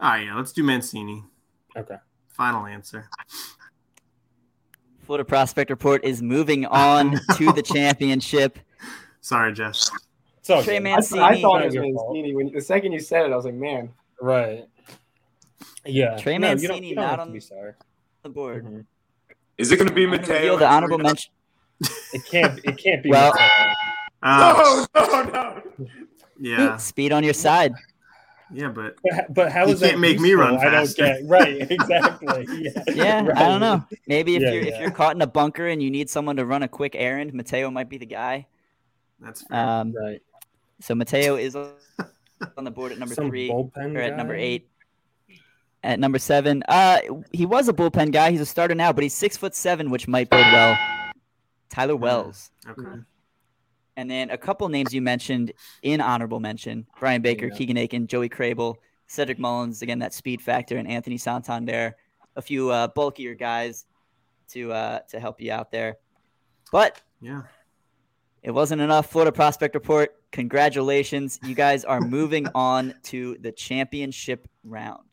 All 0.00 0.10
right. 0.10 0.24
Yeah. 0.24 0.36
Let's 0.36 0.52
do 0.52 0.62
Mancini. 0.62 1.22
Okay. 1.76 1.96
Final 2.28 2.66
answer. 2.66 3.08
Florida 5.02 5.24
Prospect 5.24 5.70
Report 5.70 6.02
is 6.04 6.22
moving 6.22 6.64
on 6.66 7.18
to 7.36 7.52
the 7.52 7.62
championship. 7.62 8.58
Sorry, 9.20 9.52
Jess. 9.52 9.90
So 10.42 10.62
Trey 10.62 10.76
I, 10.76 10.80
Mancini. 10.80 11.20
I 11.20 11.40
thought 11.42 11.62
it 11.62 11.66
was 11.66 11.74
Not 11.74 11.84
your 11.84 11.94
fault. 11.94 12.14
Mancini. 12.14 12.34
When 12.34 12.52
the 12.52 12.60
second 12.60 12.92
you 12.92 13.00
said 13.00 13.26
it, 13.26 13.32
I 13.32 13.36
was 13.36 13.44
like, 13.44 13.54
man. 13.54 13.90
right. 14.20 14.64
Yeah. 15.84 16.16
Trey 16.16 16.38
No, 16.38 16.52
you 16.52 16.56
don't- 16.56 16.62
Mancini 16.68 16.88
you 16.88 16.94
don't 16.94 17.04
not 17.04 17.10
have 17.10 17.20
on 17.20 17.26
to 17.28 17.32
be 17.32 17.40
sorry. 17.40 17.72
The 18.22 18.28
board. 18.30 18.64
Mhm. 18.64 18.86
Is 19.60 19.70
it 19.70 19.76
going 19.76 19.88
to 19.88 19.94
be 19.94 20.04
I'm 20.04 20.10
gonna 20.10 20.22
Mateo? 20.22 20.56
the 20.56 20.66
honorable 20.68 20.98
mention. 20.98 21.32
It 22.12 22.24
can't. 22.26 22.60
It 22.64 22.76
can't 22.78 23.02
be. 23.02 23.10
Well- 23.10 23.32
Mateo. 23.32 23.74
Uh, 24.22 24.86
No, 24.94 25.06
no, 25.06 25.22
no. 25.30 25.62
yeah. 26.38 26.76
Speed 26.76 27.12
on 27.12 27.24
your 27.24 27.32
side. 27.34 27.72
Yeah, 28.52 28.68
but 28.68 28.96
But, 29.02 29.12
ha- 29.14 29.22
but 29.30 29.52
how 29.52 29.66
He 29.68 29.74
that 29.74 29.90
can't 29.90 30.00
make 30.00 30.18
me 30.20 30.30
useful? 30.30 30.46
run 30.46 30.58
I 30.58 30.70
don't 30.70 30.96
get 30.96 31.20
right. 31.26 31.70
Exactly. 31.70 32.46
Yeah. 32.60 32.82
Yeah, 32.94 33.24
right. 33.26 33.36
I 33.36 33.48
don't 33.48 33.60
know. 33.60 33.84
Maybe 34.08 34.36
if 34.36 34.42
Yeah, 34.42 34.50
you're 34.52 34.62
if 34.64 34.80
you're 34.80 34.90
caught 34.90 35.14
in 35.14 35.22
a 35.22 35.26
bunker 35.26 35.68
and 35.68 35.80
you 35.82 35.90
need 35.90 36.10
someone 36.10 36.36
to 36.36 36.44
run 36.44 36.62
a 36.64 36.68
quick 36.68 36.94
errand, 36.96 37.32
Mateo 37.32 37.70
might 37.70 37.88
be 37.88 37.96
the 37.98 38.06
guy. 38.06 38.46
that's 39.20 39.42
fair. 39.42 39.58
Um, 39.66 39.92
Right. 39.94 40.20
so 40.80 40.94
Mateo 40.94 41.36
is 41.36 41.54
on 41.54 41.70
the 42.64 42.70
board 42.70 42.92
at 42.92 42.98
number 42.98 43.14
Some 43.14 43.28
three 43.28 43.50
or 43.50 43.70
at 44.00 44.16
number 44.16 44.34
eight. 44.34 44.68
At 45.82 45.98
number 45.98 46.18
seven, 46.18 46.62
uh, 46.68 46.98
he 47.32 47.46
was 47.46 47.68
a 47.68 47.72
bullpen 47.72 48.12
guy. 48.12 48.30
He's 48.30 48.40
a 48.40 48.46
starter 48.46 48.74
now, 48.74 48.92
but 48.92 49.02
he's 49.02 49.14
six 49.14 49.36
foot 49.36 49.54
seven, 49.54 49.90
which 49.90 50.06
might 50.06 50.28
bode 50.28 50.52
well. 50.52 50.78
Tyler 51.70 51.96
Wells, 51.96 52.50
okay. 52.68 53.00
and 53.96 54.10
then 54.10 54.30
a 54.30 54.36
couple 54.36 54.68
names 54.68 54.92
you 54.92 55.00
mentioned 55.00 55.52
in 55.82 56.00
honorable 56.00 56.40
mention: 56.40 56.86
Bryan 56.98 57.22
Baker, 57.22 57.46
Yeah. 57.46 57.54
Keegan 57.54 57.76
Akin, 57.78 58.06
Joey 58.06 58.28
Krehbiel, 58.28 58.74
Cedric 59.06 59.38
Mullins. 59.38 59.80
Again, 59.80 60.00
that 60.00 60.12
speed 60.12 60.42
factor, 60.42 60.76
and 60.76 60.88
Anthony 60.88 61.16
Santander. 61.16 61.96
A 62.36 62.42
few 62.42 62.70
uh, 62.70 62.88
bulkier 62.88 63.34
guys 63.34 63.86
to 64.50 64.72
uh, 64.72 64.98
to 65.08 65.18
help 65.20 65.40
you 65.40 65.50
out 65.52 65.70
there, 65.70 65.96
but 66.72 67.00
Yeah. 67.20 67.42
It 68.42 68.52
wasn't 68.52 68.80
enough. 68.80 69.10
Florida 69.10 69.32
Prospect 69.32 69.74
Report. 69.74 70.16
Congratulations. 70.32 71.38
You 71.42 71.54
guys 71.54 71.84
are 71.84 72.00
moving 72.00 72.46
on 72.54 72.94
to 73.04 73.36
the 73.40 73.52
championship 73.52 74.48
round. 74.64 75.09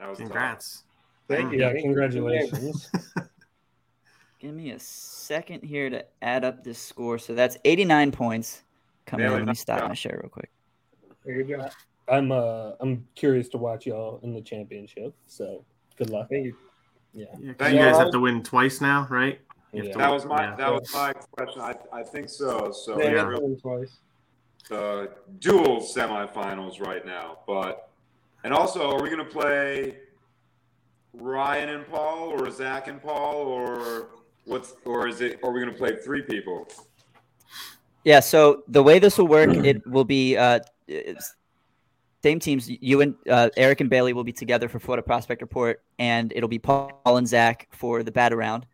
That 0.00 0.08
was 0.08 0.18
tough. 0.18 0.26
Congrats. 0.28 0.82
Thank 1.28 1.52
you. 1.52 1.60
Yeah. 1.60 1.74
Congratulations. 1.80 2.90
Give 4.40 4.54
me 4.54 4.70
a 4.70 4.78
second 4.78 5.62
here 5.62 5.90
to 5.90 6.04
add 6.22 6.44
up 6.44 6.64
this 6.64 6.78
score. 6.78 7.18
So 7.18 7.34
that's 7.34 7.58
89 7.64 8.10
points. 8.10 8.62
Come 9.06 9.20
Yeah, 9.20 9.26
in. 9.26 9.32
Let 9.34 9.44
me 9.46 9.54
stop 9.54 9.86
my 9.86 9.94
share 9.94 10.18
real 10.22 10.30
quick. 10.30 10.50
There 11.24 11.36
you 11.36 11.44
go. 11.44 11.68
I'm. 12.08 12.32
Uh. 12.32 12.72
I'm 12.80 13.06
curious 13.14 13.48
to 13.50 13.58
watch 13.58 13.86
y'all 13.86 14.18
in 14.22 14.32
the 14.32 14.40
championship. 14.40 15.14
So 15.26 15.64
good 15.96 16.08
luck. 16.10 16.28
Thank 16.30 16.46
you. 16.46 16.56
Yeah. 17.12 17.26
Yeah, 17.38 17.48
'cause 17.52 17.56
Thank 17.58 17.74
you 17.74 17.80
you. 17.80 17.84
guys 17.86 17.98
have 17.98 18.10
to 18.12 18.20
win 18.20 18.42
twice 18.42 18.80
now, 18.80 19.06
right? 19.10 19.40
Yeah. 19.72 19.92
to 19.92 19.98
That 19.98 20.10
was 20.10 20.24
my 20.24 20.44
Yeah. 20.44 20.56
that 20.56 20.72
was 20.72 20.92
my 20.94 21.12
question. 21.32 21.60
I, 21.60 21.74
I 21.92 22.02
think 22.02 22.28
so. 22.30 22.72
So 22.72 22.98
Yeah, 23.00 23.10
Yeah. 23.12 23.24
we're 23.26 23.48
yeah. 23.48 23.56
twice. 23.60 23.98
the 24.68 25.10
dual 25.40 25.80
semifinals 25.80 26.80
right 26.80 27.04
now. 27.04 27.40
But 27.46 27.89
and 28.44 28.52
also, 28.52 28.90
are 28.90 29.02
we 29.02 29.10
going 29.10 29.24
to 29.24 29.30
play 29.30 29.98
Ryan 31.12 31.68
and 31.70 31.86
Paul, 31.86 32.28
or 32.28 32.50
Zach 32.50 32.88
and 32.88 33.02
Paul, 33.02 33.36
or 33.36 34.10
what's, 34.44 34.74
or 34.84 35.08
is 35.08 35.20
it? 35.20 35.40
Are 35.42 35.50
we 35.50 35.60
going 35.60 35.72
to 35.72 35.78
play 35.78 35.96
three 35.96 36.22
people? 36.22 36.68
Yeah. 38.04 38.20
So 38.20 38.62
the 38.68 38.82
way 38.82 38.98
this 38.98 39.18
will 39.18 39.26
work, 39.26 39.50
it 39.50 39.86
will 39.86 40.04
be 40.04 40.36
uh, 40.36 40.60
same 42.22 42.38
teams. 42.38 42.68
You 42.68 43.00
and 43.00 43.14
uh, 43.28 43.50
Eric 43.56 43.80
and 43.80 43.90
Bailey 43.90 44.12
will 44.12 44.24
be 44.24 44.32
together 44.32 44.68
for 44.68 44.78
Florida 44.78 45.02
Prospect 45.02 45.42
Report, 45.42 45.82
and 45.98 46.32
it'll 46.34 46.48
be 46.48 46.58
Paul 46.58 46.92
and 47.04 47.26
Zach 47.26 47.68
for 47.72 48.02
the 48.02 48.12
bat 48.12 48.32
around. 48.32 48.66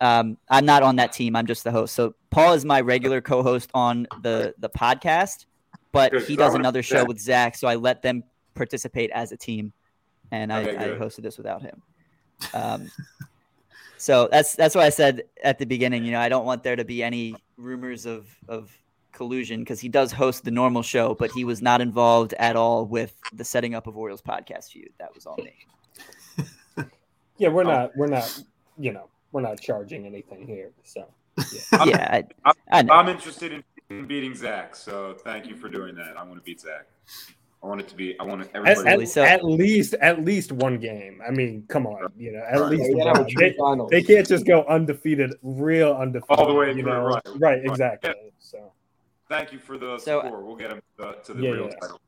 Um, 0.00 0.36
I'm 0.48 0.64
not 0.64 0.82
on 0.82 0.96
that 0.96 1.12
team. 1.12 1.36
I'm 1.36 1.46
just 1.46 1.62
the 1.62 1.70
host. 1.70 1.94
So 1.94 2.14
Paul 2.30 2.54
is 2.54 2.64
my 2.64 2.80
regular 2.80 3.20
co-host 3.20 3.70
on 3.72 4.08
the 4.22 4.52
the 4.58 4.68
podcast, 4.68 5.46
but 5.92 6.12
he 6.22 6.34
does 6.34 6.54
another 6.54 6.82
show 6.82 7.04
with 7.04 7.20
Zach. 7.20 7.56
So 7.56 7.68
I 7.68 7.76
let 7.76 8.02
them 8.02 8.24
participate 8.54 9.10
as 9.12 9.32
a 9.32 9.36
team, 9.36 9.72
and 10.30 10.52
I, 10.52 10.62
Okay, 10.62 10.76
I 10.76 10.84
good. 10.88 11.00
hosted 11.00 11.22
this 11.22 11.36
without 11.38 11.62
him. 11.62 11.82
Um, 12.54 12.90
so 13.98 14.28
that's 14.30 14.54
that's 14.56 14.74
why 14.74 14.84
I 14.86 14.90
said 14.90 15.22
at 15.44 15.58
the 15.58 15.66
beginning, 15.66 16.04
you 16.04 16.12
know, 16.12 16.20
I 16.20 16.28
don't 16.28 16.44
want 16.44 16.62
there 16.62 16.76
to 16.76 16.84
be 16.84 17.02
any 17.02 17.34
rumors 17.56 18.06
of 18.06 18.26
of 18.48 18.76
collusion 19.12 19.60
because 19.60 19.78
he 19.78 19.88
does 19.88 20.10
host 20.10 20.44
the 20.44 20.50
normal 20.50 20.82
show, 20.82 21.14
but 21.14 21.30
he 21.32 21.44
was 21.44 21.60
not 21.60 21.80
involved 21.80 22.32
at 22.38 22.56
all 22.56 22.86
with 22.86 23.14
the 23.34 23.44
setting 23.44 23.74
up 23.74 23.86
of 23.86 23.96
Orioles 23.96 24.22
podcast 24.22 24.70
feud. 24.72 24.90
That 24.98 25.14
was 25.14 25.26
all 25.26 25.36
me. 25.36 25.54
Yeah. 27.38 27.48
We're 27.48 27.62
Oh. 27.64 27.70
not. 27.70 27.96
We're 27.96 28.06
not. 28.06 28.42
You 28.78 28.92
know. 28.92 29.08
We're 29.32 29.40
not 29.40 29.60
charging 29.60 30.06
anything 30.06 30.46
here. 30.46 30.70
So. 30.84 31.06
I'm- 31.72 31.88
yeah, 31.88 32.22
I, 32.44 32.52
I 32.70 32.82
know. 32.82 32.92
I'm 32.92 33.08
interested 33.08 33.64
in 33.90 34.06
beating 34.06 34.34
Zach. 34.34 34.76
So 34.76 35.14
thank 35.24 35.46
you 35.46 35.56
for 35.56 35.68
doing 35.68 35.94
that. 35.96 36.16
I 36.18 36.22
want 36.22 36.36
to 36.36 36.42
beat 36.42 36.60
Zach. 36.60 36.86
I 37.62 37.66
want 37.68 37.80
it 37.80 37.88
to 37.88 37.94
be. 37.94 38.18
I 38.18 38.24
want 38.24 38.40
it, 38.42 38.50
At, 38.54 38.66
everybody. 38.66 39.02
At, 39.04 39.08
So- 39.08 39.22
at 39.22 39.44
least 39.44 39.94
at 39.94 40.24
least 40.24 40.50
one 40.52 40.78
game. 40.78 41.20
I 41.26 41.30
mean, 41.30 41.64
come 41.68 41.86
on, 41.86 42.12
you 42.16 42.32
know, 42.32 42.40
at 42.48 42.58
Right. 42.60 42.70
least 42.72 42.82
Yeah, 42.82 42.88
we 42.88 42.94
gotta 43.04 43.18
have 43.18 43.56
one. 43.58 43.86
They, 43.90 44.00
they 44.00 44.02
can't 44.14 44.26
just 44.26 44.44
go 44.46 44.64
undefeated, 44.64 45.34
real 45.42 45.92
undefeated. 45.92 46.38
All 46.38 46.46
the 46.48 46.54
way 46.54 46.68
you 46.72 46.82
through, 46.82 46.92
know, 46.92 47.04
right. 47.04 47.22
right? 47.26 47.40
Right. 47.40 47.64
Exactly. 47.64 48.14
So 48.38 48.72
Thank 49.28 49.52
you 49.52 49.58
for 49.60 49.78
the 49.78 49.98
So- 49.98 50.22
support. 50.22 50.44
we'll 50.44 50.56
get 50.56 50.70
them 50.70 50.82
uh, 50.98 51.12
to 51.12 51.34
the 51.34 51.42
Yeah, 51.42 51.50
real 51.50 51.64
yeah. 51.68 51.76
title. 51.80 52.00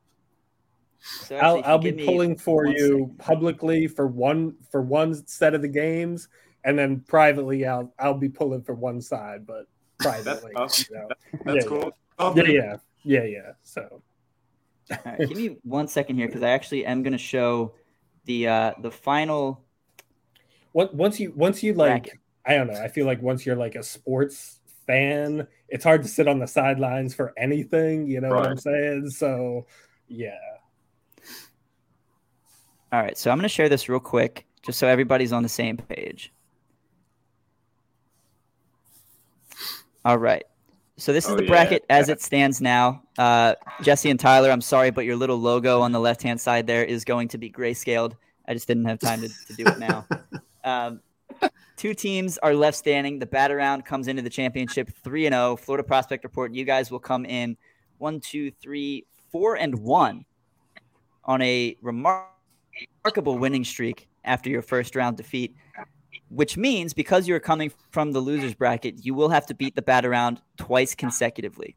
So 0.99 1.37
I'll 1.37 1.59
actually, 1.59 1.61
if 1.61 1.67
you 1.67 1.71
I'll 1.73 1.79
be 1.79 1.93
pulling 2.05 2.37
for 2.37 2.67
you 2.67 2.79
second. 2.89 3.19
publicly 3.19 3.87
for 3.87 4.07
one 4.07 4.57
for 4.71 4.81
one 4.83 5.15
set 5.27 5.55
of 5.55 5.63
the 5.63 5.69
games, 5.69 6.29
and 6.65 6.79
then 6.79 7.01
privately 7.01 7.65
I'll 7.67 7.93
I'll 7.99 8.15
be 8.19 8.29
pulling 8.29 8.63
for 8.63 8.75
one 8.75 9.01
side, 9.01 9.47
but 9.47 9.67
privately. 10.01 10.51
That's- 10.55 10.89
you 10.91 10.97
know. 10.97 11.09
That's 11.45 11.65
Yeah, 11.65 11.69
cool. 11.69 11.93
Yeah, 12.37 12.45
yeah, 12.45 12.77
yeah, 13.05 13.25
yeah. 13.25 13.53
So 13.63 13.89
All 13.91 14.03
right, 14.91 15.19
give 15.29 15.37
me 15.37 15.59
one 15.63 15.89
second 15.89 16.17
here 16.17 16.27
because 16.27 16.43
I 16.43 16.51
actually 16.51 16.87
am 16.87 17.03
going 17.03 17.13
to 17.13 17.19
show 17.19 17.75
the 18.25 18.49
uh, 18.49 18.73
the 18.81 18.91
final. 18.91 19.65
Once 20.73 20.93
once 20.93 21.21
you 21.21 21.33
once 21.37 21.63
you 21.63 21.75
like 21.75 22.05
Bracket. 22.05 22.21
I 22.47 22.55
don't 22.55 22.67
know. 22.67 22.81
I 22.81 22.89
feel 22.89 23.07
like 23.07 23.23
once 23.23 23.47
you're 23.47 23.57
like 23.57 23.75
a 23.75 23.83
sports 23.83 24.61
fan, 24.87 25.47
it's 25.69 25.85
hard 25.85 26.03
to 26.03 26.09
sit 26.09 26.29
on 26.29 26.39
the 26.39 26.47
sidelines 26.47 27.15
for 27.15 27.33
anything. 27.37 28.07
You 28.07 28.21
know 28.21 28.31
what 28.31 28.47
I'm 28.47 28.59
saying? 28.59 29.11
So 29.11 29.67
yeah. 30.09 30.35
All 32.93 33.03
right, 33.03 33.19
so 33.19 33.31
I'm 33.31 33.39
going 33.39 33.43
to 33.43 33.49
share 33.49 33.69
this 33.69 33.89
real 33.89 33.99
quick 33.99 34.47
just 34.63 34.79
so 34.79 34.87
everybody's 34.87 35.33
on 35.33 35.43
the 35.43 35.49
same 35.49 35.77
page. 35.77 36.33
All 40.05 40.19
right. 40.19 40.45
So 40.97 41.13
this 41.13 41.25
is 41.27 41.33
Oh, 41.33 41.37
the 41.37 41.43
yeah. 41.45 41.49
bracket 41.49 41.85
as 41.91 42.09
it 42.09 42.23
stands 42.23 42.61
now. 42.61 43.03
Uh, 43.19 43.55
Jesse 43.83 44.11
and 44.11 44.21
Tyler, 44.21 44.51
I'm 44.51 44.61
sorry, 44.61 44.91
but 44.91 45.05
your 45.05 45.17
little 45.17 45.39
logo 45.39 45.81
on 45.81 45.91
the 45.93 45.99
left 46.01 46.23
hand 46.23 46.41
side 46.41 46.67
there 46.67 46.85
is 46.85 47.05
going 47.05 47.29
to 47.29 47.39
be 47.39 47.51
grayscaled. 47.51 48.15
I 48.47 48.55
just 48.55 48.69
didn't 48.69 48.85
have 48.85 48.99
time 49.01 49.21
to, 49.23 49.29
to 49.29 49.55
do 49.55 49.65
it 49.67 49.79
now. 49.79 50.07
Um, 50.67 51.03
two 51.77 51.93
teams 51.93 52.39
are 52.39 52.55
left 52.55 52.79
standing. 52.79 53.19
The 53.19 53.27
bat 53.27 53.51
around 53.53 53.85
comes 53.85 54.09
into 54.09 54.23
the 54.23 54.31
championship 54.31 54.89
3 55.05 55.27
and 55.27 55.35
0. 55.35 55.57
Florida 55.57 55.83
Prospect 55.87 56.25
Report, 56.25 56.55
you 56.55 56.65
guys 56.65 56.91
will 56.91 56.99
come 56.99 57.27
in 57.27 57.59
one, 57.99 58.19
two, 58.19 58.51
three, 58.51 59.05
four, 59.31 59.57
and 59.57 59.75
1 59.75 60.25
on 61.27 61.43
a 61.43 61.77
remar- 61.85 62.25
remarkable 63.05 63.37
winning 63.37 63.63
streak 63.63 64.09
after 64.25 64.49
your 64.49 64.63
first 64.63 64.97
round 64.97 65.19
defeat, 65.19 65.55
which 66.35 66.57
means 66.57 66.93
because 66.93 67.29
you're 67.29 67.39
coming 67.39 67.71
from 67.91 68.11
the 68.11 68.19
losers 68.19 68.55
bracket, 68.55 69.05
you 69.05 69.15
will 69.15 69.29
have 69.29 69.47
to 69.47 69.55
beat 69.55 69.77
the 69.77 69.83
bat 69.83 70.05
around 70.05 70.43
twice 70.57 70.95
consecutively. 70.95 71.77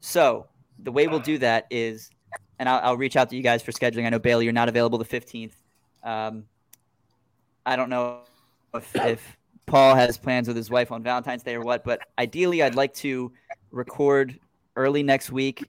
So 0.00 0.46
the 0.78 0.90
way 0.90 1.06
we'll 1.06 1.20
do 1.20 1.36
that 1.38 1.66
is, 1.70 2.10
and 2.58 2.70
I'll, 2.70 2.80
I'll 2.82 2.96
reach 2.96 3.16
out 3.16 3.28
to 3.30 3.36
you 3.36 3.42
guys 3.42 3.62
for 3.62 3.72
scheduling. 3.72 4.06
I 4.06 4.08
know 4.08 4.18
Bailey, 4.18 4.44
you're 4.44 4.54
not 4.54 4.70
available 4.70 4.96
the 4.96 5.04
15th. 5.04 5.52
Um, 6.02 6.44
I 7.66 7.76
don't 7.76 7.90
know 7.90 8.20
if, 8.72 8.96
if 8.96 9.36
Paul 9.66 9.94
has 9.94 10.16
plans 10.16 10.48
with 10.48 10.56
his 10.56 10.70
wife 10.70 10.90
on 10.90 11.02
Valentine's 11.02 11.42
Day 11.42 11.54
or 11.54 11.60
what, 11.60 11.84
but 11.84 12.00
ideally, 12.18 12.62
I'd 12.62 12.76
like 12.76 12.94
to 12.94 13.30
record 13.72 14.38
early 14.76 15.02
next 15.02 15.30
week. 15.30 15.64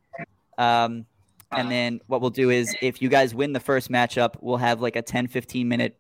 Um, 0.57 1.05
and 1.51 1.69
then 1.69 1.99
what 2.07 2.21
we'll 2.21 2.29
do 2.29 2.51
is 2.51 2.73
if 2.81 3.01
you 3.01 3.09
guys 3.09 3.35
win 3.35 3.51
the 3.51 3.59
first 3.59 3.91
matchup, 3.91 4.35
we'll 4.39 4.57
have 4.57 4.81
like 4.81 4.95
a 4.95 5.01
10, 5.01 5.27
15 5.27 5.67
minute 5.67 5.97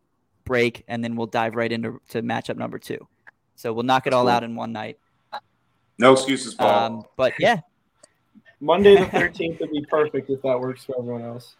break, 0.47 0.83
and 0.87 1.03
then 1.03 1.15
we'll 1.15 1.27
dive 1.27 1.55
right 1.55 1.71
into 1.71 2.01
to 2.09 2.21
matchup 2.21 2.57
number 2.57 2.79
two. 2.79 3.07
So 3.55 3.73
we'll 3.73 3.83
knock 3.83 4.07
it 4.07 4.13
all 4.13 4.27
out 4.27 4.43
in 4.43 4.55
one 4.55 4.71
night. 4.71 4.97
No 5.97 6.13
excuses, 6.13 6.53
Paul. 6.53 6.69
Um, 6.69 7.03
but 7.15 7.33
yeah, 7.39 7.59
Monday 8.59 8.95
the 8.95 9.05
13th 9.05 9.59
would 9.59 9.71
be 9.71 9.85
perfect 9.85 10.29
if 10.29 10.41
that 10.41 10.59
works 10.59 10.85
for 10.85 10.97
everyone 10.97 11.23
else. 11.23 11.55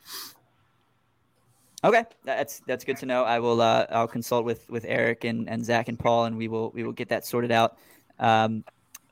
Okay, 1.84 2.04
that's 2.24 2.62
that's 2.66 2.84
good 2.84 2.98
to 2.98 3.06
know. 3.06 3.24
I 3.24 3.40
will 3.40 3.62
uh, 3.62 3.86
I'll 3.90 4.08
consult 4.08 4.46
with 4.46 4.68
with 4.70 4.86
Eric 4.88 5.24
and, 5.24 5.48
and 5.50 5.64
Zach 5.64 5.90
and 5.90 6.00
Paul, 6.00 6.26
and 6.26 6.38
we 6.38 6.48
will 6.48 6.72
we 6.72 6.84
will 6.84 6.92
get 6.92 7.10
that 7.10 7.26
sorted 7.26 7.52
out. 7.52 7.78
Um, 8.20 8.64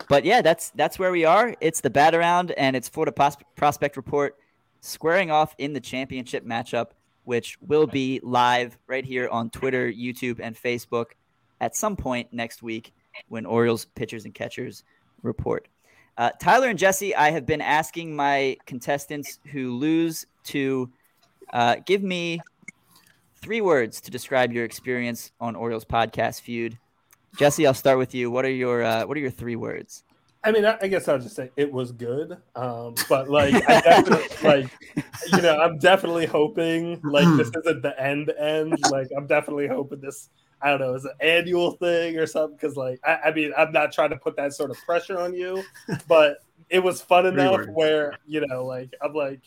but 0.09 0.25
yeah, 0.25 0.41
that's 0.41 0.71
that's 0.71 0.97
where 0.97 1.11
we 1.11 1.25
are. 1.25 1.55
It's 1.61 1.81
the 1.81 1.89
bat 1.89 2.15
around, 2.15 2.51
and 2.51 2.75
it's 2.75 2.89
Florida 2.89 3.11
Pros- 3.11 3.37
Prospect 3.55 3.97
Report 3.97 4.35
squaring 4.81 5.31
off 5.31 5.55
in 5.57 5.73
the 5.73 5.79
championship 5.79 6.45
matchup, 6.45 6.91
which 7.25 7.57
will 7.61 7.85
be 7.87 8.19
live 8.23 8.77
right 8.87 9.05
here 9.05 9.27
on 9.29 9.49
Twitter, 9.49 9.91
YouTube, 9.91 10.39
and 10.41 10.55
Facebook 10.55 11.07
at 11.59 11.75
some 11.75 11.95
point 11.95 12.31
next 12.31 12.63
week 12.63 12.93
when 13.27 13.45
Orioles 13.45 13.85
pitchers 13.85 14.25
and 14.25 14.33
catchers 14.33 14.83
report. 15.21 15.67
Uh, 16.17 16.29
Tyler 16.39 16.69
and 16.69 16.79
Jesse, 16.79 17.13
I 17.13 17.31
have 17.31 17.45
been 17.45 17.61
asking 17.61 18.15
my 18.15 18.57
contestants 18.65 19.39
who 19.51 19.75
lose 19.75 20.25
to 20.45 20.89
uh, 21.51 21.75
give 21.85 22.01
me 22.01 22.39
three 23.41 23.61
words 23.61 23.99
to 24.01 24.11
describe 24.11 24.53
your 24.53 24.63
experience 24.63 25.31
on 25.41 25.55
Orioles 25.55 25.83
podcast 25.83 26.41
feud. 26.41 26.77
Jesse, 27.37 27.67
I'll 27.67 27.73
start 27.73 27.97
with 27.97 28.15
you. 28.15 28.31
What 28.31 28.45
are 28.45 28.49
your 28.49 28.81
uh, 28.83 29.05
What 29.05 29.17
are 29.17 29.19
your 29.19 29.29
three 29.29 29.57
words? 29.57 30.04
I 30.45 30.51
mean, 30.51 30.63
I, 30.63 30.77
I 30.79 30.87
guess 30.87 31.07
I'll 31.07 31.17
just 31.17 31.35
say 31.35 31.49
it 31.57 31.71
was 31.71 31.91
good, 31.91 32.37
um, 32.55 32.93
but 33.09 33.29
like, 33.29 33.55
I 33.67 33.81
definitely, 33.81 34.27
like, 34.47 34.67
you 35.33 35.41
know, 35.41 35.59
I'm 35.59 35.79
definitely 35.79 36.27
hoping 36.27 37.01
like 37.03 37.25
this 37.35 37.49
isn't 37.63 37.81
the 37.81 37.99
end 37.99 38.31
end. 38.37 38.77
Like, 38.91 39.07
I'm 39.17 39.25
definitely 39.25 39.67
hoping 39.67 40.01
this. 40.01 40.29
I 40.61 40.69
don't 40.69 40.79
know, 40.79 40.93
is 40.93 41.05
an 41.05 41.11
annual 41.19 41.71
thing 41.71 42.17
or 42.17 42.27
something. 42.27 42.55
Because 42.55 42.77
like, 42.77 42.99
I, 43.03 43.15
I 43.25 43.33
mean, 43.33 43.53
I'm 43.57 43.71
not 43.71 43.91
trying 43.91 44.11
to 44.11 44.17
put 44.17 44.35
that 44.37 44.53
sort 44.53 44.69
of 44.69 44.77
pressure 44.85 45.19
on 45.19 45.33
you, 45.33 45.63
but 46.07 46.37
it 46.69 46.79
was 46.79 47.01
fun 47.01 47.25
enough 47.25 47.51
words. 47.53 47.69
where 47.73 48.13
you 48.27 48.45
know, 48.45 48.65
like, 48.65 48.93
I'm 49.01 49.13
like, 49.13 49.41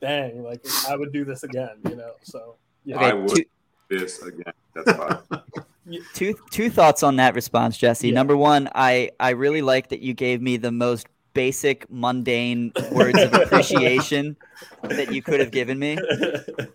dang, 0.00 0.42
like 0.42 0.64
I 0.88 0.96
would 0.96 1.12
do 1.12 1.24
this 1.26 1.42
again, 1.44 1.76
you 1.88 1.94
know. 1.96 2.12
So 2.22 2.56
yeah, 2.84 2.96
Okay, 2.96 3.10
I 3.10 3.12
would 3.12 3.28
two- 3.28 3.44
do 3.90 3.98
this 3.98 4.22
again. 4.22 4.52
That's 4.74 4.92
fine. 4.92 5.42
two 6.14 6.34
two 6.50 6.70
thoughts 6.70 7.02
on 7.02 7.16
that 7.16 7.34
response, 7.34 7.76
Jesse. 7.78 8.08
Yeah. 8.08 8.14
Number 8.14 8.36
one, 8.36 8.68
I 8.74 9.10
I 9.20 9.30
really 9.30 9.62
like 9.62 9.88
that 9.88 10.00
you 10.00 10.14
gave 10.14 10.40
me 10.42 10.56
the 10.56 10.70
most 10.72 11.06
basic, 11.34 11.88
mundane 11.90 12.72
words 12.90 13.18
of 13.20 13.32
appreciation 13.42 14.36
that 14.82 15.12
you 15.12 15.22
could 15.22 15.38
have 15.40 15.50
given 15.52 15.78
me, 15.78 15.96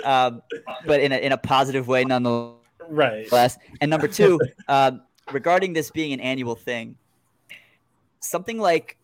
um, 0.06 0.42
but 0.86 1.00
in 1.02 1.12
a 1.12 1.18
in 1.18 1.32
a 1.32 1.38
positive 1.38 1.88
way, 1.88 2.04
nonetheless. 2.06 2.54
right. 2.90 3.28
And 3.82 3.90
number 3.90 4.08
two, 4.08 4.40
um, 4.68 5.02
regarding 5.32 5.74
this 5.74 5.92
being 5.92 6.14
an 6.14 6.20
annual 6.20 6.56
thing, 6.56 6.96
something 8.20 8.58
like 8.58 8.98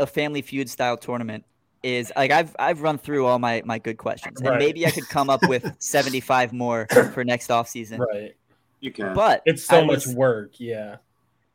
a 0.00 0.06
Family 0.06 0.42
Feud 0.42 0.70
style 0.70 0.96
tournament 0.96 1.44
is 1.82 2.12
like 2.16 2.30
I've 2.30 2.54
I've 2.58 2.82
run 2.82 2.98
through 2.98 3.26
all 3.26 3.38
my 3.38 3.62
my 3.64 3.78
good 3.78 3.98
questions, 3.98 4.40
and 4.40 4.50
Right. 4.50 4.58
maybe 4.58 4.86
I 4.86 4.90
could 4.90 5.08
come 5.08 5.30
up 5.30 5.46
with 5.48 5.70
seventy 5.78 6.20
five 6.20 6.52
more 6.52 6.86
for 7.12 7.24
next 7.24 7.50
off 7.50 7.68
season. 7.68 8.00
Right. 8.00 8.34
You 8.80 8.90
can. 8.92 9.14
But 9.14 9.42
It's 9.46 9.64
so 9.64 9.80
I 9.80 9.84
much 9.84 10.06
was- 10.06 10.14
work. 10.14 10.52
Yeah. 10.58 10.96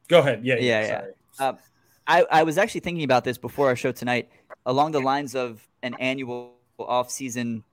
Go 0.08 0.20
ahead. 0.20 0.42
Yeah. 0.46 0.56
Yeah, 0.56 0.62
Yeah. 0.62 0.82
yeah. 0.82 1.12
sorry. 1.34 1.58
I, 2.06 2.26
I 2.30 2.44
was 2.44 2.58
actually 2.58 2.82
thinking 2.82 3.06
about 3.06 3.24
this 3.24 3.38
before 3.38 3.68
our 3.68 3.76
show 3.78 3.92
tonight, 3.94 4.30
along 4.66 4.92
the 4.92 5.00
lines 5.00 5.36
of 5.36 5.66
an 5.84 5.94
annual 5.96 6.54
off-season 6.78 7.64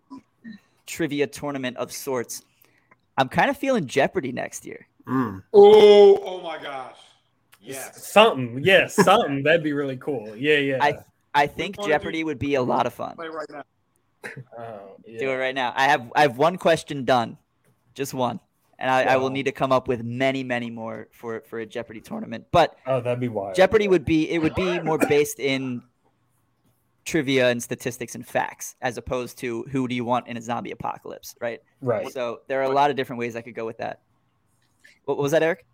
trivia 0.87 1.27
tournament 1.27 1.77
of 1.77 1.91
sorts. 1.93 2.45
I'm 3.19 3.29
kind 3.29 3.51
of 3.51 3.57
feeling 3.57 3.87
Jeopardy 3.87 4.31
next 4.33 4.65
year. 4.65 4.87
Mm. 5.07 5.43
oh, 5.53 6.19
oh 6.23 6.41
my 6.43 6.63
gosh. 6.63 6.97
Yes. 7.61 8.07
Something. 8.13 8.61
Yes. 8.63 8.95
Something. 8.95 9.43
That'd 9.43 9.65
be 9.65 9.73
really 9.73 9.97
cool. 9.97 10.35
Yeah. 10.37 10.59
Yeah. 10.59 10.79
I- 10.81 10.99
I 11.35 11.47
think 11.47 11.79
wanna 11.79 11.87
do- 11.89 11.93
Jeopardy 11.95 12.25
would 12.25 12.39
be 12.41 12.55
a 12.57 12.63
lot 12.63 12.87
of 12.87 12.95
fun. 12.95 13.15
Play 13.17 13.29
right 13.29 13.49
now. 13.51 13.63
oh, 14.59 14.97
yeah. 15.07 15.19
Do 15.21 15.31
it 15.31 15.35
right 15.37 15.55
now. 15.55 15.73
I 15.77 15.85
have 15.85 16.11
I 16.15 16.23
have 16.23 16.37
one 16.39 16.57
question 16.59 17.05
done, 17.05 17.39
just 17.95 18.13
one, 18.15 18.41
and 18.81 18.91
I, 18.91 19.03
I 19.03 19.17
will 19.17 19.31
need 19.31 19.45
to 19.45 19.53
come 19.53 19.73
up 19.73 19.87
with 19.87 20.03
many 20.03 20.43
many 20.43 20.71
more 20.71 21.09
for 21.13 21.43
for 21.43 21.61
a 21.61 21.67
Jeopardy 21.67 22.01
tournament. 22.01 22.47
But 22.51 22.77
Oh, 22.87 23.01
that'd 23.01 23.21
be 23.21 23.29
wild. 23.29 23.55
Jeopardy 23.55 23.87
would 23.87 24.05
be 24.05 24.29
it 24.31 24.39
would 24.39 24.55
be 24.55 24.81
more 24.81 24.99
based 24.99 25.39
in 25.39 25.83
trivia 27.05 27.51
and 27.51 27.63
statistics 27.63 28.15
and 28.15 28.27
facts 28.27 28.77
as 28.81 28.97
opposed 28.97 29.39
to 29.39 29.65
who 29.71 29.87
do 29.89 29.95
you 29.95 30.05
want 30.05 30.27
in 30.29 30.37
a 30.37 30.43
zombie 30.43 30.71
apocalypse, 30.71 31.35
right? 31.41 31.61
Right. 31.81 32.11
So 32.13 32.41
there 32.49 32.61
are 32.61 32.71
a 32.71 32.75
lot 32.75 32.91
of 32.91 32.97
different 32.97 33.19
ways 33.21 33.37
I 33.37 33.43
could 33.43 33.55
go 33.55 33.67
with 33.67 33.79
that. 33.79 34.01
What, 35.05 35.17
what 35.17 35.23
was 35.23 35.33
that, 35.33 35.43
Eric? 35.43 35.65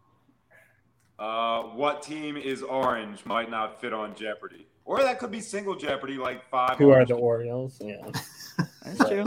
Uh, 1.18 1.62
what 1.62 2.02
team 2.02 2.36
is 2.36 2.62
orange 2.62 3.24
might 3.24 3.50
not 3.50 3.80
fit 3.80 3.92
on 3.92 4.14
Jeopardy. 4.14 4.66
Or 4.84 5.02
that 5.02 5.18
could 5.18 5.30
be 5.30 5.40
single 5.40 5.74
Jeopardy, 5.74 6.16
like 6.16 6.48
five. 6.48 6.76
Who 6.78 6.90
are 6.90 7.04
the. 7.04 7.14
Orioles? 7.14 7.80
Yeah. 7.82 8.08
That's 8.84 9.08
true. 9.08 9.24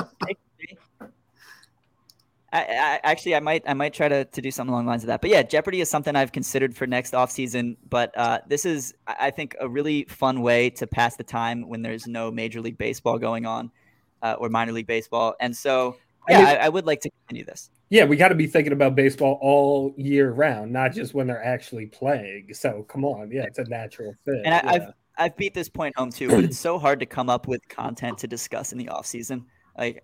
It 2.53 2.57
could 2.57 2.67
be. 2.67 2.75
I, 2.77 2.95
I 2.95 2.99
actually 3.03 3.35
I 3.35 3.39
might 3.39 3.63
I 3.67 3.73
might 3.73 3.93
try 3.93 4.07
to, 4.07 4.25
to 4.25 4.41
do 4.41 4.51
something 4.51 4.71
along 4.73 4.85
the 4.85 4.89
lines 4.89 5.03
of 5.03 5.07
that. 5.07 5.21
But 5.21 5.29
yeah, 5.29 5.43
Jeopardy 5.43 5.81
is 5.81 5.89
something 5.89 6.15
I've 6.15 6.31
considered 6.31 6.75
for 6.75 6.87
next 6.87 7.13
off 7.13 7.31
season. 7.31 7.77
But 7.89 8.17
uh, 8.17 8.39
this 8.47 8.65
is 8.65 8.93
I 9.07 9.15
I 9.19 9.31
think 9.31 9.55
a 9.59 9.67
really 9.67 10.05
fun 10.05 10.41
way 10.41 10.69
to 10.71 10.87
pass 10.87 11.15
the 11.15 11.23
time 11.23 11.67
when 11.67 11.81
there's 11.81 12.07
no 12.07 12.31
Major 12.31 12.61
League 12.61 12.77
Baseball 12.77 13.19
going 13.19 13.45
on 13.45 13.71
uh, 14.21 14.35
or 14.39 14.49
minor 14.49 14.71
league 14.71 14.87
baseball. 14.87 15.35
And 15.39 15.55
so 15.55 15.97
yeah, 16.27 16.39
I, 16.39 16.65
I 16.65 16.69
would 16.69 16.85
like 16.85 17.01
to 17.01 17.09
continue 17.09 17.45
this. 17.45 17.69
Yeah, 17.89 18.05
we 18.05 18.17
got 18.17 18.27
to 18.29 18.35
be 18.35 18.45
thinking 18.45 18.73
about 18.73 18.95
baseball 18.95 19.39
all 19.41 19.93
year 19.97 20.31
round, 20.31 20.71
not 20.71 20.93
just 20.93 21.13
when 21.13 21.27
they're 21.27 21.43
actually 21.43 21.87
playing. 21.87 22.53
So 22.53 22.85
come 22.87 23.03
on, 23.03 23.31
yeah, 23.31 23.43
it's 23.43 23.57
a 23.57 23.63
natural 23.63 24.13
fit. 24.25 24.41
And 24.45 24.53
I, 24.53 24.61
yeah. 24.63 24.71
I've 24.71 24.93
I've 25.17 25.37
beat 25.37 25.53
this 25.53 25.69
point 25.69 25.97
home 25.97 26.11
too, 26.11 26.29
but 26.29 26.43
it's 26.43 26.59
so 26.59 26.77
hard 26.79 26.99
to 26.99 27.05
come 27.05 27.29
up 27.29 27.47
with 27.47 27.67
content 27.67 28.19
to 28.19 28.27
discuss 28.27 28.71
in 28.71 28.77
the 28.77 28.89
off 28.89 29.05
season. 29.05 29.45
Like 29.77 30.03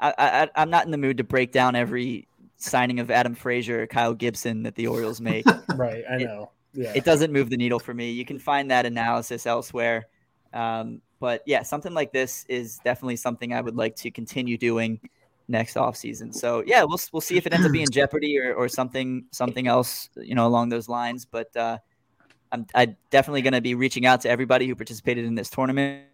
I, 0.00 0.14
I 0.18 0.48
I'm 0.56 0.70
not 0.70 0.84
in 0.84 0.90
the 0.90 0.98
mood 0.98 1.16
to 1.18 1.24
break 1.24 1.52
down 1.52 1.74
every 1.74 2.28
signing 2.56 3.00
of 3.00 3.10
Adam 3.10 3.34
Frazier 3.34 3.82
or 3.82 3.86
Kyle 3.86 4.14
Gibson 4.14 4.62
that 4.64 4.74
the 4.74 4.86
Orioles 4.86 5.20
make. 5.20 5.46
right, 5.76 6.04
I 6.08 6.16
it- 6.16 6.24
know. 6.24 6.50
Yeah, 6.74 6.92
it 6.94 7.04
doesn't 7.04 7.32
move 7.32 7.48
the 7.48 7.56
needle 7.56 7.78
for 7.78 7.94
me. 7.94 8.10
You 8.10 8.26
can 8.26 8.38
find 8.38 8.70
that 8.70 8.84
analysis 8.84 9.46
elsewhere. 9.46 10.06
Um, 10.52 11.00
but 11.18 11.42
yeah, 11.46 11.62
something 11.62 11.94
like 11.94 12.12
this 12.12 12.44
is 12.48 12.78
definitely 12.84 13.16
something 13.16 13.52
I 13.52 13.60
would 13.60 13.74
like 13.74 13.96
to 13.96 14.10
continue 14.10 14.58
doing 14.58 15.00
next 15.48 15.76
offseason. 15.76 16.34
So 16.34 16.62
yeah, 16.66 16.84
we'll 16.84 17.00
we'll 17.12 17.20
see 17.20 17.36
if 17.36 17.46
it 17.46 17.54
ends 17.54 17.66
up 17.66 17.72
being 17.72 17.88
Jeopardy 17.90 18.38
or, 18.38 18.54
or 18.54 18.68
something 18.68 19.24
something 19.32 19.66
else, 19.66 20.10
you 20.16 20.34
know, 20.34 20.46
along 20.46 20.68
those 20.68 20.88
lines. 20.88 21.24
But 21.24 21.56
uh, 21.56 21.78
I'm 22.52 22.66
I 22.74 22.94
definitely 23.10 23.42
going 23.42 23.54
to 23.54 23.60
be 23.60 23.74
reaching 23.74 24.06
out 24.06 24.20
to 24.22 24.30
everybody 24.30 24.66
who 24.68 24.74
participated 24.74 25.24
in 25.24 25.34
this 25.34 25.50
tournament 25.50 26.04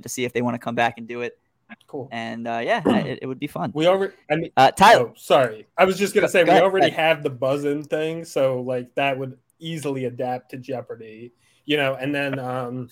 to 0.00 0.08
see 0.08 0.24
if 0.24 0.32
they 0.32 0.42
want 0.42 0.54
to 0.54 0.58
come 0.58 0.74
back 0.74 0.94
and 0.98 1.06
do 1.06 1.20
it. 1.20 1.38
Cool. 1.86 2.08
And 2.12 2.46
uh, 2.46 2.60
yeah, 2.62 2.82
it, 3.06 3.20
it 3.22 3.26
would 3.26 3.38
be 3.38 3.46
fun. 3.46 3.70
We 3.74 3.86
already. 3.86 4.14
I 4.30 4.36
mean, 4.36 4.50
Uh, 4.56 4.70
Tyler, 4.70 5.08
oh, 5.08 5.14
sorry. 5.16 5.66
I 5.78 5.84
was 5.84 5.98
just 5.98 6.14
gonna 6.14 6.28
say 6.28 6.40
go 6.40 6.44
we 6.44 6.50
ahead, 6.50 6.62
already 6.62 6.86
ahead. 6.88 7.16
have 7.16 7.22
the 7.22 7.30
buzz-in 7.30 7.84
thing, 7.84 8.24
so 8.24 8.60
like 8.60 8.94
that 8.94 9.18
would 9.18 9.38
easily 9.58 10.04
adapt 10.06 10.50
to 10.50 10.56
Jeopardy, 10.58 11.32
you 11.64 11.76
know. 11.76 11.94
And 11.94 12.14
then, 12.14 12.38
um, 12.38 12.88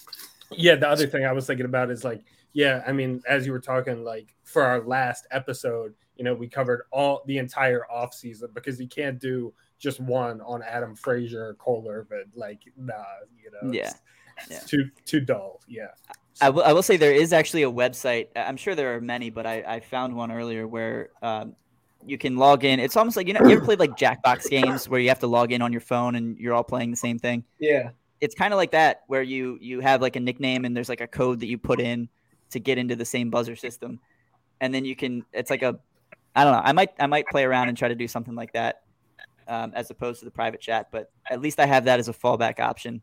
yeah, 0.50 0.76
the 0.76 0.88
other 0.88 1.06
thing 1.06 1.24
I 1.24 1.32
was 1.32 1.46
thinking 1.46 1.66
about 1.66 1.90
is 1.90 2.04
like, 2.04 2.22
yeah, 2.52 2.82
I 2.86 2.92
mean, 2.92 3.22
as 3.28 3.46
you 3.46 3.52
were 3.52 3.60
talking, 3.60 4.04
like 4.04 4.34
for 4.44 4.62
our 4.62 4.80
last 4.82 5.26
episode, 5.30 5.94
you 6.16 6.24
know, 6.24 6.34
we 6.34 6.48
covered 6.48 6.82
all 6.90 7.22
the 7.26 7.38
entire 7.38 7.84
off 7.90 8.14
season 8.14 8.50
because 8.54 8.80
you 8.80 8.86
can't 8.88 9.18
do 9.18 9.52
just 9.78 9.98
one 10.00 10.40
on 10.42 10.62
Adam 10.62 10.94
Frazier 10.94 11.48
or 11.48 11.54
Cole 11.54 11.86
Irvin. 11.90 12.24
Like, 12.34 12.60
nah, 12.76 12.94
you 13.42 13.50
know, 13.50 13.72
Yeah, 13.72 13.90
it's, 14.38 14.50
it's 14.50 14.50
yeah. 14.50 14.58
too 14.66 14.90
too 15.04 15.20
dull. 15.20 15.60
Yeah. 15.66 15.88
I 16.40 16.50
will, 16.50 16.82
say 16.82 16.96
there 16.96 17.12
is 17.12 17.32
actually 17.32 17.62
a 17.62 17.70
website. 17.70 18.28
I'm 18.34 18.56
sure 18.56 18.74
there 18.74 18.96
are 18.96 19.00
many, 19.00 19.30
but 19.30 19.46
I, 19.46 19.62
I 19.66 19.80
found 19.80 20.14
one 20.14 20.32
earlier 20.32 20.66
where 20.66 21.10
um, 21.22 21.54
you 22.06 22.18
can 22.18 22.36
log 22.36 22.64
in. 22.64 22.80
It's 22.80 22.96
almost 22.96 23.16
like 23.16 23.28
you 23.28 23.34
know 23.34 23.40
you 23.46 23.56
ever 23.56 23.64
played 23.64 23.78
like 23.78 23.96
Jackbox 23.96 24.48
games 24.48 24.88
where 24.88 25.00
you 25.00 25.08
have 25.08 25.18
to 25.20 25.26
log 25.26 25.52
in 25.52 25.62
on 25.62 25.72
your 25.72 25.80
phone 25.80 26.14
and 26.14 26.38
you're 26.38 26.54
all 26.54 26.64
playing 26.64 26.90
the 26.90 26.96
same 26.96 27.18
thing. 27.18 27.44
Yeah. 27.58 27.90
It's 28.20 28.34
kind 28.34 28.52
of 28.52 28.56
like 28.56 28.70
that 28.70 29.02
where 29.08 29.22
you 29.22 29.58
you 29.60 29.80
have 29.80 30.00
like 30.00 30.16
a 30.16 30.20
nickname 30.20 30.64
and 30.64 30.76
there's 30.76 30.88
like 30.88 31.00
a 31.00 31.06
code 31.06 31.40
that 31.40 31.46
you 31.46 31.58
put 31.58 31.80
in 31.80 32.08
to 32.50 32.60
get 32.60 32.78
into 32.78 32.96
the 32.96 33.04
same 33.04 33.30
buzzer 33.30 33.56
system, 33.56 34.00
and 34.60 34.74
then 34.74 34.84
you 34.84 34.96
can. 34.96 35.24
It's 35.32 35.50
like 35.50 35.62
a 35.62 35.78
I 36.34 36.44
don't 36.44 36.52
know. 36.52 36.62
I 36.64 36.72
might 36.72 36.90
I 36.98 37.06
might 37.06 37.26
play 37.26 37.44
around 37.44 37.68
and 37.68 37.76
try 37.76 37.88
to 37.88 37.94
do 37.94 38.08
something 38.08 38.34
like 38.34 38.52
that 38.52 38.82
um, 39.48 39.72
as 39.74 39.90
opposed 39.90 40.20
to 40.20 40.24
the 40.24 40.30
private 40.30 40.60
chat, 40.60 40.88
but 40.90 41.10
at 41.30 41.40
least 41.40 41.60
I 41.60 41.66
have 41.66 41.84
that 41.84 41.98
as 41.98 42.08
a 42.08 42.12
fallback 42.12 42.60
option 42.60 43.02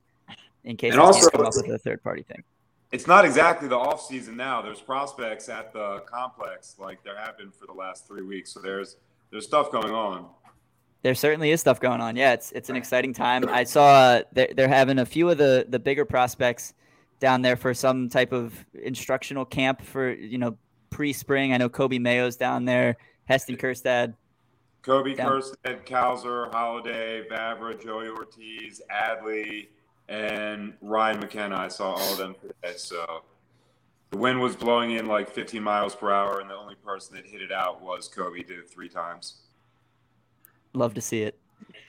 in 0.63 0.77
case 0.77 0.93
And 0.93 1.01
I 1.01 1.05
also- 1.05 1.29
come 1.29 1.45
up 1.45 1.53
with 1.55 1.69
a 1.69 1.77
third 1.77 2.03
party 2.03 2.23
thing. 2.23 2.43
It's 2.91 3.05
not 3.05 3.23
exactly 3.23 3.67
the 3.67 3.77
off 3.77 4.05
season 4.05 4.35
now. 4.35 4.61
There's 4.61 4.81
prospects 4.81 5.47
at 5.47 5.71
the 5.73 5.99
complex, 6.07 6.75
like 6.79 7.03
there 7.03 7.17
have 7.17 7.37
been 7.37 7.51
for 7.51 7.67
the 7.67 7.73
last 7.73 8.07
three 8.07 8.23
weeks. 8.23 8.51
So 8.51 8.59
there's 8.59 8.97
there's 9.31 9.45
stuff 9.45 9.71
going 9.71 9.93
on. 9.93 10.25
There 11.03 11.13
certainly 11.13 11.51
is 11.51 11.61
stuff 11.61 11.79
going 11.79 12.01
on. 12.01 12.15
Yeah, 12.15 12.33
it's 12.33 12.51
it's 12.51 12.69
an 12.69 12.75
exciting 12.75 13.13
time. 13.13 13.47
I 13.47 13.63
saw 13.63 14.21
they're, 14.33 14.49
they're 14.55 14.67
having 14.67 14.99
a 14.99 15.05
few 15.05 15.29
of 15.29 15.37
the 15.37 15.65
the 15.69 15.79
bigger 15.79 16.03
prospects 16.03 16.73
down 17.19 17.41
there 17.41 17.55
for 17.55 17.73
some 17.73 18.09
type 18.09 18.33
of 18.33 18.53
instructional 18.73 19.45
camp 19.45 19.81
for 19.81 20.11
you 20.11 20.39
know 20.39 20.57
pre-spring. 20.89 21.53
I 21.53 21.57
know 21.57 21.69
Coby 21.69 22.01
Mayo's 22.01 22.37
down 22.37 22.65
there, 22.65 22.97
Heston 23.25 23.55
Kjerstad. 23.55 24.15
Coby 24.81 25.15
Down. 25.15 25.31
Kjerstad, 25.31 25.85
Cowser, 25.85 26.51
Holliday, 26.51 27.23
Vavra, 27.29 27.81
Joey 27.81 28.07
Ortiz, 28.07 28.81
Adley, 28.89 29.67
and 30.09 30.73
Ryan 30.81 31.19
McKenna. 31.19 31.55
I 31.55 31.67
saw 31.67 31.91
all 31.91 32.11
of 32.11 32.17
them 32.17 32.35
today. 32.41 32.75
So 32.75 33.23
the 34.09 34.17
wind 34.17 34.41
was 34.41 34.55
blowing 34.55 34.91
in 34.91 35.05
like 35.05 35.29
15 35.29 35.63
miles 35.63 35.95
per 35.95 36.11
hour, 36.11 36.39
and 36.39 36.49
the 36.49 36.55
only 36.55 36.75
person 36.75 37.15
that 37.15 37.25
hit 37.25 37.41
it 37.41 37.51
out 37.51 37.81
was 37.81 38.09
Coby. 38.09 38.45
Did 38.45 38.59
it 38.59 38.69
three 38.69 38.89
times. 38.89 39.41
Love 40.73 40.93
to 40.95 41.01
see 41.01 41.21
it. 41.21 41.39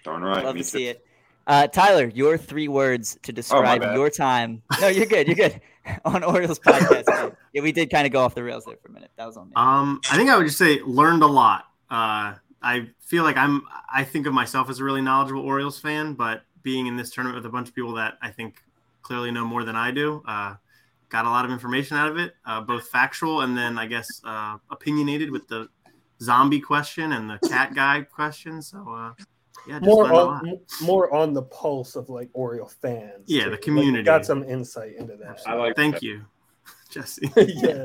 Darn 0.05 0.23
right. 0.23 0.45
Love 0.45 0.55
me 0.55 0.63
to 0.63 0.71
too. 0.71 0.79
see 0.79 0.87
it. 0.87 1.05
Uh, 1.47 1.67
Tyler, 1.67 2.09
your 2.15 2.39
three 2.39 2.69
words 2.69 3.19
to 3.23 3.33
describe 3.33 3.81
bad. 3.81 3.97
your 3.97 4.11
time. 4.11 4.63
No, 4.81 4.89
you're 4.89 5.07
good. 5.07 5.27
You're 5.27 5.37
good. 5.37 5.61
on 6.05 6.23
Orioles 6.23 6.59
podcast. 6.59 7.35
yeah, 7.53 7.63
we 7.63 7.73
did 7.73 7.91
kind 7.91 8.07
of 8.07 8.13
go 8.13 8.21
off 8.21 8.35
the 8.35 8.45
rails 8.45 8.65
there 8.65 8.77
for 8.77 8.89
a 8.89 8.93
minute. 8.93 9.11
That 9.17 9.27
was 9.27 9.37
on 9.37 9.49
me. 9.49 9.53
Um, 9.57 10.01
I 10.11 10.17
think 10.17 10.31
I 10.31 10.37
would 10.37 10.47
just 10.47 10.59
say 10.59 10.81
learned 10.83 11.23
a 11.23 11.27
lot. 11.27 11.65
Uh, 11.91 12.35
I 12.63 12.89
feel 13.01 13.25
like 13.25 13.37
I'm. 13.37 13.63
I 13.93 14.05
think 14.05 14.27
of 14.27 14.35
myself 14.35 14.71
as 14.71 14.81
a 14.81 14.85
really 14.85 15.01
knowledgeable 15.01 15.43
Orioles 15.43 15.79
fan, 15.79 16.15
but 16.15 16.43
being 16.63 16.87
in 16.87 16.97
this 16.97 17.11
tournament 17.11 17.37
with 17.37 17.47
a 17.47 17.51
bunch 17.53 17.69
of 17.69 17.75
people 17.75 17.93
that 17.95 18.19
I 18.23 18.31
think 18.31 18.63
clearly 19.03 19.31
know 19.31 19.45
more 19.45 19.65
than 19.65 19.77
I 19.77 19.91
do, 19.91 20.23
uh, 20.27 20.55
got 21.09 21.25
a 21.25 21.29
lot 21.31 21.45
of 21.45 21.51
information 21.51 21.97
out 21.97 22.11
of 22.11 22.19
it, 22.19 22.35
uh, 22.47 22.61
both 22.61 22.89
factual 22.89 23.41
and 23.43 23.57
then 23.57 23.79
I 23.79 23.87
guess 23.87 24.09
uh, 24.25 24.57
opinionated 24.71 25.31
with 25.31 25.49
the 25.49 25.69
zombie 26.23 26.61
question 26.61 27.13
and 27.13 27.29
the 27.31 27.39
cat 27.49 27.75
guy 27.75 28.03
question. 28.03 28.61
So 28.63 28.79
uh, 28.89 29.13
yeah, 29.67 29.79
just 29.79 29.85
more 29.85 30.05
learned 30.05 30.17
a 30.17 30.25
lot. 30.25 30.43
on 30.49 30.61
more 30.83 31.13
on 31.15 31.33
the 31.35 31.43
pulse 31.43 31.97
of 31.97 32.09
like 32.09 32.29
Oriole 32.35 32.69
fans. 32.81 33.25
Yeah, 33.27 33.45
too. 33.45 33.45
the 33.47 33.51
Like, 33.53 33.61
community. 33.63 34.05
got 34.05 34.25
some 34.27 34.45
insight 34.45 34.97
into 34.97 35.17
that. 35.17 35.41
I 35.47 35.55
like 35.55 35.77
Thank 35.77 35.97
that. 35.97 36.03
you, 36.03 36.25
Jesse, 36.91 37.31
yeah, 37.37 37.85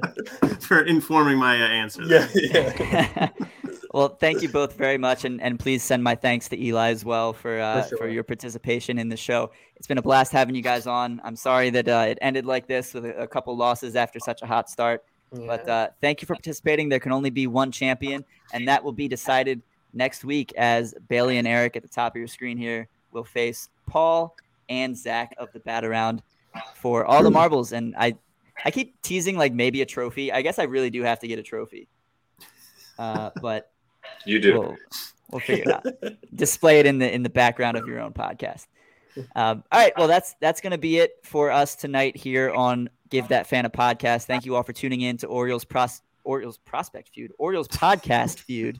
for 0.59 0.81
informing 0.83 1.37
my 1.37 1.55
uh, 1.61 1.67
answer. 1.67 2.03
yeah, 2.03 2.27
yeah. 2.35 3.29
Well, 3.95 4.09
thank 4.09 4.41
you 4.41 4.49
both 4.49 4.75
very 4.75 4.97
much, 4.97 5.23
and, 5.23 5.41
and 5.41 5.57
please 5.57 5.81
send 5.81 6.03
my 6.03 6.15
thanks 6.15 6.49
to 6.49 6.61
Eli 6.61 6.89
as 6.89 7.05
well 7.05 7.31
for 7.31 7.61
uh, 7.61 7.83
For 7.83 7.95
for, 7.95 8.07
your 8.09 8.25
participation 8.25 8.99
in 8.99 9.07
the 9.07 9.15
show. 9.15 9.51
It's 9.77 9.87
been 9.87 9.97
a 9.97 10.01
blast 10.01 10.33
having 10.33 10.53
you 10.53 10.61
guys 10.61 10.85
on. 10.85 11.21
I'm 11.23 11.37
sorry 11.37 11.69
that 11.69 11.87
uh, 11.87 12.07
it 12.09 12.17
ended 12.21 12.45
like 12.45 12.67
this 12.67 12.93
with 12.93 13.05
a, 13.05 13.21
a 13.21 13.27
couple 13.27 13.55
losses 13.55 13.95
after 13.95 14.19
such 14.19 14.41
a 14.41 14.45
hot 14.45 14.69
start, 14.69 15.05
but 15.31 15.69
uh, 15.69 15.87
thank 16.01 16.21
you 16.21 16.25
for 16.25 16.35
participating. 16.35 16.89
There 16.89 16.99
can 16.99 17.13
only 17.13 17.29
be 17.29 17.47
one 17.47 17.71
champion, 17.71 18.25
and 18.51 18.67
that 18.67 18.83
will 18.83 18.91
be 18.91 19.07
decided 19.07 19.61
next 19.93 20.25
week 20.25 20.51
as 20.57 20.93
Bailey 21.07 21.37
and 21.37 21.47
Eric 21.47 21.77
at 21.77 21.81
the 21.81 21.87
top 21.87 22.15
of 22.15 22.19
your 22.19 22.27
screen 22.27 22.57
here 22.57 22.89
will 23.13 23.23
face 23.23 23.69
Paul 23.87 24.35
and 24.67 24.97
Zach 24.97 25.33
of 25.37 25.53
the 25.53 25.61
Bat 25.61 25.85
Around 25.85 26.21
for 26.75 27.05
all 27.05 27.23
the 27.23 27.31
marbles. 27.31 27.71
And 27.71 27.95
I, 27.97 28.17
I 28.65 28.71
keep 28.71 29.01
teasing 29.03 29.37
like 29.37 29.53
maybe 29.53 29.81
a 29.81 29.85
trophy. 29.85 30.33
I 30.33 30.41
guess 30.41 30.59
I 30.59 30.63
really 30.63 30.89
do 30.89 31.01
have 31.03 31.19
to 31.19 31.29
get 31.29 31.39
a 31.39 31.43
trophy. 31.43 31.87
Uh, 32.99 33.29
but 33.41 33.71
You 34.25 34.39
do. 34.39 34.59
we'll, 34.59 34.75
we'll 35.31 35.39
figure 35.41 35.63
it 35.67 36.03
out. 36.03 36.15
Display 36.35 36.79
it 36.79 36.85
in 36.85 36.99
the 36.99 37.13
in 37.13 37.23
the 37.23 37.29
background 37.29 37.77
of 37.77 37.87
your 37.87 37.99
own 37.99 38.13
podcast. 38.13 38.67
Um, 39.35 39.63
all 39.71 39.79
right, 39.79 39.93
well 39.97 40.07
that's 40.07 40.35
that's 40.41 40.61
gonna 40.61 40.77
be 40.77 40.97
it 40.97 41.19
for 41.23 41.51
us 41.51 41.75
tonight 41.75 42.17
here 42.17 42.51
on 42.51 42.89
Give 43.09 43.27
That 43.29 43.47
Fan 43.47 43.65
a 43.65 43.69
Podcast. 43.69 44.25
Thank 44.25 44.45
you 44.45 44.55
all 44.55 44.63
for 44.63 44.73
tuning 44.73 45.01
in 45.01 45.17
to 45.17 45.27
Orioles 45.27 45.63
pros 45.63 46.01
Orioles 46.23 46.57
prospect 46.57 47.09
feud, 47.09 47.31
Orioles 47.37 47.67
podcast 47.67 48.39
feud. 48.39 48.79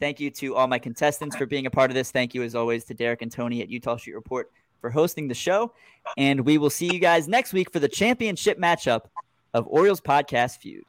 Thank 0.00 0.18
you 0.18 0.30
to 0.32 0.56
all 0.56 0.66
my 0.66 0.78
contestants 0.78 1.36
for 1.36 1.46
being 1.46 1.66
a 1.66 1.70
part 1.70 1.90
of 1.90 1.94
this. 1.94 2.10
Thank 2.10 2.34
you 2.34 2.42
as 2.42 2.54
always 2.54 2.84
to 2.86 2.94
Derek 2.94 3.22
and 3.22 3.30
Tony 3.30 3.62
at 3.62 3.68
Eutaw 3.68 3.98
Street 3.98 4.14
Report 4.14 4.50
for 4.80 4.90
hosting 4.90 5.28
the 5.28 5.34
show. 5.34 5.72
And 6.16 6.40
we 6.40 6.58
will 6.58 6.70
see 6.70 6.92
you 6.92 6.98
guys 6.98 7.28
next 7.28 7.52
week 7.52 7.70
for 7.72 7.78
the 7.78 7.88
championship 7.88 8.58
matchup 8.58 9.02
of 9.54 9.66
Orioles 9.68 10.00
podcast 10.00 10.58
feud. 10.58 10.84